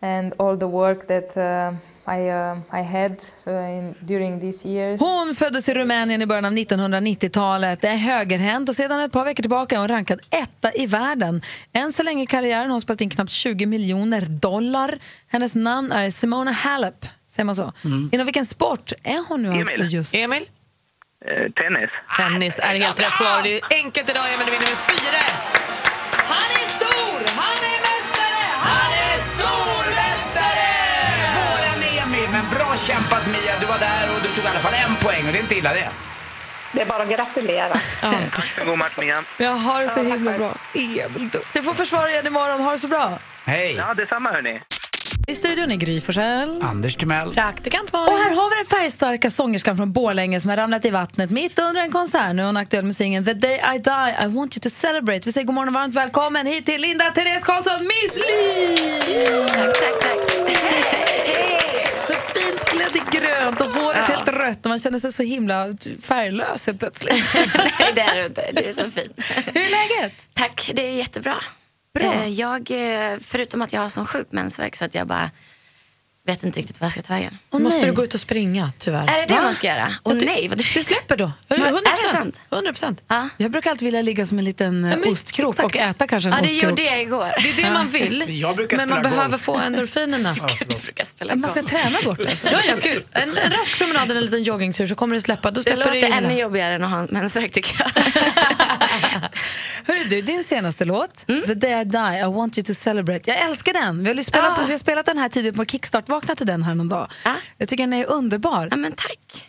and 0.00 0.34
all 0.38 0.58
the 0.58 0.66
work 0.66 1.06
that 1.06 1.36
uh, 1.36 1.76
I 2.16 2.20
uh, 2.30 2.58
I 2.80 2.82
had 2.82 3.12
uh, 3.46 3.78
in, 3.78 3.94
during 4.00 4.40
these 4.40 4.68
years. 4.68 5.00
Hon 5.00 5.34
föddes 5.34 5.68
i 5.68 5.74
Rumänien 5.74 6.22
i 6.22 6.26
början 6.26 6.44
av 6.44 6.52
1990-talet. 6.52 7.84
är 7.84 7.96
högerhänt 7.96 8.68
och 8.68 8.74
sedan 8.74 9.00
ett 9.00 9.12
par 9.12 9.24
veckor 9.24 9.42
tillbaka 9.42 9.74
är 9.74 9.78
hon 9.78 9.88
rankad 9.88 10.20
etta 10.30 10.72
i 10.74 10.86
världen. 10.86 11.42
Än 11.72 11.92
så 11.92 12.02
länge 12.02 12.22
i 12.22 12.26
karriären 12.26 12.66
har 12.66 12.72
hon 12.72 12.80
spelat 12.80 13.00
in 13.00 13.10
knappt 13.10 13.30
20 13.30 13.66
miljoner 13.66 14.20
dollar. 14.20 14.98
Hennes 15.28 15.54
namn 15.54 15.92
är 15.92 16.10
Simona 16.10 16.50
Halep. 16.52 17.06
Säger 17.36 17.44
man 17.44 17.56
så? 17.56 17.72
Inom 18.12 18.26
vilken 18.26 18.46
sport 18.46 18.92
är 19.04 19.28
hon 19.28 19.42
nu 19.42 19.48
alltså 19.52 19.74
Emil. 19.74 19.92
just? 19.94 20.14
Emil? 20.14 20.42
Eh, 21.28 21.52
tennis. 21.60 21.90
Tennis 22.16 22.58
är 22.58 22.74
helt 22.84 23.00
rätt 23.00 23.16
svar. 23.20 23.42
Det 23.42 23.52
är 23.58 23.62
enkelt 23.82 24.10
idag, 24.10 24.24
Emil. 24.34 24.46
Du 24.46 24.50
vinner 24.56 24.68
med 24.74 24.78
4 24.78 24.96
Han 26.34 26.48
är 26.62 26.68
stor! 26.78 27.18
Han 27.42 27.58
är 27.72 27.78
mästare! 27.88 28.42
Han 28.68 28.90
är 29.08 29.16
stormästare! 29.32 30.68
Våran 31.38 31.80
Emil, 32.02 32.28
men 32.36 32.44
bra 32.54 32.76
kämpat 32.88 33.24
Mia. 33.34 33.54
Du 33.60 33.66
var 33.66 33.78
där 33.78 34.04
och 34.14 34.20
du 34.22 34.28
tog 34.34 34.44
i 34.44 34.48
alla 34.48 34.58
fall 34.66 34.74
en 34.84 34.94
poäng 35.04 35.26
och 35.26 35.32
det 35.32 35.38
är 35.38 35.42
inte 35.42 35.54
illa 35.60 35.72
det. 35.72 35.88
Det 36.72 36.80
är 36.82 36.86
bara 36.86 37.02
att 37.02 37.08
gratulera. 37.16 37.80
En 38.02 38.66
god 38.68 38.78
match, 38.78 38.96
Mia. 38.98 39.22
Jag 39.38 39.50
har 39.66 39.82
det 39.82 39.88
så 39.88 40.02
himla 40.02 40.38
bra. 40.38 40.52
Emil, 40.74 41.28
du, 41.32 41.40
du 41.52 41.62
får 41.62 41.74
försvara 41.74 42.10
igen 42.10 42.26
imorgon. 42.26 42.60
Ha 42.60 42.70
det 42.72 42.78
så 42.78 42.88
bra. 42.88 43.18
Hej! 43.44 43.74
Ja, 43.78 43.94
detsamma 43.94 44.30
hörni. 44.32 44.60
I 45.28 45.34
studion 45.34 45.72
är 45.72 45.76
Gry 45.76 46.00
Forssell. 46.00 46.62
Anders 46.62 46.96
Timell. 46.96 47.34
Praktikant 47.34 47.90
Och 47.90 47.98
här 47.98 48.34
har 48.34 48.50
vi 48.50 48.56
den 48.56 48.66
färgstarka 48.80 49.30
sångerskan 49.30 49.76
från 49.76 49.92
Borlänge 49.92 50.40
som 50.40 50.50
har 50.50 50.56
ramlat 50.56 50.84
i 50.84 50.90
vattnet 50.90 51.30
mitt 51.30 51.58
under 51.58 51.82
en 51.82 51.90
konsert. 51.92 52.34
Nu 52.34 52.42
är 52.42 52.46
hon 52.46 52.56
aktuell 52.56 52.84
med 52.84 52.96
singeln 52.96 53.24
The 53.24 53.34
Day 53.34 53.54
I 53.76 53.78
Die, 53.78 54.16
I 54.22 54.26
Want 54.26 54.56
You 54.56 54.60
To 54.60 54.70
Celebrate. 54.70 55.20
Vi 55.24 55.32
säger 55.32 55.46
god 55.46 55.54
morgon 55.54 55.68
och 55.68 55.74
varmt 55.74 55.94
välkommen 55.94 56.46
hit 56.46 56.64
till 56.66 56.80
Linda 56.80 57.04
Therese 57.04 57.44
Karlsson, 57.44 57.80
Miss 57.80 58.16
Li! 58.16 59.46
Tack, 59.54 59.80
tack, 59.80 60.00
tack. 60.00 60.30
Så 62.06 62.12
fint 62.12 62.60
klädd 62.64 62.96
i 62.96 63.18
grönt 63.18 63.60
och 63.60 63.70
håret 63.70 64.08
helt 64.08 64.28
rött 64.28 64.66
och 64.66 64.68
man 64.68 64.78
känner 64.78 64.98
sig 64.98 65.12
så 65.12 65.22
himla 65.22 65.66
färglös 66.02 66.66
helt 66.66 66.78
plötsligt. 66.78 67.34
Nej, 67.80 67.92
det 67.94 68.00
är 68.00 68.14
du 68.14 68.26
inte. 68.26 68.50
Du 68.52 68.62
är 68.62 68.72
så 68.72 68.90
fin. 68.90 69.12
Hur 69.46 69.62
är 69.62 70.00
läget? 70.00 70.12
Tack, 70.34 70.70
det 70.74 70.86
är 70.88 70.92
jättebra. 70.92 71.36
Bra. 71.98 72.14
Eh, 72.14 72.28
Jag, 72.28 72.70
eh, 72.70 73.18
förutom 73.26 73.62
att 73.62 73.72
jag 73.72 73.80
har 73.80 73.88
sån 73.88 74.06
sjuk 74.06 74.26
mensvärk 74.30 74.76
så 74.76 74.84
att 74.84 74.94
jag 74.94 75.06
bara 75.06 75.30
vet 76.26 76.42
inte 76.42 76.58
riktigt 76.58 76.80
vad 76.80 76.86
jag 76.86 76.92
ska 76.92 77.02
ta 77.02 77.12
vägen. 77.14 77.38
Då 77.50 77.58
måste 77.58 77.86
du 77.86 77.92
gå 77.92 78.04
ut 78.04 78.14
och 78.14 78.20
springa, 78.20 78.72
tyvärr. 78.78 79.08
Är 79.10 79.18
det 79.20 79.26
det 79.26 79.34
Va? 79.34 79.42
man 79.42 79.54
ska 79.54 79.66
göra? 79.66 79.92
Åh 80.02 80.12
Ja, 80.12 80.18
det- 80.20 80.26
nej, 80.26 80.48
vad 80.48 80.58
Det 80.58 80.64
släpper 80.82 81.16
då. 81.16 81.32
Är 81.48 81.56
det 81.56 81.62
100 81.62 81.80
sant? 82.12 82.36
100 82.50 82.72
procent. 82.72 83.02
Ja. 83.08 83.28
Jag 83.36 83.50
brukar 83.50 83.70
alltid 83.70 83.86
vilja 83.86 84.02
ligga 84.02 84.26
som 84.26 84.38
en 84.38 84.44
liten 84.44 84.84
eh, 84.84 84.96
men 84.98 85.12
ostkrok 85.12 85.54
exakt. 85.54 85.64
och 85.76 85.76
äta 85.82 86.06
kanske 86.06 86.28
en 86.30 86.34
Ja, 86.34 86.40
det 86.42 86.46
ostkrok. 86.52 86.70
gjorde 86.70 86.82
jag 86.82 87.02
igår. 87.02 87.32
Det 87.42 87.50
är 87.50 87.64
det 87.64 87.70
man 87.70 87.88
vill, 87.88 88.40
Jag 88.40 88.56
brukar 88.56 88.76
men 88.76 88.88
man 88.88 89.02
behöver 89.02 89.28
golf. 89.30 89.42
få 89.42 89.56
endorfinerna. 89.58 90.36
Jag 90.60 90.68
brukar 90.82 91.04
spela 91.04 91.34
Man 91.34 91.50
ska 91.50 91.60
golf. 91.60 91.70
träna 91.72 91.98
bort 92.04 92.18
det. 92.18 92.28
alltså. 92.30 92.46
Ja, 92.52 92.58
ja, 92.68 92.74
gud. 92.82 93.04
En, 93.12 93.22
en 93.28 93.50
rask 93.50 93.78
promenad 93.78 94.10
eller 94.10 94.16
en 94.20 94.24
liten 94.24 94.42
joggingtur 94.42 94.86
så 94.86 94.94
kommer 94.94 95.14
det 95.14 95.20
släppa. 95.20 95.50
Då 95.50 95.54
Det 95.54 95.62
släpper 95.62 95.78
det, 95.78 95.84
låter 96.00 96.00
hela. 96.14 96.16
ännu 96.16 96.40
jobbigare 96.40 96.74
än 96.74 96.84
att 96.84 96.90
ha 96.90 97.06
mensvärk 97.10 97.52
tycker 97.52 97.76
jag. 97.78 97.90
Du, 100.10 100.20
din 100.20 100.44
senaste 100.44 100.84
låt, 100.84 101.24
Mm. 101.28 101.46
The 101.46 101.54
Day 101.54 101.80
I 101.80 101.84
Die, 101.84 102.18
I 102.20 102.24
Want 102.24 102.58
You 102.58 102.64
To 102.64 102.74
Celebrate. 102.74 103.30
Jag 103.30 103.40
älskar 103.40 103.72
den. 103.72 104.04
Vi 104.04 104.14
har, 104.14 104.22
spelat, 104.22 104.58
Ah. 104.58 104.64
vi 104.66 104.70
har 104.72 104.78
spelat 104.78 105.06
den 105.06 105.18
här 105.18 105.28
tidigt 105.28 105.56
på 105.56 105.64
Kickstart. 105.64 106.08
Vakna 106.08 106.34
till 106.34 106.46
den 106.46 106.62
här 106.62 106.74
någon 106.74 106.88
dag. 106.88 107.10
Ah. 107.24 107.34
Jag 107.58 107.68
tycker 107.68 107.82
den 107.82 107.92
är 107.92 108.06
underbar. 108.10 108.68
Ja, 108.70 108.76
men 108.76 108.92
tack. 108.92 109.48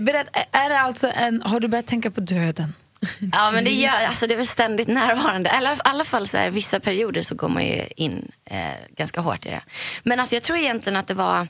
Berätt, 0.00 0.28
är 0.52 0.68
det 0.68 0.80
alltså 0.80 1.08
en, 1.14 1.42
har 1.42 1.60
du 1.60 1.68
börjat 1.68 1.86
tänka 1.86 2.10
på 2.10 2.20
döden? 2.20 2.74
Ja, 3.32 3.50
men 3.54 3.64
det, 3.64 3.70
gör, 3.70 4.04
alltså, 4.06 4.26
det 4.26 4.34
är 4.34 4.36
väl 4.36 4.46
ständigt 4.46 4.88
närvarande. 4.88 5.50
Eller 5.50 5.72
i 5.74 5.76
alla 5.84 6.04
fall 6.04 6.26
så 6.26 6.36
här, 6.36 6.50
vissa 6.50 6.80
perioder 6.80 7.22
så 7.22 7.34
går 7.34 7.48
man 7.48 7.64
ju 7.66 7.82
in 7.96 8.30
eh, 8.50 8.58
ganska 8.96 9.20
hårt 9.20 9.46
i 9.46 9.48
det. 9.48 9.62
Men 10.02 10.20
alltså, 10.20 10.34
jag 10.36 10.42
tror 10.42 10.58
egentligen 10.58 10.96
att 10.96 11.06
det 11.06 11.14
var 11.14 11.48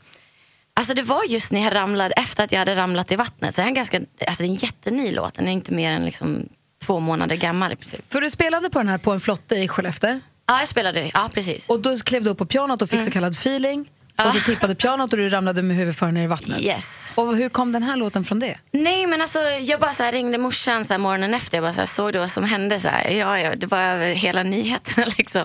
Alltså 0.78 0.94
det 0.94 1.02
var 1.02 1.24
just 1.24 1.52
när 1.52 1.60
jag 1.64 1.74
ramlade, 1.74 2.14
efter 2.14 2.44
att 2.44 2.52
jag 2.52 2.58
hade 2.58 2.76
ramlat 2.76 3.12
i 3.12 3.16
vattnet. 3.16 3.54
Så 3.54 3.60
det 3.60 3.64
är 3.64 3.68
en, 3.68 3.74
ganska, 3.74 3.96
alltså 4.26 4.42
det 4.42 4.48
är 4.48 4.50
en 4.50 4.54
jätteny 4.54 5.12
låt, 5.12 5.34
den 5.34 5.48
är 5.48 5.52
inte 5.52 5.74
mer 5.74 5.92
än 5.92 6.04
liksom 6.04 6.48
två 6.86 7.00
månader 7.00 7.36
gammal 7.36 7.72
i 7.72 7.76
princip. 7.76 8.12
För 8.12 8.20
du 8.20 8.30
spelade 8.30 8.70
på 8.70 8.78
den 8.78 8.88
här 8.88 8.98
på 8.98 9.12
en 9.12 9.20
flotte 9.20 9.54
i 9.54 9.68
Skellefteå. 9.68 10.20
Ja, 10.46 10.58
jag 10.58 10.68
spelade, 10.68 11.10
ja 11.14 11.30
precis. 11.34 11.68
Och 11.68 11.80
då 11.80 11.96
klev 11.96 12.24
du 12.24 12.30
upp 12.30 12.38
på 12.38 12.46
pianot 12.46 12.82
och 12.82 12.90
fick 12.90 13.02
så 13.02 13.10
kallad 13.10 13.32
feeling. 13.32 13.90
Och 14.24 14.32
så 14.32 14.40
tippade 14.40 14.74
pianot 14.74 15.12
och 15.12 15.18
du 15.18 15.28
ramlade 15.28 15.62
med 15.62 15.76
huvudet 15.76 15.98
före 15.98 16.12
ner 16.12 16.24
i 16.24 16.26
vattnet. 16.26 16.60
Yes. 16.60 17.12
Och 17.14 17.36
hur 17.36 17.48
kom 17.48 17.72
den 17.72 17.82
här 17.82 17.96
låten 17.96 18.24
från 18.24 18.40
det? 18.40 18.58
Nej 18.70 19.06
men 19.06 19.20
alltså 19.20 19.40
jag 19.40 19.80
bara 19.80 19.92
så 19.92 20.10
ringde 20.10 20.38
morsan 20.38 20.84
så 20.84 20.98
morgonen 20.98 21.34
efter. 21.34 21.56
Jag 21.56 21.64
bara 21.64 21.86
så 21.86 21.86
såg 21.86 22.12
det 22.12 22.18
vad 22.18 22.30
som 22.30 22.44
hände. 22.44 22.80
Så. 22.80 22.88
Ja, 23.10 23.40
ja, 23.40 23.56
det 23.56 23.66
var 23.66 23.78
över 23.78 24.08
hela 24.12 24.42
nyheterna 24.42 25.06
liksom. 25.18 25.44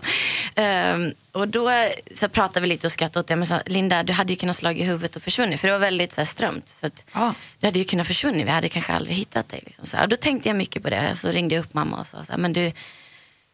Ehm, 0.56 1.14
och 1.32 1.48
då 1.48 1.72
så 2.16 2.30
pratade 2.30 2.62
vi 2.62 2.68
lite 2.68 2.88
och 2.88 2.92
skrattade 2.92 3.20
åt 3.20 3.28
det. 3.28 3.36
Men 3.36 3.48
så, 3.48 3.60
Linda 3.66 4.04
du 4.04 4.14
hade 4.14 4.34
ju 4.34 4.38
kunnat 4.38 4.58
slå 4.58 4.72
i 4.72 4.84
huvudet 4.84 5.16
och 5.16 5.22
försvunnit. 5.24 5.60
För 5.60 5.68
det 5.68 5.74
var 5.74 5.80
väldigt 5.80 6.14
så 6.14 6.26
strömt. 6.26 6.72
Så 6.80 6.88
att, 6.88 7.04
Du 7.60 7.68
hade 7.68 7.80
ju 7.80 7.86
kunnat 7.86 8.08
försvunnit. 8.08 8.46
Vi 8.48 8.52
hade 8.52 8.70
kanske 8.70 8.94
aldrig 8.94 9.16
hittat 9.16 9.50
dig. 9.50 9.64
Liksom, 9.66 9.86
så. 9.86 9.98
Och 10.02 10.10
då 10.10 10.16
tänkte 10.16 10.50
jag 10.50 10.56
mycket 10.56 10.84
på 10.84 10.90
det. 10.90 11.16
Så 11.16 11.28
ringde 11.28 11.56
jag 11.56 11.62
upp 11.62 11.74
mamma 11.74 12.00
och 12.00 12.08
sa 12.08 12.18
så 12.24 12.34
men 12.38 12.54
du 12.54 12.72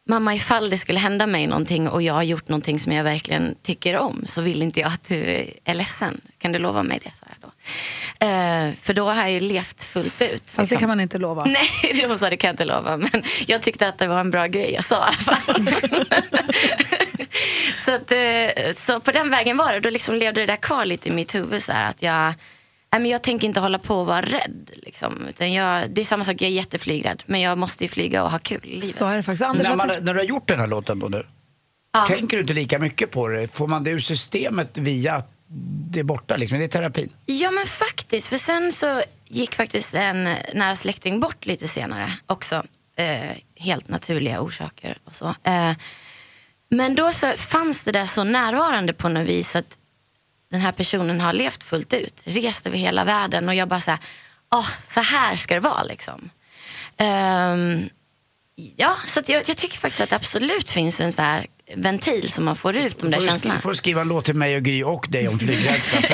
Mamma, 0.08 0.36
ifall 0.36 0.70
det 0.70 0.78
skulle 0.78 1.00
hända 1.00 1.28
mig 1.28 1.48
någonting 1.48 1.90
och 1.90 2.02
jag 2.02 2.14
har 2.14 2.24
gjort 2.24 2.48
någonting 2.48 2.80
som 2.80 2.94
jag 2.94 3.04
verkligen 3.04 3.56
tycker 3.64 3.98
om 3.98 4.24
så 4.26 4.42
vill 4.42 4.64
inte 4.64 4.80
jag 4.80 4.88
att 4.88 5.08
du 5.08 5.50
är 5.66 5.74
ledsen. 5.74 6.22
Kan 6.40 6.52
du 6.52 6.60
lova 6.60 6.84
mig 6.84 7.00
det? 7.04 7.12
sa 7.14 7.26
jag 7.30 7.38
då. 7.42 7.48
Eh, 8.26 8.74
för 8.82 8.94
då 8.94 9.10
har 9.10 9.22
jag 9.22 9.32
ju 9.32 9.40
levt 9.40 9.84
fullt 9.84 10.22
ut. 10.22 10.32
Fast 10.32 10.56
det 10.56 10.62
liksom. 10.62 10.80
kan 10.80 10.90
man 10.90 11.00
inte 11.00 11.18
lova. 11.18 11.46
Nej, 11.84 12.06
hon 12.08 12.20
sa 12.20 12.30
det 12.30 12.38
kan 12.38 12.48
jag 12.48 12.54
inte 12.54 12.66
lova. 12.66 12.98
Men 12.98 13.24
jag 13.48 13.62
tyckte 13.62 13.88
att 13.88 13.98
det 13.98 14.08
var 14.08 14.20
en 14.20 14.32
bra 14.32 14.48
grej 14.48 14.74
jag 14.74 14.84
sa 14.84 14.96
i 14.96 15.00
alla 15.00 15.18
fall. 15.18 15.68
så, 17.86 17.92
att, 17.92 18.12
eh, 18.12 18.74
så 18.76 19.00
på 19.00 19.12
den 19.12 19.30
vägen 19.30 19.58
var 19.58 19.74
det. 19.74 19.80
Då 19.80 19.90
liksom 19.90 20.16
levde 20.16 20.42
det 20.42 20.48
där 20.48 20.56
kvar 20.56 20.86
lite 20.86 21.10
i 21.10 21.12
mitt 21.12 21.36
huvud. 21.36 21.64
Så 21.64 21.72
här, 21.72 21.90
att 21.90 22.02
jag, 22.02 22.34
Nej, 22.92 23.02
men 23.02 23.12
jag 23.12 23.22
tänker 23.24 23.48
inte 23.48 23.60
hålla 23.60 23.80
på 23.80 23.96
och 23.96 24.06
vara 24.06 24.22
rädd. 24.22 24.70
Liksom. 24.74 25.28
Utan 25.30 25.54
jag, 25.54 25.90
det 25.92 26.02
är 26.02 26.06
samma 26.06 26.24
sak, 26.24 26.34
jag 26.34 26.42
är 26.50 26.54
jätteflygrädd. 26.54 27.24
Men 27.26 27.42
jag 27.42 27.58
måste 27.58 27.84
ju 27.84 27.88
flyga 27.88 28.24
och 28.24 28.32
ha 28.32 28.40
kul 28.40 28.62
i 28.64 28.68
livet. 28.80 28.96
Så 28.96 29.06
är 29.06 29.16
det 29.16 29.24
faktiskt. 29.24 29.44
Anders, 29.44 29.68
när, 29.68 29.76
man, 29.76 29.88
när 29.88 30.14
du 30.14 30.20
har 30.20 30.26
gjort 30.26 30.48
den 30.48 30.60
här 30.60 30.68
låten 30.68 31.00
då 31.00 31.08
nu, 31.08 31.24
Ja. 31.94 32.06
tänker 32.06 32.38
du 32.38 32.42
inte 32.42 32.54
lika 32.54 32.80
mycket 32.80 33.12
på 33.12 33.28
det? 33.28 33.48
Får 33.48 33.68
man 33.68 33.84
det 33.84 33.92
ur 33.92 34.00
systemet 34.00 34.78
via 34.78 35.16
att 35.16 35.32
det 35.92 36.00
är 36.00 36.04
borta 36.04 36.36
liksom? 36.38 36.56
Är 36.58 36.62
det 36.62 36.68
terapin? 36.68 37.10
Ja 37.26 37.52
men 37.52 37.66
faktiskt, 37.66 38.28
för 38.28 38.38
sen 38.38 38.72
så 38.72 39.02
gick 39.28 39.56
faktiskt 39.56 39.94
en 39.94 40.24
nära 40.54 40.76
släkting 40.76 41.20
bort 41.20 41.46
lite 41.46 41.68
senare 41.68 42.12
också. 42.26 42.64
Eh, 42.98 43.36
helt 43.56 43.88
naturliga 43.90 44.42
orsaker 44.42 44.98
och 45.06 45.16
så. 45.16 45.36
Eh, 45.44 45.72
men 46.70 46.96
då 46.96 47.12
så 47.12 47.28
fanns 47.38 47.84
det 47.84 47.92
där 47.92 48.06
så 48.06 48.24
närvarande 48.24 48.94
på 48.94 49.10
något 49.10 49.28
vis 49.28 49.56
att 49.56 49.78
den 50.52 50.62
här 50.62 50.72
personen 50.72 51.22
har 51.22 51.34
levt 51.34 51.64
fullt 51.64 51.94
ut, 51.94 52.22
rest 52.24 52.68
över 52.68 52.78
hela 52.78 53.04
världen 53.04 53.50
och 53.50 53.56
jag 53.56 53.68
bara 53.68 53.82
så 53.82 53.92
här, 53.92 54.00
åh, 54.56 54.70
så 54.88 55.00
här 55.02 55.36
ska 55.36 55.54
det 55.54 55.60
vara 55.60 55.84
liksom. 55.84 56.30
Ehm, 56.98 57.90
ja, 58.76 58.96
så 59.06 59.20
att 59.20 59.30
jag, 59.30 59.44
jag 59.50 59.58
tycker 59.58 59.78
faktiskt 59.78 60.02
att 60.02 60.10
det 60.10 60.16
absolut 60.16 60.72
finns 60.72 61.02
en 61.02 61.12
så 61.12 61.22
här 61.22 61.48
ventil 61.76 62.32
som 62.32 62.46
man 62.46 62.56
får 62.56 62.76
ut 62.76 63.00
de 63.00 63.12
där 63.12 63.18
Får 63.18 63.26
du, 63.26 63.30
känslorna. 63.32 63.56
skri- 63.56 63.62
får 63.62 63.70
du 63.70 63.76
skriva 63.76 64.02
en 64.02 64.08
låt 64.08 64.26
till 64.26 64.36
mig 64.36 64.56
och 64.58 64.64
Gry 64.64 64.84
och 64.84 65.06
dig 65.10 65.28
om 65.28 65.40
flygrädsla? 65.40 66.00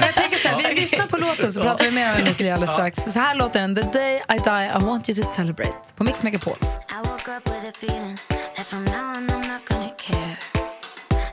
Jag 0.00 0.14
tänker 0.14 0.36
så 0.42 0.48
här, 0.48 0.56
vi 0.74 0.80
lyssnar 0.80 1.06
på 1.06 1.16
låten 1.16 1.52
så 1.52 1.62
pratar 1.62 1.84
vi 1.84 1.90
mer 1.90 2.18
om 2.18 2.24
Miss 2.24 2.40
Li 2.40 2.50
alldeles 2.50 2.72
strax. 2.74 2.98
Så 3.12 3.18
här 3.20 3.34
låter 3.34 3.60
den, 3.60 3.74
The 3.74 3.82
day 3.82 4.16
I 4.16 4.38
die 4.44 4.66
I 4.80 4.84
want 4.84 5.08
you 5.08 5.22
to 5.24 5.30
celebrate 5.36 5.74
på 5.96 6.04
Mix 6.04 6.22
Megapol. 6.22 6.56
I 6.62 7.08
woke 7.08 7.30
up 7.36 7.46
with 7.46 7.68
a 7.68 7.72
feeling 7.80 8.18
that 8.56 8.66
from 8.66 8.84
now 8.84 9.16
on 9.16 9.30
I'm 9.30 9.48
not 9.52 9.68
gonna 9.68 9.90
care. 9.98 10.36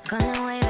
Gonna 0.09 0.41
wave 0.41 0.66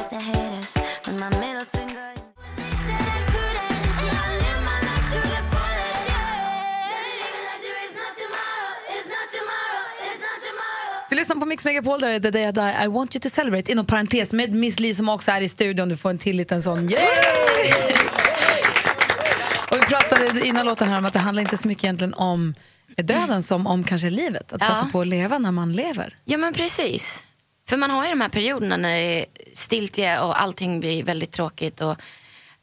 lyssnar 11.38 11.46
på 11.46 11.50
Mix 11.50 11.66
Megapol 11.66 12.00
där 12.00 12.10
är 12.10 12.20
day 12.20 12.50
I 12.50 12.52
die 12.52 12.84
I 12.84 12.88
want 12.88 13.16
you 13.16 13.22
to 13.22 13.30
celebrate 13.30 13.72
inom 13.72 13.86
parentes 13.86 14.34
med 14.34 14.54
Miss 14.54 14.80
Li 14.80 14.94
som 14.94 15.10
också 15.10 15.32
är 15.32 15.42
i 15.42 15.50
studion. 15.50 15.90
Du 15.90 15.98
får 15.98 16.10
en 16.10 16.18
till 16.18 16.38
liten 16.38 16.64
sån 16.64 16.90
yay! 16.90 17.00
Och 19.72 19.78
vi 19.78 19.82
pratade 19.82 20.48
innan 20.48 20.66
låten 20.66 20.90
här 20.90 20.98
om 20.98 21.06
att 21.06 21.14
det 21.14 21.20
handlar 21.20 21.42
inte 21.42 21.58
så 21.58 21.68
mycket 21.68 21.84
egentligen 21.84 22.14
om 22.14 22.56
döden 22.98 23.44
som 23.44 23.68
om 23.68 23.84
kanske 23.84 24.10
livet. 24.10 24.54
Att 24.54 24.62
Ja. 24.62 24.68
passa 24.68 24.90
på 24.92 25.02
att 25.02 25.08
leva 25.08 25.38
när 25.38 25.52
man 25.52 25.74
lever. 25.74 26.16
Ja 26.26 26.38
men 26.38 26.54
precis. 26.54 27.24
För 27.70 27.78
man 27.78 27.90
har 27.92 28.04
ju 28.04 28.10
de 28.10 28.22
här 28.22 28.30
perioderna 28.30 28.78
när 28.78 28.96
det 28.96 29.20
är 29.22 29.26
stiltje 29.54 30.20
och 30.20 30.42
allting 30.42 30.80
blir 30.80 31.04
väldigt 31.04 31.32
tråkigt. 31.32 31.82
Och, 31.82 31.96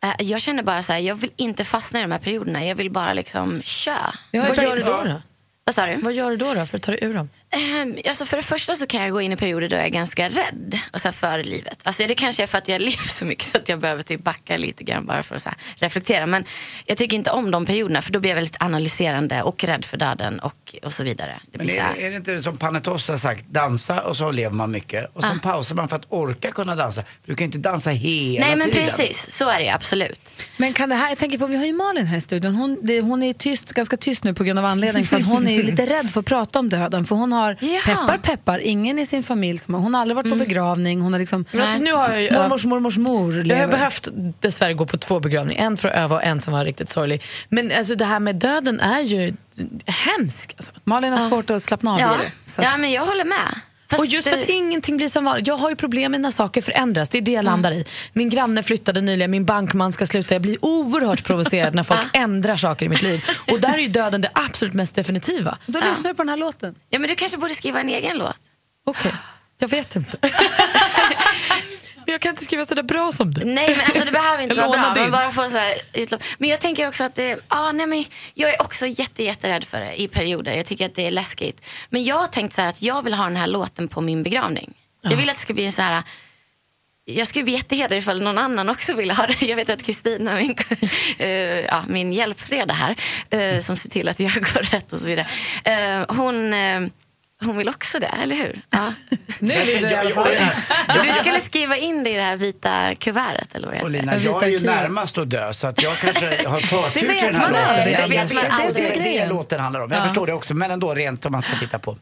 eh, 0.05 0.15
jag 0.19 0.41
känner 0.41 0.63
bara 0.63 0.83
så 0.83 0.93
här, 0.93 1.01
jag 1.01 1.15
vill 1.15 1.31
inte 1.37 1.65
fastna 1.65 1.99
i 1.99 2.03
de 2.03 2.13
här 2.13 2.19
perioderna. 2.19 2.65
Jag 2.65 2.75
vill 2.75 2.91
bara 2.91 3.13
liksom 3.13 3.63
köra. 3.63 4.15
Vad 4.33 4.57
gör 4.57 4.77
du 4.77 4.83
då? 4.83 5.03
då? 5.05 5.23
Vad 5.65 5.75
sa 5.75 5.87
du? 5.87 5.97
Vad 5.97 6.13
gör 6.13 6.31
du 6.31 6.37
då, 6.37 6.55
då 6.55 6.67
för 6.67 6.77
att 6.77 6.83
ta 6.83 6.91
dig 6.93 7.05
ur 7.05 7.15
dem? 7.15 7.29
Ehm, 7.55 7.97
Alltså 8.09 8.25
för 8.25 8.37
det 8.37 8.43
första 8.43 8.75
så 8.75 8.87
kan 8.87 9.03
jag 9.03 9.11
gå 9.13 9.21
in 9.21 9.33
i 9.33 9.37
perioder 9.37 9.69
då 9.69 9.77
jag 9.77 9.85
är 9.85 9.89
ganska 9.89 10.29
rädd 10.29 10.79
och 10.93 11.01
så 11.01 11.09
här 11.09 11.13
för 11.13 11.43
livet. 11.43 11.79
Alltså 11.83 12.07
det 12.07 12.15
kanske 12.15 12.43
är 12.43 12.47
för 12.47 12.59
att 12.59 12.69
jag 12.69 12.81
lever 12.91 13.09
så 13.09 13.25
mycket 13.25 13.45
så 13.45 13.59
att 13.59 13.69
jag 13.69 13.81
behöver 13.81 14.03
typ 14.03 14.25
backa 14.25 14.57
lite 14.57 14.85
grann 14.85 15.07
bara 15.07 15.23
för 15.23 15.37
att 15.37 15.43
så 15.43 15.49
här 15.49 15.59
reflektera. 15.77 16.27
Men 16.27 16.45
jag 16.87 16.99
tycker 16.99 17.17
inte 17.17 17.31
om 17.31 17.51
de 17.51 17.67
perioderna 17.67 18.03
för 18.03 18.13
då 18.13 18.21
blir 18.21 18.31
jag 18.31 18.35
väldigt 18.35 18.57
analyserande 18.61 19.43
och 19.43 19.65
rädd 19.65 19.85
för 19.85 19.97
döden 19.97 20.39
och, 20.41 20.75
och 20.83 20.93
så 20.93 21.05
vidare. 21.05 21.41
Det 21.53 21.59
Men 21.59 21.67
blir 21.67 21.77
så 21.77 21.81
är, 21.83 21.85
här. 21.87 21.97
är 21.99 22.11
det 22.11 22.17
inte 22.17 22.43
som 22.43 22.57
Panetos 22.57 23.09
har 23.09 23.17
sagt, 23.19 23.45
dansa 23.49 24.01
och 24.03 24.17
så 24.17 24.31
lever 24.33 24.55
man 24.55 24.71
mycket. 24.71 25.11
Och 25.17 25.23
sen 25.25 25.37
Ah. 25.43 25.43
pausar 25.43 25.75
man 25.77 25.89
för 25.89 25.97
att 25.97 26.07
orka 26.09 26.51
kunna 26.53 26.77
dansa. 26.77 27.03
För 27.03 27.11
du 27.27 27.35
kan 27.35 27.45
ju 27.45 27.47
inte 27.47 27.59
dansa 27.59 27.91
hela 27.91 28.47
Nej 28.47 28.57
men 28.57 28.71
tiden. 28.71 28.85
precis, 28.87 29.31
så 29.37 29.49
är 29.51 29.59
det 29.61 29.69
absolut. 29.71 30.21
Men 30.57 30.73
kan 30.73 30.89
det 30.89 30.95
här, 30.95 31.09
jag 31.09 31.19
tänker 31.19 31.39
på, 31.39 31.47
vi 31.47 31.57
har 31.57 31.65
ju 31.65 31.73
Malin 31.73 32.07
här 32.07 32.17
i 32.17 32.21
studion. 32.21 32.55
Hon, 32.55 32.79
det, 32.83 33.01
hon 33.01 33.23
är 33.23 33.33
tyst, 33.33 33.73
ganska 33.73 33.97
tyst 33.97 34.25
nu 34.25 34.35
på 34.35 34.45
grund 34.45 34.59
av 34.59 34.65
anledning 34.65 35.05
för 35.05 35.17
att 35.17 35.25
hon 35.27 35.49
är 35.49 35.63
lite 35.63 35.87
rädd 35.99 36.11
för 36.11 36.21
att 36.21 36.27
prata 36.27 36.59
om 36.59 36.69
döden. 36.69 37.05
För 37.05 37.17
hon 37.17 37.33
har, 37.33 37.44
peppar 37.87 38.19
peppar, 38.19 38.59
ingen 38.59 38.99
i 38.99 39.07
sin 39.07 39.23
familj 39.23 39.59
som 39.59 39.75
har, 39.75 39.81
hon 39.81 39.95
har 39.95 40.01
aldrig 40.01 40.17
varit 40.17 40.31
på 40.31 40.37
begravning. 40.37 41.01
Hon 41.01 41.13
har 41.13 41.21
liksom, 41.21 41.45
Men 41.53 41.61
alltså, 41.61 41.81
nu 41.81 41.93
har 41.93 42.09
jag 42.09 42.23
ju- 42.23 42.33
mormors 42.33 42.65
mormors 42.65 42.97
mor 42.97 43.33
Jag 43.33 43.39
har 43.39 43.45
lever. 43.45 43.67
behövt 43.69 44.09
dessvärre 44.41 44.75
gå 44.75 44.87
på 44.87 44.97
två 44.99 45.21
begravningar. 45.21 45.65
En 45.67 45.77
för 45.77 45.89
att 45.89 45.97
öva 45.97 46.17
och 46.17 46.23
en 46.25 46.41
som 46.41 46.53
var 46.53 46.65
riktigt 46.65 46.89
sorglig. 46.89 47.23
Men 47.49 47.73
alltså, 47.79 47.95
det 47.95 48.05
här 48.05 48.21
med 48.21 48.37
döden 48.37 48.81
är 48.81 49.01
ju 49.01 49.33
hemskt. 49.87 50.53
Alltså. 50.57 50.73
Malin 50.85 51.13
har 51.13 51.29
svårt 51.29 51.51
att 51.51 51.63
slappna 51.63 51.93
av 51.93 52.01
Ja. 52.01 52.15
i 52.15 52.19
det. 52.25 52.51
Så 52.51 52.61
att- 52.61 52.67
ja 52.67 52.77
men 52.77 52.93
jag 52.93 53.07
håller 53.07 53.25
med. 53.25 53.55
Fast 53.91 54.01
och 54.01 54.07
just 54.07 54.29
för 54.29 54.35
att 54.39 54.47
det- 54.47 54.53
ingenting 54.53 54.97
blir 54.97 55.09
som 55.09 55.25
vanligt. 55.25 55.47
Jag 55.47 55.57
har 55.57 55.71
ju 55.71 55.77
problem 55.77 56.13
med 56.13 56.21
när 56.21 56.31
saker 56.31 56.61
förändras. 56.63 57.09
Det 57.09 57.19
är 57.19 57.23
det 57.23 57.33
jag 57.33 57.45
landar 57.45 57.71
i. 57.73 57.85
Min 58.13 58.29
granne 58.31 58.63
flyttade 58.63 59.01
nyligen, 59.01 59.31
min 59.31 59.45
bankman 59.45 59.93
ska 59.93 60.07
sluta. 60.07 60.35
Jag 60.35 60.43
blir 60.43 60.57
oerhört 60.65 61.25
provocerad 61.25 61.75
när 61.75 61.83
folk 61.83 62.01
ändrar 62.13 62.57
saker 62.57 62.87
i 62.87 62.89
mitt 62.89 63.03
liv. 63.03 63.25
Och 63.53 63.61
där 63.61 63.75
är 63.75 63.79
ju 63.79 63.89
döden 63.89 64.21
det 64.21 64.31
absolut 64.35 64.75
mest 64.75 64.95
definitiva. 64.95 65.59
Då 65.67 65.81
lyssnar 65.81 66.11
du 66.11 66.15
på 66.17 66.23
den 66.23 66.29
här 66.29 66.37
låten. 66.37 66.75
Ja 66.91 66.99
men 66.99 67.09
du 67.09 67.15
kanske 67.17 67.39
borde 67.39 67.55
skriva 67.55 67.81
en 67.81 67.89
egen 67.89 68.19
låt. 68.19 68.37
Okej, 68.87 69.13
jag 69.59 69.69
vet 69.69 69.97
inte. 69.97 70.19
Men 72.07 72.13
jag 72.13 72.21
kan 72.21 72.31
inte 72.31 72.45
skriva 72.45 72.65
så 72.65 72.75
där 72.75 72.83
bra 72.83 73.13
som 73.13 73.35
du. 73.35 73.45
Nej 73.45 73.69
men 73.77 73.81
alltså 73.87 74.05
det 74.05 74.13
behöver 74.13 74.43
inte 74.43 74.55
vara 74.61 74.69
bra. 74.69 74.77
lånar 74.77 74.95
Men 74.95 75.03
din. 75.03 75.13
bara 75.13 75.31
få 75.31 75.51
så 75.51 75.57
här 75.59 75.75
utlopp. 75.93 76.23
Men 76.39 76.49
jag 76.51 76.61
tänker 76.61 76.89
också 76.89 77.05
att 77.05 77.15
det, 77.15 77.39
ah, 77.49 77.73
nej, 77.73 77.87
men 77.87 78.05
jag 78.35 78.51
är 78.55 78.63
också 78.63 78.87
jätte, 78.87 79.23
jätterädd 79.25 79.65
för 79.65 79.81
det 79.81 80.01
i 80.01 80.09
perioder. 80.09 80.53
Jag 80.53 80.67
tycker 80.67 80.87
att 80.87 80.95
det 80.95 81.07
är 81.07 81.11
läskigt. 81.11 81.61
Men 81.91 82.05
jag 82.05 82.17
har 82.17 82.27
tänkt 82.27 82.55
så 82.55 82.61
här 82.61 82.69
att 82.69 82.83
jag 82.83 83.03
vill 83.03 83.15
ha 83.15 83.25
den 83.25 83.37
här 83.37 83.47
låten 83.47 83.89
på 83.89 84.01
min 84.01 84.23
begravning. 84.23 84.75
Jag 85.03 85.17
vill 85.17 85.31
att 85.31 85.37
det 85.37 85.43
ska 85.43 85.55
bli 85.55 85.73
så 85.73 85.83
här 85.83 86.03
jag 87.07 87.29
skulle 87.29 87.45
bli 87.45 87.53
jättehedrad 87.53 87.99
ifall 87.99 88.23
någon 88.23 88.39
annan 88.39 88.69
också 88.69 88.95
ville 88.95 89.15
ha 89.15 89.27
det. 89.27 89.43
Jag 89.47 89.57
vet 89.57 89.71
att 89.71 89.83
Kristina, 89.83 90.35
min, 90.37 90.55
eh, 91.19 91.29
ja, 91.61 91.85
min 91.89 92.13
hjälpreda 92.13 92.75
här, 92.75 92.97
eh, 93.31 93.61
som 93.61 93.77
ser 93.77 93.91
till 93.91 94.09
att 94.09 94.21
jag 94.21 94.33
går 94.33 94.63
rätt 94.63 94.93
och 94.93 94.99
så 95.01 95.07
vidare. 95.07 95.27
eh, 95.65 96.17
hon, 96.17 96.55
hon 97.45 97.57
vill 97.57 97.69
också 97.69 97.99
det, 97.99 98.11
eller 98.23 98.37
hur? 98.37 98.61
Ja. 98.71 98.93
Nu 99.39 99.55
Jag 99.55 99.65
vill 99.65 99.83
du 99.83 99.91
jag- 99.91 100.13
fall. 100.15 100.29
jag- 100.89 101.05
Du 101.07 101.13
skulle 101.13 101.41
skriva 101.41 101.77
in 101.77 102.05
det 102.05 102.11
i 102.11 102.15
det 102.15 102.23
här 102.23 102.37
vita 102.37 102.95
kuvertet, 102.95 103.55
eller 103.55 103.67
vad 103.67 103.77
det 103.77 103.83
Och. 103.83 103.91
Lina, 103.91 104.17
jag 104.17 104.43
är 104.43 104.49
ju 104.49 104.61
närmast 104.61 105.19
att 105.19 105.31
dö 105.31 105.53
så 105.53 105.67
att 105.67 105.83
jag 105.83 105.97
kanske 105.99 106.49
har 106.49 106.61
förtur 106.61 107.09
Det 107.09 107.15
till 107.19 107.33
den 107.33 107.35
här 107.35 107.43
man 107.43 107.53
låten. 107.53 107.69
aldrig, 107.69 107.97
Det 107.97 108.03
vet 108.03 108.35
man 108.35 108.45
Det 108.45 108.49
är 108.49 108.59
det 108.59 108.65
aldrig. 108.65 108.85
är 108.87 108.89
Det 108.89 108.95
är 108.95 108.99
det 108.99 109.05
grejen. 109.05 109.29
låten 109.29 109.61
handlar 109.61 109.81
om. 109.81 109.91
Jag 109.91 110.01
Ja. 110.01 110.05
förstår 110.05 110.27
det 110.27 110.33
också, 110.33 110.55
men 110.55 110.71
ändå 110.71 110.95
rent 110.95 111.27
om 111.27 111.33
man 111.33 111.43
ska 111.43 111.53
titta 111.57 111.79
på. 111.79 111.97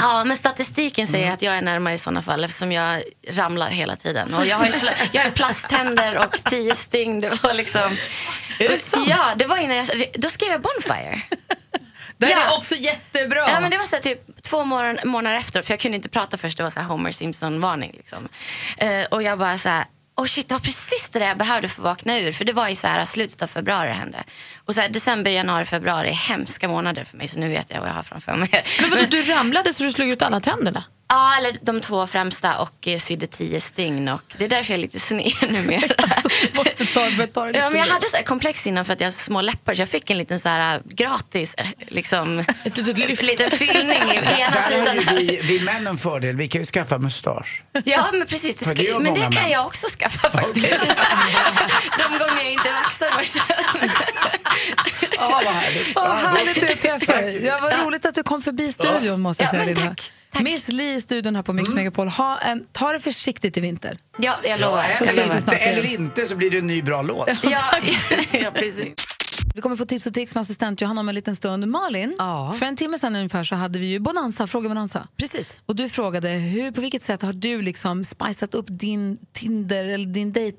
Ja, 0.00 0.24
men 0.24 0.36
statistiken 0.36 1.06
säger 1.06 1.32
att 1.32 1.42
jag 1.42 1.54
är 1.54 1.62
närmare 1.62 1.94
i 1.94 1.98
sådana 1.98 2.22
fall 2.22 2.44
eftersom 2.44 2.72
jag 2.72 3.02
ramlar 3.30 3.70
hela 3.70 3.96
tiden. 3.96 4.34
Och 4.34 4.46
jag 4.46 4.56
har 4.56 4.66
ju 4.66 4.72
sl- 4.72 5.08
jag 5.12 5.22
har 5.22 5.30
plasttänder 5.30 6.16
och 6.18 6.44
tio 6.44 6.74
sting. 6.74 7.20
Det 7.20 7.42
var 7.42 7.54
liksom... 7.54 7.96
Är 8.58 8.68
det 8.68 8.78
sant? 8.78 9.06
Ja, 9.08 9.26
det 9.36 9.44
var 9.46 9.56
innan 9.56 9.76
jag... 9.76 9.86
Då 10.14 10.28
skrev 10.28 10.50
jag 10.50 10.60
Bonfire. 10.60 11.20
Det 12.18 12.30
Ja. 12.30 12.40
är 12.52 12.56
också 12.56 12.74
jättebra. 12.74 13.38
Ja, 13.48 13.60
men 13.60 13.70
det 13.70 13.76
var 13.76 13.84
så 13.84 13.96
här, 13.96 14.02
typ 14.02 14.42
två 14.42 14.64
månader, 14.64 15.04
månader 15.04 15.36
efter, 15.36 15.62
för 15.62 15.72
jag 15.72 15.80
kunde 15.80 15.96
inte 15.96 16.08
prata 16.08 16.36
först. 16.36 16.56
Det 16.56 16.62
var 16.62 16.70
så 16.70 16.80
Homer 16.80 17.12
Simpson-varning. 17.12 17.90
Liksom. 17.94 18.28
Eh, 18.78 19.04
och 19.10 19.22
jag 19.22 19.38
bara 19.38 19.58
så 19.58 19.68
här, 19.68 19.84
oh 20.16 20.26
shit, 20.26 20.48
det 20.48 20.54
var 20.54 20.60
precis 20.60 21.08
det 21.12 21.18
där 21.18 21.26
jag 21.26 21.38
behövde 21.38 21.68
för 21.68 21.82
att 21.82 21.84
vakna 21.84 22.18
ur. 22.18 22.32
För 22.32 22.44
det 22.44 22.52
var 22.52 22.68
i 22.68 22.76
så 22.76 22.86
här, 22.86 23.04
slutet 23.04 23.42
av 23.42 23.46
februari 23.46 23.88
det 23.88 23.94
hände. 23.94 24.18
Och 24.64 24.74
så 24.74 24.80
här, 24.80 24.88
december, 24.88 25.30
januari, 25.30 25.64
februari 25.64 26.08
är 26.08 26.12
hemska 26.12 26.68
månader 26.68 27.04
för 27.04 27.16
mig. 27.16 27.28
Så 27.28 27.38
nu 27.38 27.48
vet 27.48 27.70
jag 27.70 27.80
vad 27.80 27.88
jag 27.88 27.94
har 27.94 28.02
framför 28.02 28.34
mig. 28.36 28.64
Men 28.80 28.90
vadå, 28.90 29.02
du 29.10 29.22
ramlade 29.34 29.74
så 29.74 29.82
du 29.82 29.92
slog 29.92 30.08
ut 30.08 30.22
alla 30.22 30.40
tänderna? 30.40 30.84
Ja, 31.08 31.34
eller 31.38 31.56
de 31.62 31.80
två 31.80 32.06
främsta 32.06 32.58
och 32.58 32.88
eh, 32.88 32.98
sydde 32.98 33.26
tio 33.26 33.60
stygn. 33.60 34.08
Och 34.08 34.22
det 34.38 34.44
är 34.44 34.48
därför 34.48 34.72
jag 34.72 34.78
är 34.78 34.82
lite 34.82 34.98
sned 35.00 35.32
numera. 35.50 35.88
måste 36.54 36.86
ta, 36.86 37.00
ta 37.34 37.40
det 37.44 37.46
lite 37.46 37.58
ja, 37.58 37.70
men 37.70 37.78
jag 37.80 37.86
hade 37.86 38.08
så 38.08 38.16
här 38.16 38.22
komplex 38.24 38.66
innan 38.66 38.84
för 38.84 38.92
att 38.92 39.00
jag 39.00 39.06
har 39.06 39.12
så 39.12 39.22
små 39.24 39.40
läppar. 39.40 39.74
Så 39.74 39.82
jag 39.82 39.88
fick 39.88 40.10
en 40.10 40.18
liten 40.18 40.40
så 40.40 40.48
här 40.48 40.74
eh, 40.76 40.80
gratis 40.84 41.54
eh, 41.54 41.66
liksom, 41.88 42.38
Ett 42.64 42.76
litet 42.76 42.98
lyft. 42.98 43.22
liten 43.22 43.50
fyllning 43.50 43.90
i 43.90 44.16
ena 44.16 44.20
Där 44.20 44.50
har 44.50 44.94
sidan. 44.94 44.96
ju 44.96 45.26
vi, 45.26 45.40
vi 45.42 45.60
män 45.60 45.86
en 45.86 45.98
fördel, 45.98 46.36
vi 46.36 46.48
kan 46.48 46.60
ju 46.60 46.64
skaffa 46.64 46.98
mustasch. 46.98 47.62
Ja, 47.84 48.08
men 48.12 48.26
precis. 48.26 48.56
Det 48.56 48.64
För 48.64 48.70
ska, 48.74 48.82
det 48.82 48.88
gör 48.88 48.98
men 48.98 49.14
det 49.14 49.20
många 49.20 49.32
kan 49.32 49.42
män. 49.42 49.52
jag 49.52 49.66
också 49.66 49.86
skaffa 49.98 50.30
faktiskt. 50.30 50.70
De 51.98 52.18
gånger 52.18 52.42
jag 52.42 52.52
inte 52.52 52.70
vaxar 52.72 53.16
morsan. 53.18 53.90
Ja, 55.18 55.40
vad 55.44 55.54
härligt. 55.54 55.94
Vad 55.96 56.04
Ja, 56.04 56.12
härligt 56.12 56.72
att 56.72 56.80
träffa 56.80 57.12
dig. 57.20 57.44
Ja, 57.44 57.58
vad 57.62 57.86
roligt 57.86 58.06
att 58.06 58.14
du 58.14 58.22
kom 58.22 58.42
förbi 58.42 58.72
studion 58.72 59.20
måste 59.20 59.42
jag 59.42 59.48
Ja, 59.48 59.50
säga 59.50 59.64
men 59.64 59.74
Linda. 59.74 59.94
Miss 60.40 60.68
Li 60.68 60.94
i 60.94 61.00
studion 61.00 61.36
här 61.36 61.42
på 61.42 61.52
Mix 61.52 61.74
Megapol. 61.74 62.08
Ha 62.08 62.38
en, 62.38 62.66
ta 62.72 62.92
det 62.92 63.00
försiktigt 63.00 63.56
i 63.56 63.60
vinter. 63.60 63.98
Ja, 64.18 64.36
jag 64.44 64.60
lovar. 64.60 64.88
Lovar. 65.00 65.26
snart 65.26 65.54
Inte, 65.54 65.56
eller 65.56 65.84
inte 65.94 66.24
så 66.26 66.36
blir 66.36 66.50
det 66.50 66.58
en 66.58 66.66
ny 66.66 66.82
bra 66.82 67.02
låt. 67.02 67.28
Ja, 67.42 67.60
ja, 68.32 68.50
precis. 68.54 68.88
Vi 69.54 69.60
kommer 69.62 69.76
få 69.76 69.86
tips 69.86 70.06
och 70.06 70.14
tricks 70.14 70.34
med 70.34 70.42
assistent 70.42 70.80
Johanna 70.80 71.00
om 71.00 71.08
en 71.08 71.14
liten 71.14 71.36
stund. 71.36 71.68
Malin, 71.68 72.16
för 72.58 72.66
en 72.66 72.76
timme 72.76 72.98
sedan 72.98 73.16
ungefär 73.16 73.44
så 73.44 73.54
hade 73.54 73.78
vi 73.78 73.86
ju 73.86 73.98
Bonanza, 73.98 74.46
fråga 74.46 74.68
Bonanza. 74.68 75.08
Precis. 75.16 75.56
Och 75.66 75.76
du 75.76 75.88
frågade 75.88 76.28
hur, 76.28 76.70
på 76.72 76.80
vilket 76.80 77.02
sätt 77.02 77.22
har 77.22 77.32
du 77.32 77.62
liksom 77.62 78.04
spicat 78.04 78.54
upp 78.54 78.66
din 78.68 79.18
Tinder 79.32 79.84
eller 79.84 80.06
din 80.06 80.32
date, 80.32 80.56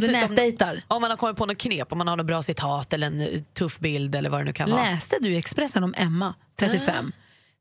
Precis 0.00 0.20
som- 0.20 0.30
nätdejtar. 0.30 0.82
Om 0.88 1.00
man 1.02 1.10
har 1.10 1.16
kommit 1.18 1.36
på 1.36 1.46
något 1.46 1.58
knep, 1.58 1.92
om 1.92 1.98
man 1.98 2.08
har 2.08 2.16
något 2.16 2.26
bra 2.26 2.42
citat 2.42 2.92
eller 2.92 3.06
en 3.06 3.20
eh, 3.20 3.26
tuff 3.54 3.78
bild 3.78 4.14
eller 4.14 4.30
vad 4.30 4.40
det 4.40 4.44
nu 4.44 4.52
kan 4.52 4.70
vara. 4.70 4.82
Läste 4.82 5.16
du 5.20 5.28
i 5.28 5.36
Expressen 5.36 5.84
om 5.84 5.94
Emma, 5.96 6.34
35, 6.58 7.12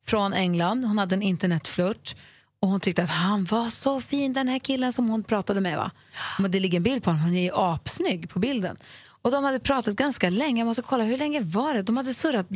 från 0.05 0.33
England. 0.33 0.85
Hon 0.85 0.97
hade 0.97 1.15
en 1.15 1.21
internetflört. 1.21 2.15
Och 2.61 2.69
hon 2.69 2.79
tyckte 2.79 3.03
att 3.03 3.09
han 3.09 3.45
var 3.45 3.69
så 3.69 4.01
fin, 4.01 4.33
den 4.33 4.47
här 4.47 4.59
killen 4.59 4.93
som 4.93 5.09
hon 5.09 5.23
pratade 5.23 5.61
med. 5.61 5.77
Va? 5.77 5.91
Men 6.39 6.51
det 6.51 6.59
ligger 6.59 6.77
en 6.77 6.83
bild 6.83 7.03
på 7.03 7.09
honom, 7.09 7.23
han 7.23 7.35
är 7.35 7.43
ju 7.43 7.51
apsnygg 7.53 8.29
på 8.29 8.39
bilden. 8.39 8.77
Och 9.21 9.31
de 9.31 9.43
hade 9.43 9.59
pratat 9.59 9.95
ganska 9.95 10.29
länge, 10.29 10.61
jag 10.61 10.65
måste 10.65 10.81
kolla 10.81 11.03
hur 11.03 11.17
länge 11.17 11.39
var 11.41 11.73
det? 11.73 11.81
De 11.81 11.97
hade 11.97 12.13
surrat 12.13 12.47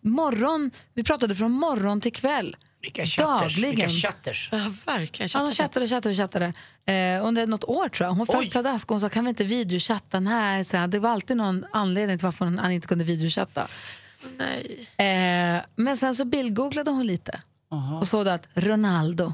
morgon, 0.00 0.70
vi 0.94 1.04
pratade 1.04 1.34
från 1.34 1.50
morgon 1.52 2.00
till 2.00 2.12
kväll. 2.12 2.56
Vilka 2.82 3.06
chatters, 3.06 3.54
Dagligen. 3.56 3.88
vilka 3.88 4.08
chatters. 4.08 4.48
Ja, 4.52 4.72
verkligen. 4.86 5.28
Ja, 5.34 5.40
de 5.40 5.52
chattade 5.54 5.84
och 5.84 5.90
chattade 5.90 6.10
och 6.10 6.16
chattade. 6.16 6.52
Eh, 6.86 7.26
under 7.26 7.46
något 7.46 7.64
år 7.64 7.88
tror 7.88 8.06
jag. 8.08 8.14
Hon 8.14 8.26
föll 8.26 8.50
pladask 8.50 8.90
och 8.90 8.94
hon 8.94 9.00
sa 9.00 9.08
kan 9.08 9.24
vi 9.24 9.28
inte 9.28 9.44
videochatta? 9.44 10.20
Nej, 10.20 10.64
så 10.64 10.76
här, 10.76 10.86
det 10.86 10.98
var 10.98 11.10
alltid 11.10 11.36
någon 11.36 11.64
anledning 11.72 12.18
till 12.18 12.24
varför 12.24 12.44
hon, 12.44 12.58
han 12.58 12.70
inte 12.72 12.88
kunde 12.88 13.04
videochatta. 13.04 13.66
Nej. 14.38 14.88
Eh, 14.96 15.62
men 15.76 15.96
sen 15.96 16.14
så 16.14 16.24
bildgooglade 16.24 16.90
hon 16.90 17.06
lite 17.06 17.40
och 18.00 18.08
såg 18.08 18.28
att 18.28 18.48
Ronaldo, 18.54 19.32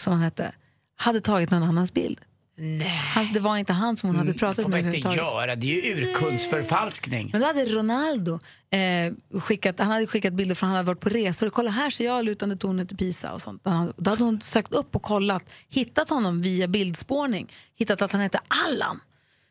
som 0.00 0.12
han 0.12 0.22
hette, 0.22 0.52
hade 0.96 1.20
tagit 1.20 1.50
någon 1.50 1.62
annans 1.62 1.92
bild. 1.94 2.20
Nej. 2.60 3.00
Alltså, 3.16 3.34
det 3.34 3.40
var 3.40 3.56
inte 3.56 3.72
han 3.72 3.96
som 3.96 4.08
hon 4.08 4.16
hade 4.16 4.28
Mm, 4.28 4.38
pratat 4.38 4.62
får 4.62 4.70
med 4.70 4.84
man 4.84 4.94
inte 4.94 5.08
göra. 5.08 5.56
Det 5.56 5.66
är 5.66 5.82
ju 5.84 5.94
urkundsförfalskning. 5.94 7.28
Men 7.32 7.40
då 7.40 7.46
hade 7.46 7.64
Ronaldo 7.64 8.38
eh, 8.70 9.40
skickat, 9.40 9.78
han 9.78 9.90
hade 9.90 10.06
skickat 10.06 10.32
bilder 10.32 10.54
från 10.54 10.68
han 10.68 10.76
hade 10.76 10.86
varit 10.86 11.00
på 11.00 11.08
resor. 11.08 11.50
Kolla 11.50 11.70
här 11.70 11.90
ser 11.90 12.04
jag 12.04 12.24
lutande 12.24 12.56
tornet 12.56 12.92
i 12.92 12.96
Pisa 12.96 13.32
och 13.32 13.40
sånt. 13.42 13.64
Då 13.96 14.10
hade 14.10 14.24
hon 14.24 14.40
sökt 14.40 14.72
upp 14.72 14.96
och 14.96 15.02
kollat, 15.02 15.52
hittat 15.68 16.10
honom 16.10 16.42
via 16.42 16.68
bildspårning, 16.68 17.46
hittat 17.74 18.02
att 18.02 18.12
han 18.12 18.20
hette 18.20 18.40
Allan. 18.48 19.00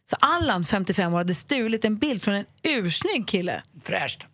Så 0.10 0.16
Allan, 0.20 0.66
55 0.66 1.14
år, 1.14 1.18
hade 1.18 1.36
stulit 1.36 1.86
en 1.86 1.98
bild 1.98 2.22
från 2.22 2.34
en 2.34 2.46
ursnygg 2.64 3.28
kille. 3.28 3.64
Fräscht. 3.84 4.26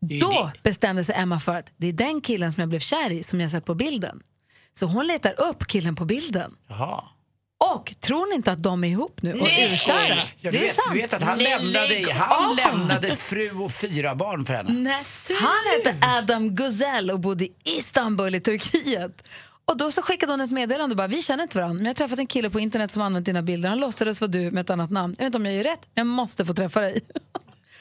Då 0.00 0.50
bestämde 0.62 1.04
sig 1.04 1.14
Emma 1.14 1.40
för 1.40 1.54
att 1.56 1.72
det 1.76 1.86
är 1.86 1.92
den 1.92 2.20
killen 2.20 2.52
som 2.52 2.60
jag 2.60 2.68
blev 2.68 2.80
kär 2.80 3.10
i 3.10 3.22
som 3.22 3.40
jag 3.40 3.50
sett 3.50 3.64
på 3.64 3.74
bilden. 3.74 4.22
Så 4.74 4.86
hon 4.86 5.06
letar 5.06 5.40
upp 5.40 5.66
killen 5.66 5.96
på 5.96 6.04
bilden. 6.04 6.56
Jaha. 6.68 7.04
Och 7.62 7.94
tror 8.00 8.30
ni 8.30 8.34
inte 8.34 8.52
att 8.52 8.62
de 8.62 8.84
är 8.84 8.88
ihop 8.88 9.22
nu 9.22 9.32
och 9.32 9.42
Nej! 9.42 9.72
urkära? 9.72 10.16
Ja, 10.16 10.24
du, 10.40 10.50
det 10.50 10.58
är 10.58 10.62
vet, 10.62 10.74
sant. 10.74 10.88
du 10.92 11.00
vet 11.00 11.12
att 11.12 11.22
han, 11.22 11.38
lämnade, 11.38 12.12
han 12.12 12.56
lämnade 12.56 13.16
fru 13.16 13.50
och 13.50 13.72
fyra 13.72 14.14
barn 14.14 14.44
för 14.44 14.54
henne. 14.54 14.72
Nej, 14.72 14.98
han 15.40 15.50
hette 15.76 16.06
Adam 16.06 16.50
Güzel 16.50 17.10
och 17.12 17.20
bodde 17.20 17.44
i 17.44 17.52
Istanbul 17.64 18.34
i 18.34 18.40
Turkiet. 18.40 19.22
Och 19.64 19.76
då 19.76 19.92
så 19.92 20.02
skickade 20.02 20.32
hon 20.32 20.40
ett 20.40 20.50
meddelande 20.50 20.92
och 20.92 20.96
bara, 20.96 21.06
vi 21.06 21.22
känner 21.22 21.42
inte 21.42 21.58
varandra, 21.58 21.74
men 21.74 21.84
jag 21.84 21.90
har 21.90 21.94
träffat 21.94 22.18
en 22.18 22.26
kille 22.26 22.50
på 22.50 22.60
internet 22.60 22.92
som 22.92 23.02
använt 23.02 23.26
dina 23.26 23.42
bilder. 23.42 23.68
Han 23.68 23.80
låtsades 23.80 24.20
vara 24.20 24.30
du 24.30 24.50
med 24.50 24.60
ett 24.60 24.70
annat 24.70 24.90
namn. 24.90 25.14
Jag 25.18 25.24
vet 25.24 25.26
inte 25.26 25.38
om 25.38 25.46
jag 25.46 25.54
gör 25.54 25.64
rätt, 25.64 25.80
men 25.94 26.06
jag 26.06 26.06
måste 26.06 26.44
få 26.44 26.54
träffa 26.54 26.80
dig. 26.80 27.00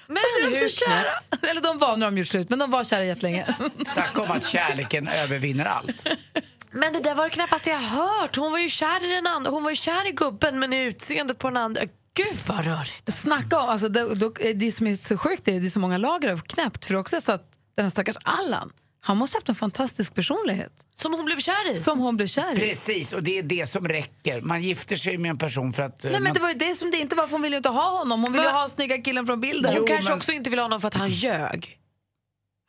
Men 0.07 0.17
de 0.43 0.47
är 0.47 0.61
hur 0.61 0.67
så 0.67 0.85
kära. 0.85 1.49
Eller 1.51 1.61
de 1.61 1.77
var 1.77 1.97
när 1.97 2.05
de 2.05 2.17
gjort 2.17 2.27
slut, 2.27 2.49
men 2.49 2.59
de 2.59 2.71
var 2.71 2.83
kära 2.83 3.03
jättelänge. 3.03 3.55
Snacka 3.85 4.21
om 4.21 4.31
att 4.31 4.47
kärleken 4.47 5.07
övervinner 5.23 5.65
allt. 5.65 6.07
Men 6.73 6.93
det 6.93 6.99
där 6.99 7.15
var 7.15 7.23
det 7.23 7.29
knappt 7.29 7.67
jag 7.67 7.77
hört. 7.77 8.35
Hon 8.35 8.51
var 8.51 8.59
ju 8.59 8.69
kär 8.69 9.05
i 9.11 9.15
den 9.15 9.27
andra. 9.27 9.51
Hon 9.51 9.63
var 9.63 9.69
ju 9.69 9.75
kär 9.75 10.07
i 10.07 10.11
gubben 10.11 10.59
men 10.59 10.73
i 10.73 10.83
utseendet 10.83 11.37
på 11.37 11.47
den 11.47 11.57
andra. 11.57 11.81
Gud 12.13 12.37
vad 12.47 12.65
rörigt. 12.65 13.13
Snacka 13.13 13.59
om, 13.59 13.69
alltså, 13.69 13.89
det, 13.89 14.15
då, 14.15 14.33
det 14.55 14.71
som 14.71 14.87
är 14.87 14.95
så 14.95 15.17
sjukt 15.17 15.47
är 15.47 15.51
det, 15.51 15.59
det 15.59 15.65
är 15.67 15.69
så 15.69 15.79
många 15.79 15.97
lager 15.97 16.31
av 16.31 16.41
knäppt. 16.41 16.85
För 16.85 16.95
också 16.95 17.21
så 17.21 17.31
att 17.31 17.51
den 17.75 17.85
här 17.85 17.89
stackars 17.89 18.15
Allan, 18.23 18.71
han 19.01 19.17
måste 19.17 19.35
ha 19.35 19.39
haft 19.39 19.49
en 19.49 19.55
fantastisk 19.55 20.15
personlighet. 20.15 20.71
Som 21.01 21.13
hon 21.13 21.25
blev 21.25 21.37
kär 21.37 21.71
i? 21.71 21.75
Som 21.75 21.99
hon 21.99 22.17
blev 22.17 22.27
kär 22.27 22.53
i. 22.53 22.59
Precis, 22.69 23.13
och 23.13 23.23
det 23.23 23.37
är 23.37 23.43
det 23.43 23.69
som 23.69 23.87
räcker. 23.87 24.41
Man 24.41 24.61
gifter 24.63 24.95
sig 24.95 25.17
med 25.17 25.29
en 25.29 25.37
person 25.37 25.73
för 25.73 25.83
att... 25.83 26.05
eh, 26.05 26.11
Nej, 26.11 26.19
men 26.19 26.23
man... 26.23 26.33
det 26.33 26.39
var 26.39 26.49
ju 26.49 26.55
det 26.55 26.75
som 26.75 26.91
det 26.91 26.97
inte 26.97 27.15
var, 27.15 27.27
för 27.27 27.31
hon 27.31 27.41
ville 27.41 27.55
ju 27.55 27.57
inte 27.57 27.69
ha 27.69 27.97
honom. 27.97 28.23
Hon 28.23 28.31
ville 28.31 28.43
ju 28.45 28.49
ha 28.51 28.69
snygga 28.69 28.97
killen 28.97 29.25
från 29.25 29.41
bilden. 29.41 29.73
Hon 29.77 29.87
kanske 29.87 30.13
också 30.13 30.31
inte 30.31 30.49
vill 30.49 30.59
ha 30.59 30.65
honom 30.65 30.81
för 30.81 30.87
att 30.87 30.93
han 30.93 31.09
ljög. 31.09 31.77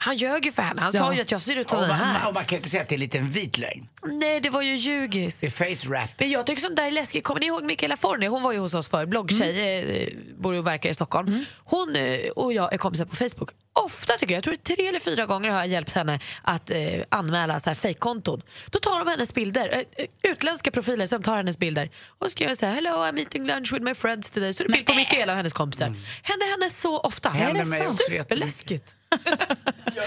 Han 0.03 0.17
ljög 0.17 0.45
ju 0.45 0.53
för 0.53 0.63
henne. 0.63 0.81
Han 0.83 0.91
Ja. 0.95 1.01
sa 1.01 1.15
ju 1.15 1.21
att 1.21 1.31
jag 1.31 1.43
ser 1.43 1.57
ut 1.57 1.71
som 1.71 1.79
och 1.79 1.83
den 1.89 1.99
man, 1.99 2.07
här. 2.09 2.29
och 2.29 2.35
man 2.35 2.45
kan 2.45 2.57
inte 2.57 2.69
säga 2.69 2.83
att 2.83 2.89
det 2.89 2.93
är 2.93 2.97
en 2.97 3.01
liten 3.01 3.29
vit 3.29 3.59
lögn. 3.59 3.89
Nej, 4.07 4.41
det 4.41 4.51
var 4.51 4.63
ju 4.63 4.77
ljugis. 4.77 5.41
Det 5.41 5.47
är 5.47 5.51
face 5.51 5.89
rap. 5.95 6.11
Men 6.19 6.31
jag 6.31 6.47
tycker 6.47 6.63
sånt 6.63 6.77
där 6.77 6.87
är 6.87 6.91
läskigt. 6.91 7.25
Kommer 7.25 7.41
ni 7.41 7.47
ihåg 7.47 7.65
Michaela 7.65 7.97
Forni? 7.97 8.27
Hon 8.27 8.43
var 8.43 8.53
ju 8.53 8.59
hos 8.59 8.75
oss 8.75 8.89
för 8.89 9.07
bloggtjej, 9.07 9.81
Mm. 9.83 9.97
eh, 10.03 10.09
bor 10.43 10.55
och 10.55 10.67
verkar 10.67 10.91
i 10.91 10.95
Stockholm. 10.95 11.45
Hon 11.65 11.97
eh, 11.97 12.19
och 12.37 12.53
jag 12.53 12.73
är 12.75 12.79
kompisar 12.79 13.05
på 13.05 13.17
Facebook. 13.17 13.51
Ofta 13.73 14.13
tycker 14.13 14.33
jag, 14.35 14.37
jag 14.37 14.45
tror 14.45 14.55
är 14.55 14.59
tre 14.77 14.87
eller 14.87 15.01
fyra 15.01 15.27
gånger 15.27 15.51
har 15.51 15.59
jag 15.59 15.67
hjälpt 15.67 15.93
henne 15.93 16.21
att 16.43 16.71
eh, 16.71 16.79
anmäla 17.09 17.61
så 17.61 17.71
här 17.71 17.75
fejkkonton. 17.75 18.43
Då 18.71 18.79
tar 18.79 18.99
de 19.05 19.09
hennes 19.11 19.35
bilder, 19.35 19.69
eh, 19.73 19.79
eh, 19.79 20.31
utländska 20.33 20.71
profiler 20.71 21.07
som 21.07 21.23
tar 21.23 21.37
hennes 21.37 21.59
bilder 21.59 21.91
och 22.19 22.31
skriver 22.31 22.55
så 22.55 22.67
här 22.67 22.75
hello 22.75 22.91
I'm 22.91 23.19
eating 23.19 23.47
lunch 23.47 23.73
with 23.73 23.85
my 23.85 23.95
friends 23.95 24.31
today. 24.31 24.55
Så 24.55 24.63
är 24.63 24.69
det 24.69 24.73
bild 24.73 24.87
på 24.87 24.95
Michaela 24.95 25.33
och 25.33 25.37
hennes 25.37 25.53
kompisar. 25.53 25.87
Händer 26.23 26.51
henne 26.51 26.71
så 26.71 26.99
ofta. 27.01 27.29
Händer 27.29 27.61
är 27.61 27.65
det 27.67 27.77
jättemycket. 27.79 28.07
Superläskigt. 28.07 28.95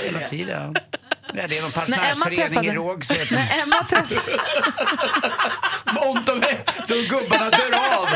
Hela 0.03 0.19
tiden. 0.29 0.75
Ja, 1.33 1.47
det 1.47 1.57
är 1.57 1.61
någon 1.61 1.71
pensionärsförening 1.71 2.71
i 2.71 2.75
Rågsved 2.75 3.27
som, 3.27 3.37
När 3.37 3.63
Emma 3.63 3.75
träffade... 3.89 4.21
som 5.83 5.97
ont 5.97 6.25
de, 6.87 6.95
gubbarna 6.95 7.49
dör 7.49 7.73
av. 8.01 8.07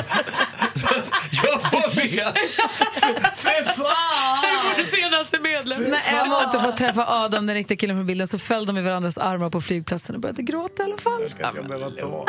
Så 0.73 0.85
att 0.87 1.11
jag 1.31 1.61
får 1.63 1.95
med. 1.95 2.37
För 3.35 3.63
fan! 3.63 4.41
Det 4.41 4.47
är 4.47 4.75
vår 4.75 4.83
senaste 4.83 5.39
medlem. 5.39 5.83
När 5.83 6.25
Emma 6.25 6.49
för 6.51 6.69
att 6.69 6.77
träffa 6.77 7.05
Adam, 7.07 7.45
den 7.47 7.55
riktiga 7.55 7.77
killen 7.77 7.95
från 7.95 8.05
bilden, 8.05 8.27
så 8.27 8.39
föll 8.39 8.65
de 8.65 8.77
i 8.77 8.81
varandras 8.81 9.17
armar 9.17 9.49
på 9.49 9.61
flygplatsen 9.61 10.15
och 10.15 10.21
började 10.21 10.41
gråta 10.41 10.83
i 10.83 10.85
alla 10.85 10.97
fall. 10.97 11.21
Jag 11.21 11.31
ska 11.31 11.47
inte 11.47 11.61
behöva 11.61 11.89
ta 11.89 12.25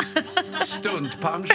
stuntpunch. 0.65 1.51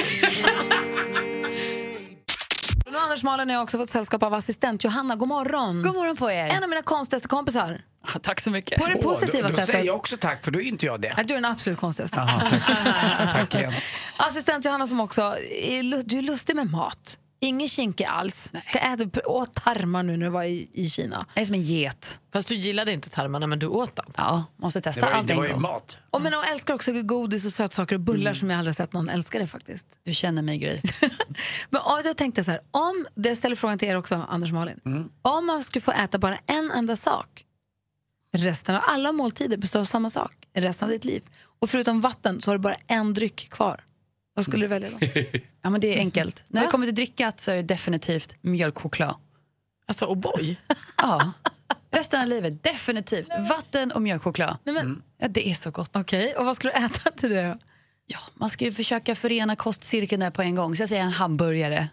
Nu 2.97 3.03
Anders 3.03 3.23
Malin 3.23 3.49
har 3.49 3.55
jag 3.55 3.63
också 3.63 3.79
fått 3.79 3.91
sällskap 3.91 4.23
av 4.23 4.35
assistent 4.35 4.85
Johanna. 4.85 5.17
God 5.17 5.29
morgon. 5.29 5.83
God 5.83 5.95
morgon 5.95 6.17
på 6.17 6.31
er. 6.31 6.49
En 6.49 6.63
av 6.63 6.69
mina 6.69 6.83
konstigaste 6.83 7.29
kompisar. 7.29 7.81
Tack 8.23 8.41
så 8.41 8.51
mycket. 8.51 8.83
På 8.83 8.87
det 8.87 8.97
positiva 8.97 9.43
då, 9.43 9.49
då 9.49 9.57
sättet. 9.57 9.67
säger 9.75 9.87
jag 9.87 9.97
också 9.97 10.17
tack, 10.17 10.45
för 10.45 10.51
då 10.51 10.61
är 10.61 10.65
inte 10.65 10.87
jag 10.87 11.01
det. 11.01 11.15
Du 11.27 11.35
är 11.35 11.39
den 11.41 11.45
absolut 11.45 11.79
konstigaste. 11.79 12.17
Jaha, 12.19 12.41
tack. 12.51 13.33
tack 13.33 13.55
igen. 13.55 13.73
Assistent 14.17 14.65
Johanna 14.65 14.87
som 14.87 15.01
också, 15.01 15.23
är, 15.23 16.05
du 16.05 16.19
är 16.19 16.23
lustig 16.23 16.57
med 16.57 16.71
mat. 16.71 17.19
Ingen 17.41 17.69
kinke 17.69 18.07
alls. 18.09 18.51
Jag 18.75 18.93
äter 18.93 19.29
åt 19.31 19.55
tarmar 19.55 20.03
nu 20.03 20.17
när 20.17 20.27
du 20.27 20.31
var 20.33 20.43
i, 20.45 20.69
i 20.73 20.89
Kina. 20.91 21.27
Jag 21.35 21.43
är 21.43 21.47
som 21.47 21.55
en 21.55 21.63
get. 21.63 22.21
Fast 22.33 22.49
du 22.49 22.55
gillade 22.55 22.93
inte 22.93 23.09
tarmarna 23.11 23.47
men 23.47 23.59
du 23.59 23.67
åt 23.67 23.97
dem. 23.97 24.13
Ja, 24.17 24.45
måste 24.57 24.79
Det 24.79 24.83
testa 24.83 25.01
var, 25.01 25.09
ju- 25.09 25.15
allt 25.15 25.27
det 25.29 25.33
en 25.33 25.39
var 25.39 25.47
ju 25.47 25.53
gång. 25.53 25.63
mat. 25.63 25.99
Och 26.11 26.23
men 26.23 26.33
hon 26.35 26.45
älskar 26.53 26.75
också 26.75 26.93
godis 27.03 27.45
och 27.47 27.53
sötsaker 27.53 27.95
och 27.95 28.01
bullar 28.01 28.33
som 28.33 28.51
jag 28.51 28.59
aldrig 28.59 28.75
sett 28.77 28.93
någon 28.93 29.09
älska 29.09 29.39
det 29.39 29.47
faktiskt. 29.47 29.87
Du 30.05 30.15
känner 30.15 30.43
mig 30.43 30.59
Gry. 30.59 30.81
Men 31.71 31.81
och 31.83 32.01
jag 32.05 32.17
tänkte 32.17 32.45
så 32.45 32.51
här, 32.51 32.61
om, 32.71 33.07
det 33.15 33.29
jag 33.29 33.39
ställer 33.39 33.57
frågan 33.57 33.79
till 33.79 33.89
er 33.89 33.97
också, 33.97 34.27
Anders 34.29 34.51
och 34.51 34.55
Malin. 34.55 34.81
Mm. 34.87 35.09
Om 35.23 35.47
man 35.47 35.63
skulle 35.63 35.83
få 35.83 35.93
äta 35.93 36.19
bara 36.19 36.39
en 36.47 36.71
enda 36.71 36.97
sak, 36.97 37.45
resten 38.37 38.75
av 38.77 38.83
alla 38.87 39.13
måltider 39.13 39.57
består 39.57 39.81
av 39.81 39.85
samma 39.85 40.11
sak, 40.11 40.33
resten 40.55 40.87
av 40.87 40.91
ditt 40.93 41.05
liv. 41.05 41.23
Och 41.59 41.71
förutom 41.71 42.01
vatten 42.01 42.41
så 42.41 42.51
har 42.51 42.59
du 42.59 42.63
bara 42.63 42.77
en 42.87 43.15
dryck 43.15 43.49
kvar. 43.51 43.81
Vad 44.37 44.45
skulle 44.45 44.65
du 44.65 44.69
välja 44.69 44.91
då? 44.91 44.99
Ja, 45.63 45.71
men 45.71 45.81
det 45.81 45.95
är 45.95 45.99
enkelt. 45.99 46.43
När 46.49 46.61
det 46.65 46.67
kommer 46.71 46.87
till 46.87 46.95
drickat 46.95 47.41
så 47.41 47.51
är 47.51 47.57
det 47.57 47.63
definitivt 47.63 48.37
mjölkchoklad. 48.41 49.15
Alltså 49.89 50.07
O'boy? 50.07 50.57
Ja. 51.03 51.33
Resten 51.91 52.21
av 52.21 52.27
livet, 52.29 52.63
definitivt. 52.63 53.29
Vatten 53.49 53.93
och 53.93 54.03
mjölkchoklad. 54.03 54.57
Nej, 54.65 54.75
men, 54.75 54.83
Mm. 54.87 55.03
Ja, 55.19 55.29
det 55.29 55.49
är 55.49 55.55
så 55.55 55.71
gott. 55.71 55.97
Okej, 55.97 56.35
och 56.35 56.45
vad 56.47 56.57
skulle 56.57 56.73
du 56.73 56.85
äta 56.87 57.11
till 57.11 57.31
det 57.31 57.43
då? 57.43 57.59
Ja, 58.07 58.19
man 58.35 58.51
ska 58.51 58.65
ju 58.65 58.73
försöka 58.73 59.15
förena 59.15 59.57
kostcirkeln 59.57 60.21
där 60.21 60.31
på 60.31 60.43
en 60.43 60.55
gång. 60.55 60.77
Så 60.77 60.83
jag 60.83 60.89
säger 60.89 61.03
en 61.03 61.11
hamburgare. 61.11 61.89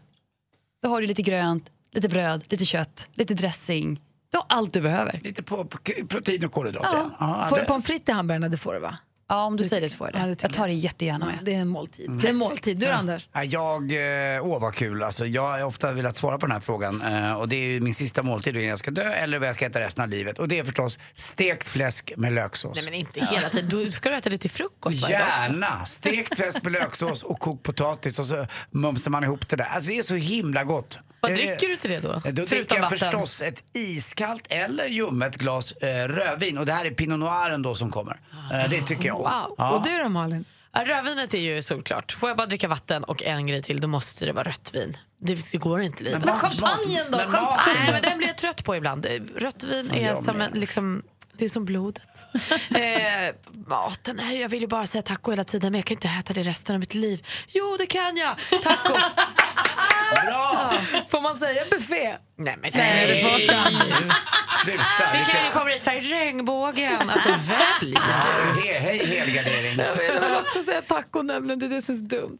Då 0.84 0.90
har 0.90 1.02
du 1.02 1.08
lite 1.08 1.22
grönt, 1.22 1.70
lite 1.92 2.10
bröd, 2.10 2.44
lite 2.50 2.66
kött, 2.66 3.10
lite 3.14 3.34
dressing. 3.34 4.02
Du 4.32 4.38
har 4.38 4.46
allt 4.50 4.74
du 4.74 4.82
behöver. 4.82 5.20
Lite 5.24 5.44
på, 5.44 5.66
på 5.66 5.78
protein 6.10 6.46
och 6.46 6.52
kolhydrater. 6.52 6.98
Ja. 6.98 7.16
Ja, 7.20 7.46
får 7.50 7.56
det- 7.56 7.62
du 7.62 7.68
pommes 7.68 7.86
frites 7.86 8.10
i 8.10 8.12
hamburgarna? 8.12 8.50
Det 8.50 8.58
får 8.58 8.74
du 8.74 8.80
va? 8.80 8.98
Ja, 9.28 9.46
om 9.46 9.58
du 9.58 9.64
säger 9.64 9.82
det 9.82 9.90
så 9.90 9.98
får 9.98 10.08
jag 10.14 10.16
Ja, 10.22 10.24
det. 10.24 10.28
det 10.30 10.36
tycker 10.36 10.48
jag 10.48 10.54
tar 10.58 10.68
det 10.68 10.74
jättegärna 10.74 11.26
med. 11.26 11.40
Det 11.44 11.54
är 11.56 11.60
en 11.60 11.68
måltid. 11.68 12.12
Det 12.12 12.28
är 12.28 12.30
en 12.30 12.36
måltid. 12.38 12.80
Du 12.80 12.86
då, 12.86 12.92
Anders? 12.92 13.30
Ja, 13.34 13.44
Jag, 13.44 13.92
eh, 14.36 14.46
åh 14.46 14.62
vad 14.62 14.76
kul. 14.76 15.04
Alltså, 15.04 15.26
jag 15.26 15.42
har 15.48 15.64
ofta 15.64 15.92
velat 15.92 16.18
svara 16.18 16.38
på 16.38 16.46
den 16.46 16.52
här 16.54 16.60
frågan. 16.60 17.02
Eh, 17.02 17.34
och 17.34 17.50
det 17.50 17.56
är 17.56 17.68
ju 17.68 17.82
min 17.82 17.94
sista 17.94 18.24
måltid 18.24 18.56
innan 18.56 18.68
jag 18.68 18.80
ska 18.80 18.92
dö 18.92 19.04
eller 19.14 19.40
vad 19.40 19.48
jag 19.48 19.56
ska 19.56 19.66
äta 19.66 19.80
resten 19.80 20.04
av 20.04 20.10
livet. 20.10 20.40
Och 20.40 20.48
det 20.48 20.60
är 20.60 20.64
förstås 20.64 21.00
stekt 21.14 21.68
fläsk 21.70 22.14
med 22.18 22.34
löksås. 22.34 22.76
Nej 22.76 22.86
men 22.86 22.94
inte 22.94 23.20
hela 23.26 23.50
tiden. 23.50 23.70
Du 23.70 23.92
ska 23.92 24.10
du 24.10 24.16
äta 24.16 24.30
det 24.30 24.38
till 24.38 24.52
frukost 24.52 25.02
varje 25.02 25.18
dag 25.20 25.28
också? 25.28 25.44
Gärna! 25.44 25.86
Stekt 25.86 26.38
fläsk 26.38 26.64
med 26.64 26.72
löksås 26.72 27.24
och 27.24 27.40
kokt 27.40 27.64
potatis 27.64 28.20
och 28.20 28.26
så 28.26 28.48
mumsar 28.72 29.12
man 29.12 29.24
ihop 29.24 29.48
det 29.50 29.56
där. 29.56 29.66
Alltså 29.66 29.92
det 29.92 29.98
är 29.98 30.04
så 30.04 30.16
himla 30.16 30.64
gott. 30.64 31.00
Vad 31.20 31.32
Eh, 31.32 31.36
dricker 31.38 31.68
du 31.68 31.76
till 31.76 31.90
det 31.92 32.00
då? 32.00 32.22
Då 32.26 32.46
dricker 32.46 32.76
jag 32.76 32.82
vatten? 32.82 32.98
förstås 32.98 33.42
ett 33.42 33.64
iskallt 33.74 34.48
eller 34.50 34.88
ljummet 34.88 35.36
glas 35.36 35.72
eh, 35.72 36.08
rödvin. 36.08 36.58
Och 36.58 36.66
det 36.66 36.74
här 36.74 36.86
är 36.86 36.92
Pinot 36.92 37.20
Noiren 37.20 37.62
då 37.62 37.76
som 37.76 37.92
kommer. 37.92 38.20
Eh, 38.54 38.70
det 38.70 38.82
tycker 38.82 39.06
jag. 39.08 39.13
Wow. 39.18 39.56
Ja. 39.58 39.72
Och 39.72 39.84
du 39.84 39.98
då, 39.98 40.10
Malin? 40.10 40.46
Ja, 40.76 40.84
rödvinet 40.86 41.34
är 41.34 41.38
ju 41.40 41.62
solklart. 41.62 42.12
Får 42.12 42.30
jag 42.30 42.38
bara 42.38 42.48
dricka 42.48 42.68
vatten 42.68 43.04
och 43.04 43.24
en 43.24 43.48
grej 43.48 43.62
till, 43.62 43.80
då 43.82 43.88
måste 43.88 44.26
det 44.26 44.32
vara 44.34 44.44
rött 44.50 44.72
vin. 44.74 44.98
Det, 45.22 45.52
det 45.52 45.58
går 45.58 45.82
inte 45.82 46.04
livet. 46.04 46.20
Men 46.26 46.30
Men 46.30 46.40
champagnen 46.40 47.12
då? 47.12 47.18
men 47.18 47.28
Champagne? 47.32 47.74
Nej, 47.84 47.92
men 47.92 48.02
den 48.02 48.18
blir 48.18 48.28
jag 48.28 48.38
trött 48.38 48.64
på 48.64 48.76
ibland. 48.76 49.08
Rött 49.36 49.64
vin 49.64 49.90
Ja, 49.94 50.00
är 50.00 50.08
jag 50.08 50.18
som 50.18 50.38
med. 50.38 50.52
en, 50.54 50.60
liksom, 50.60 51.04
det 51.34 51.46
är 51.46 51.50
som 51.50 51.66
blodet. 51.66 52.10
eh, 52.76 53.36
maten, 53.68 54.16
nej, 54.16 54.42
jag 54.42 54.50
vill 54.50 54.62
ju 54.62 54.68
bara 54.68 54.86
säga 54.86 55.02
taco 55.02 55.32
hela 55.32 55.44
tiden 55.44 55.72
men 55.72 55.80
jag 55.80 55.86
kan 55.86 55.96
inte 55.96 56.08
äta 56.20 56.34
det 56.34 56.42
resten 56.44 56.76
av 56.76 56.80
mitt 56.80 56.94
liv. 56.94 57.26
Jo, 57.48 57.76
det 57.80 57.86
kan 57.86 58.18
jag! 58.18 58.36
Taco! 58.64 58.94
Bra! 60.26 60.72
Får 61.10 61.22
man 61.22 61.36
säga 61.36 61.64
buffé? 61.72 62.16
Nej 62.38 62.58
men 62.62 62.72
Nej, 62.76 63.08
det 63.08 63.22
får 63.32 63.42
inte. 63.42 64.16
Sluta. 64.64 65.03
Vilken 65.18 65.36
är 65.36 65.44
din 65.44 65.52
favoritfärg? 65.52 66.00
Regnbågen. 66.00 66.96
Alltså 67.10 67.30
välj. 67.54 67.96
He, 68.64 68.80
hej 68.80 69.06
helgardering. 69.20 69.78
Jag 69.78 69.96
vill 69.96 70.38
också 70.40 70.62
säga 70.64 70.82
taco 70.82 71.22
nämligen, 71.22 71.60
det 71.60 71.66
är 71.66 71.70
det 71.70 71.82
som 71.82 71.96
är 71.96 72.00
så 72.00 72.04
dumt. 72.06 72.38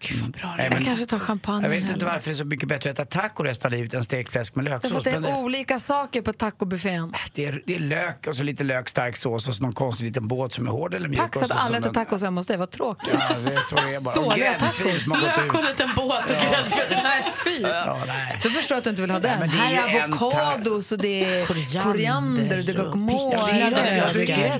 Gud 0.00 0.20
vad 0.20 0.30
bra 0.30 0.54
Nej, 0.56 0.66
Jag 0.66 0.74
men- 0.74 0.84
kanske 0.84 1.06
tar 1.06 1.18
champagne 1.18 1.62
Jag 1.62 1.70
vet 1.70 1.90
inte 1.90 2.06
varför 2.06 2.24
det 2.28 2.32
är 2.32 2.34
så 2.34 2.44
mycket 2.44 2.68
bättre 2.68 2.90
att 2.90 2.98
äta 2.98 3.20
taco 3.20 3.42
resten 3.42 3.68
av 3.68 3.72
livet 3.72 3.94
än 3.94 4.04
stekfläsk 4.04 4.54
med 4.54 4.64
Därför 4.64 4.88
löksås. 4.88 4.98
att 4.98 5.04
det 5.04 5.20
Men 5.20 5.24
är 5.24 5.28
det, 5.36 5.38
olika 5.42 5.78
saker 5.78 6.22
på 6.22 6.32
tacobuffén. 6.32 7.14
det, 7.34 7.44
är, 7.46 7.62
det 7.66 7.74
är 7.74 7.78
lök 7.78 8.26
och 8.26 8.36
så 8.36 8.42
lite 8.42 8.64
lök, 8.64 8.88
stark 8.88 9.16
sås 9.16 9.48
och 9.48 9.54
så 9.54 9.62
någon 9.62 9.72
konstig 9.72 10.04
liten 10.06 10.28
båt 10.28 10.52
som 10.52 10.66
är 10.66 10.70
hård 10.70 10.94
eller 10.94 11.08
mjuk. 11.08 11.20
Tack 11.20 11.34
för 11.34 11.44
att 11.44 11.64
alla 11.66 11.78
äter 11.78 11.92
tacos 11.92 12.22
hemma 12.22 12.40
hos 12.40 12.46
dig, 12.46 12.56
vad 12.56 12.70
tråkigt. 12.70 13.10
Ja, 13.12 13.28
det 13.44 13.54
är 13.54 13.60
så 13.60 13.76
det 13.76 13.94
är 13.94 14.00
bara. 14.00 14.14
Dåliga 14.14 14.52
tacos. 14.54 15.06
Lök 15.06 15.54
och 15.54 15.60
en 15.60 15.66
liten 15.66 15.90
båt 15.96 16.24
och 16.30 16.36
gräddfil. 16.36 16.98
Nej, 17.02 17.24
fy. 17.44 17.60
Ja, 17.62 18.02
nej. 18.06 18.40
Då 18.42 18.50
förstår 18.50 18.74
jag 18.74 18.78
att 18.78 18.84
du 18.84 18.90
inte 18.90 19.02
vill 19.02 19.10
ha 19.10 19.18
Nej, 19.18 19.30
den. 19.30 19.40
men 19.40 19.48
det 19.50 19.56
är 19.56 19.82
här 19.82 19.98
är 19.98 20.04
avokados 20.04 20.92
och 20.92 20.98
det 20.98 21.24
är 21.24 21.46
koriander, 21.80 22.58
är 22.58 22.62
guacamole. 22.62 23.36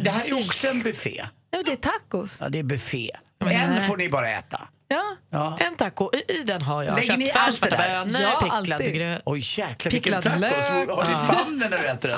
Det, 0.00 0.10
här 0.10 0.28
är 0.28 0.34
också 0.34 0.66
en 0.66 0.82
buffé. 0.82 1.10
Nej, 1.16 1.28
men 1.52 1.64
det 1.64 1.72
är 1.72 1.76
tacos. 1.90 2.38
Ja, 2.40 2.48
det 2.48 2.58
är 2.58 2.62
buffé. 2.62 3.10
Men 3.40 3.48
En 3.78 3.86
får 3.86 3.96
ni 3.96 4.08
bara 4.08 4.30
äta. 4.30 4.60
Ja. 4.88 5.02
Ja. 5.30 5.58
En 5.60 5.76
taco, 5.76 6.10
i, 6.14 6.32
i 6.32 6.42
den 6.44 6.62
har 6.62 6.82
jag 6.82 6.94
Lägger 6.96 7.20
köttfärs, 7.20 7.54
svarta 7.54 7.76
bönor, 7.76 8.20
Ja, 8.20 8.38
picklad 8.60 8.94
gröt. 8.94 9.22
Oj 9.24 9.38
jäklar 9.38 9.90
vilken 9.92 10.20
Picklad 10.22 10.40
lök. 10.40 10.54
Har 10.88 11.04
ni 11.04 11.10
Ja. 11.12 11.34
famnen 11.34 11.70
när 11.70 11.78
du 11.78 11.86
äter 11.86 12.08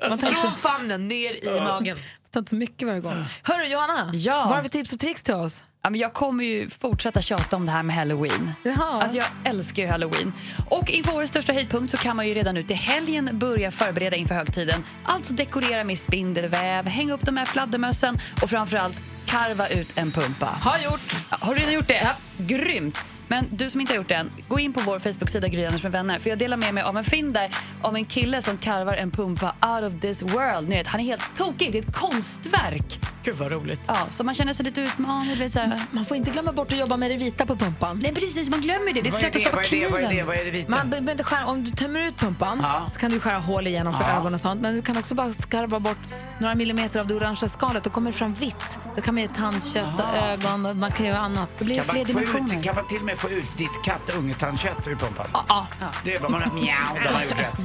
den? 0.00 0.08
Man 0.10 0.18
Från 0.18 0.52
famnen 0.54 1.08
ner 1.08 1.44
i 1.44 1.60
magen. 1.60 1.96
tar 2.30 2.40
inte 2.40 2.50
så 2.50 2.56
mycket 2.56 2.88
varje 2.88 3.00
gång. 3.00 3.24
Hörru 3.42 3.64
Johanna, 3.66 4.10
Ja. 4.14 4.36
vad 4.44 4.56
har 4.56 4.62
vi 4.62 4.68
tips 4.68 4.92
och 4.92 5.00
tricks 5.00 5.22
till 5.22 5.34
oss? 5.34 5.64
Ja, 5.84 5.90
men 5.90 6.00
jag 6.00 6.12
kommer 6.12 6.44
ju 6.44 6.70
fortsätta 6.70 7.22
tjata 7.22 7.56
om 7.56 7.66
det 7.66 7.72
här 7.72 7.82
med 7.82 7.96
halloween. 7.96 8.52
Jaha. 8.62 9.02
Alltså 9.02 9.16
jag 9.16 9.26
älskar 9.44 9.82
ju 9.82 9.88
halloween. 9.88 10.32
Och 10.70 10.90
inför 10.90 11.16
årets 11.16 11.30
största 11.30 11.52
höjdpunkt 11.52 11.90
så 11.90 11.96
kan 11.96 12.16
man 12.16 12.28
ju 12.28 12.34
redan 12.34 12.54
nu 12.54 12.62
till 12.62 12.76
helgen 12.76 13.30
börja 13.32 13.70
förbereda 13.70 14.16
inför 14.16 14.34
högtiden. 14.34 14.84
Alltså 15.04 15.34
dekorera 15.34 15.84
med 15.84 15.98
spindelväv, 15.98 16.86
hänga 16.86 17.14
upp 17.14 17.26
de 17.26 17.36
här 17.36 17.44
fladdermössen 17.46 18.18
och 18.42 18.50
framförallt 18.50 18.96
karva 19.26 19.68
ut 19.68 19.88
en 19.94 20.12
pumpa. 20.12 20.46
Har 20.46 20.78
gjort. 20.78 21.16
Ja, 21.30 21.36
har 21.40 21.54
du 21.54 21.60
redan 21.60 21.74
gjort 21.74 21.88
det? 21.88 22.02
Ja. 22.02 22.12
Grymt! 22.36 22.98
Men 23.28 23.44
du 23.50 23.70
som 23.70 23.80
inte 23.80 23.92
har 23.92 23.96
gjort 23.96 24.08
det 24.08 24.14
än, 24.14 24.30
gå 24.48 24.58
in 24.58 24.72
på 24.72 24.80
vår 24.80 24.98
Facebook-sida 24.98 25.48
Gry 25.48 25.64
Anders 25.64 25.82
med 25.82 25.92
vänner. 25.92 26.14
För 26.18 26.30
jag 26.30 26.38
delar 26.38 26.56
med 26.56 26.74
mig 26.74 26.82
av 26.82 26.96
en 26.98 27.04
film 27.04 27.32
där 27.32 27.50
av 27.82 27.96
en 27.96 28.04
kille 28.04 28.42
som 28.42 28.58
karvar 28.58 28.94
en 28.94 29.10
pumpa 29.10 29.54
out 29.62 29.84
of 29.94 30.00
this 30.00 30.22
world. 30.22 30.68
Ni 30.68 30.76
vet, 30.76 30.86
han 30.88 31.00
är 31.00 31.04
helt 31.04 31.22
tokig, 31.36 31.72
det 31.72 31.78
är 31.78 31.82
ett 31.82 31.94
konstverk. 31.94 33.00
Gud 33.22 33.34
vad 33.34 33.52
roligt. 33.52 33.80
Ja, 33.86 34.06
så 34.10 34.24
man 34.24 34.34
känner 34.34 34.52
sig 34.54 34.64
lite 34.64 34.80
utmanad. 34.80 35.52
så 35.52 35.58
här. 35.60 35.80
Man 35.90 36.04
får 36.04 36.16
inte 36.16 36.30
glömma 36.30 36.52
bort 36.52 36.72
att 36.72 36.78
jobba 36.78 36.96
med 36.96 37.10
det 37.10 37.14
vita 37.16 37.46
på 37.46 37.56
pumpan. 37.56 37.98
Nej 38.02 38.14
precis, 38.14 38.50
man 38.50 38.60
glömmer 38.60 38.92
det. 38.92 39.00
Det 39.00 39.08
är 39.08 39.10
så 39.10 39.16
lätt 39.18 39.26
att 39.26 39.32
det? 39.32 39.38
stoppa 39.40 39.56
Vad 39.56 39.66
är 39.66 39.70
det? 39.70 39.88
Vad 39.90 40.00
är 40.00 40.02
det? 40.02 40.08
kniven. 40.08 40.26
Vad 40.26 40.36
är 40.36 40.44
det 40.44 40.50
vita? 40.50 40.70
Man 40.70 40.90
behöver 40.90 41.10
inte 41.12 41.24
skära, 41.24 41.46
om 41.46 41.64
du 41.64 41.70
tömmer 41.70 42.00
ut 42.00 42.16
pumpan 42.16 42.60
Ja. 42.62 42.86
så 42.92 42.98
kan 43.00 43.10
du 43.10 43.20
skära 43.20 43.38
hål 43.38 43.66
igenom 43.66 43.94
för 43.94 44.04
Ja. 44.04 44.16
ögon 44.20 44.34
och 44.34 44.40
sånt. 44.40 44.60
Men 44.60 44.74
du 44.74 44.82
kan 44.82 44.96
också 44.96 45.14
bara 45.14 45.32
skarva 45.32 45.80
bort 45.80 45.98
några 46.38 46.54
millimeter 46.54 47.00
av 47.00 47.06
det 47.06 47.14
orangea 47.14 47.48
skalet. 47.48 47.84
Då 47.84 47.90
kommer 47.90 48.10
det 48.10 48.16
fram 48.16 48.32
vitt. 48.34 48.78
Då 48.96 49.00
kan 49.02 49.14
man 49.14 49.22
göra 49.22 49.32
tandkött 49.32 50.00
och 50.00 50.16
ögon 50.28 50.66
och 50.66 50.76
man 50.76 50.90
kan 50.90 51.06
göra 51.06 51.18
annat. 51.18 51.48
Då 51.58 51.64
blir 51.64 51.76
det 51.76 51.82
Kan 51.82 51.94
fler 51.94 52.04
man, 52.04 52.22
dimensioner. 52.24 52.58
ut, 52.58 52.64
kan 52.64 52.74
man 52.74 52.88
till 52.88 52.98
och 52.98 53.04
med 53.04 53.13
få 53.16 53.30
ut 53.30 53.58
ditt 53.58 53.82
kattungetandkött 53.84 54.88
ur 54.88 54.94
pumpan? 54.94 55.26
Ja, 55.32 55.66
ja. 55.80 55.86
Det 56.04 56.14
är 56.14 56.20
bara 56.20 56.30
man 56.30 56.54
mjau, 56.54 57.04
då 57.04 57.14
har 57.14 57.22
gjort 57.22 57.38
rätt. 57.38 57.64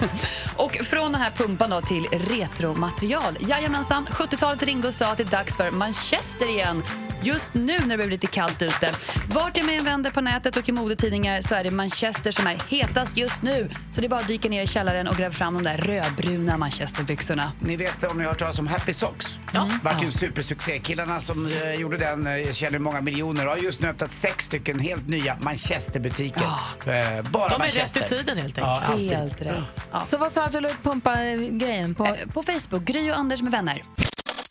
Och 0.56 0.72
från 0.72 1.12
den 1.12 1.20
här 1.20 1.30
pumpan 1.30 1.70
då 1.70 1.80
till 1.80 2.06
retromaterial. 2.12 3.36
Jajamensan, 3.40 4.06
70-talet 4.06 4.62
ringde 4.62 4.88
och 4.88 4.94
sa 4.94 5.06
att 5.06 5.18
det 5.18 5.22
är 5.24 5.30
dags 5.30 5.56
för 5.56 5.70
Manchester 5.70 6.50
igen. 6.50 6.82
Just 7.22 7.54
nu 7.54 7.78
när 7.78 7.86
det 7.88 7.96
blir 7.96 8.06
lite 8.10 8.26
kallt 8.26 8.62
ute. 8.62 8.90
Vart 9.28 9.56
jag 9.56 9.66
med 9.66 9.78
en 9.78 9.84
vänder 9.84 10.10
på 10.10 10.20
nätet 10.20 10.56
och 10.56 10.68
i 10.68 10.72
modetidningar 10.72 11.40
så 11.42 11.54
är 11.54 11.64
det 11.64 11.70
Manchester 11.70 12.30
som 12.30 12.46
är 12.46 12.58
hetast 12.68 13.16
just 13.16 13.42
nu. 13.42 13.68
Så 13.90 14.00
det 14.00 14.06
är 14.06 14.08
bara 14.08 14.20
att 14.20 14.28
dyka 14.28 14.48
ner 14.48 14.62
i 14.62 14.66
källaren 14.66 15.08
och 15.08 15.16
gräva 15.16 15.32
fram 15.32 15.54
de 15.54 15.62
där 15.62 15.76
rödbruna 15.76 16.56
Manchesterbyxorna. 16.58 17.52
Ni 17.60 17.76
vet 17.76 18.04
om 18.04 18.16
ni 18.18 18.24
har 18.24 18.30
hört 18.30 18.38
talas 18.38 18.58
om 18.58 18.66
Happy 18.66 18.92
Socks? 18.92 19.38
Ja. 19.52 19.70
Vart 19.82 20.00
ju 20.02 20.04
en 20.04 20.12
supersuccé. 20.12 20.78
Killarna 20.78 21.20
som 21.20 21.46
eh, 21.46 21.74
gjorde 21.74 21.96
den 21.96 22.26
eh, 22.26 22.52
tjänar 22.52 22.72
ju 22.72 22.78
många 22.78 23.00
miljoner 23.00 23.46
och 23.46 23.52
har 23.52 23.58
just 23.58 23.80
nu 23.80 23.88
öppnat 23.88 24.12
sex 24.12 24.44
stycken 24.44 24.78
helt 24.78 25.08
nya 25.08 25.36
Manchesterbutiker. 25.40 26.42
Eh, 26.42 27.22
bara 27.30 27.48
De 27.48 27.54
är 27.54 27.58
Manchester. 27.58 28.00
rätt 28.00 28.12
i 28.12 28.16
tiden 28.16 28.38
helt 28.38 28.58
Ja, 28.58 28.80
enkelt. 28.80 28.92
alltid. 28.92 29.18
Helt 29.18 29.42
rätt. 29.42 29.80
Ja. 29.92 30.00
Så 30.00 30.18
vad 30.18 30.32
sa 30.32 30.40
du 30.40 30.46
att 30.46 30.52
du 30.52 30.60
la 30.60 30.68
ut 30.70 30.82
pumpa-grejen 30.82 31.94
på? 31.94 32.16
På 32.34 32.42
Facebook, 32.42 32.84
Gry 32.84 33.10
och 33.10 33.16
Anders 33.16 33.42
med 33.42 33.52
vänner. 33.52 33.82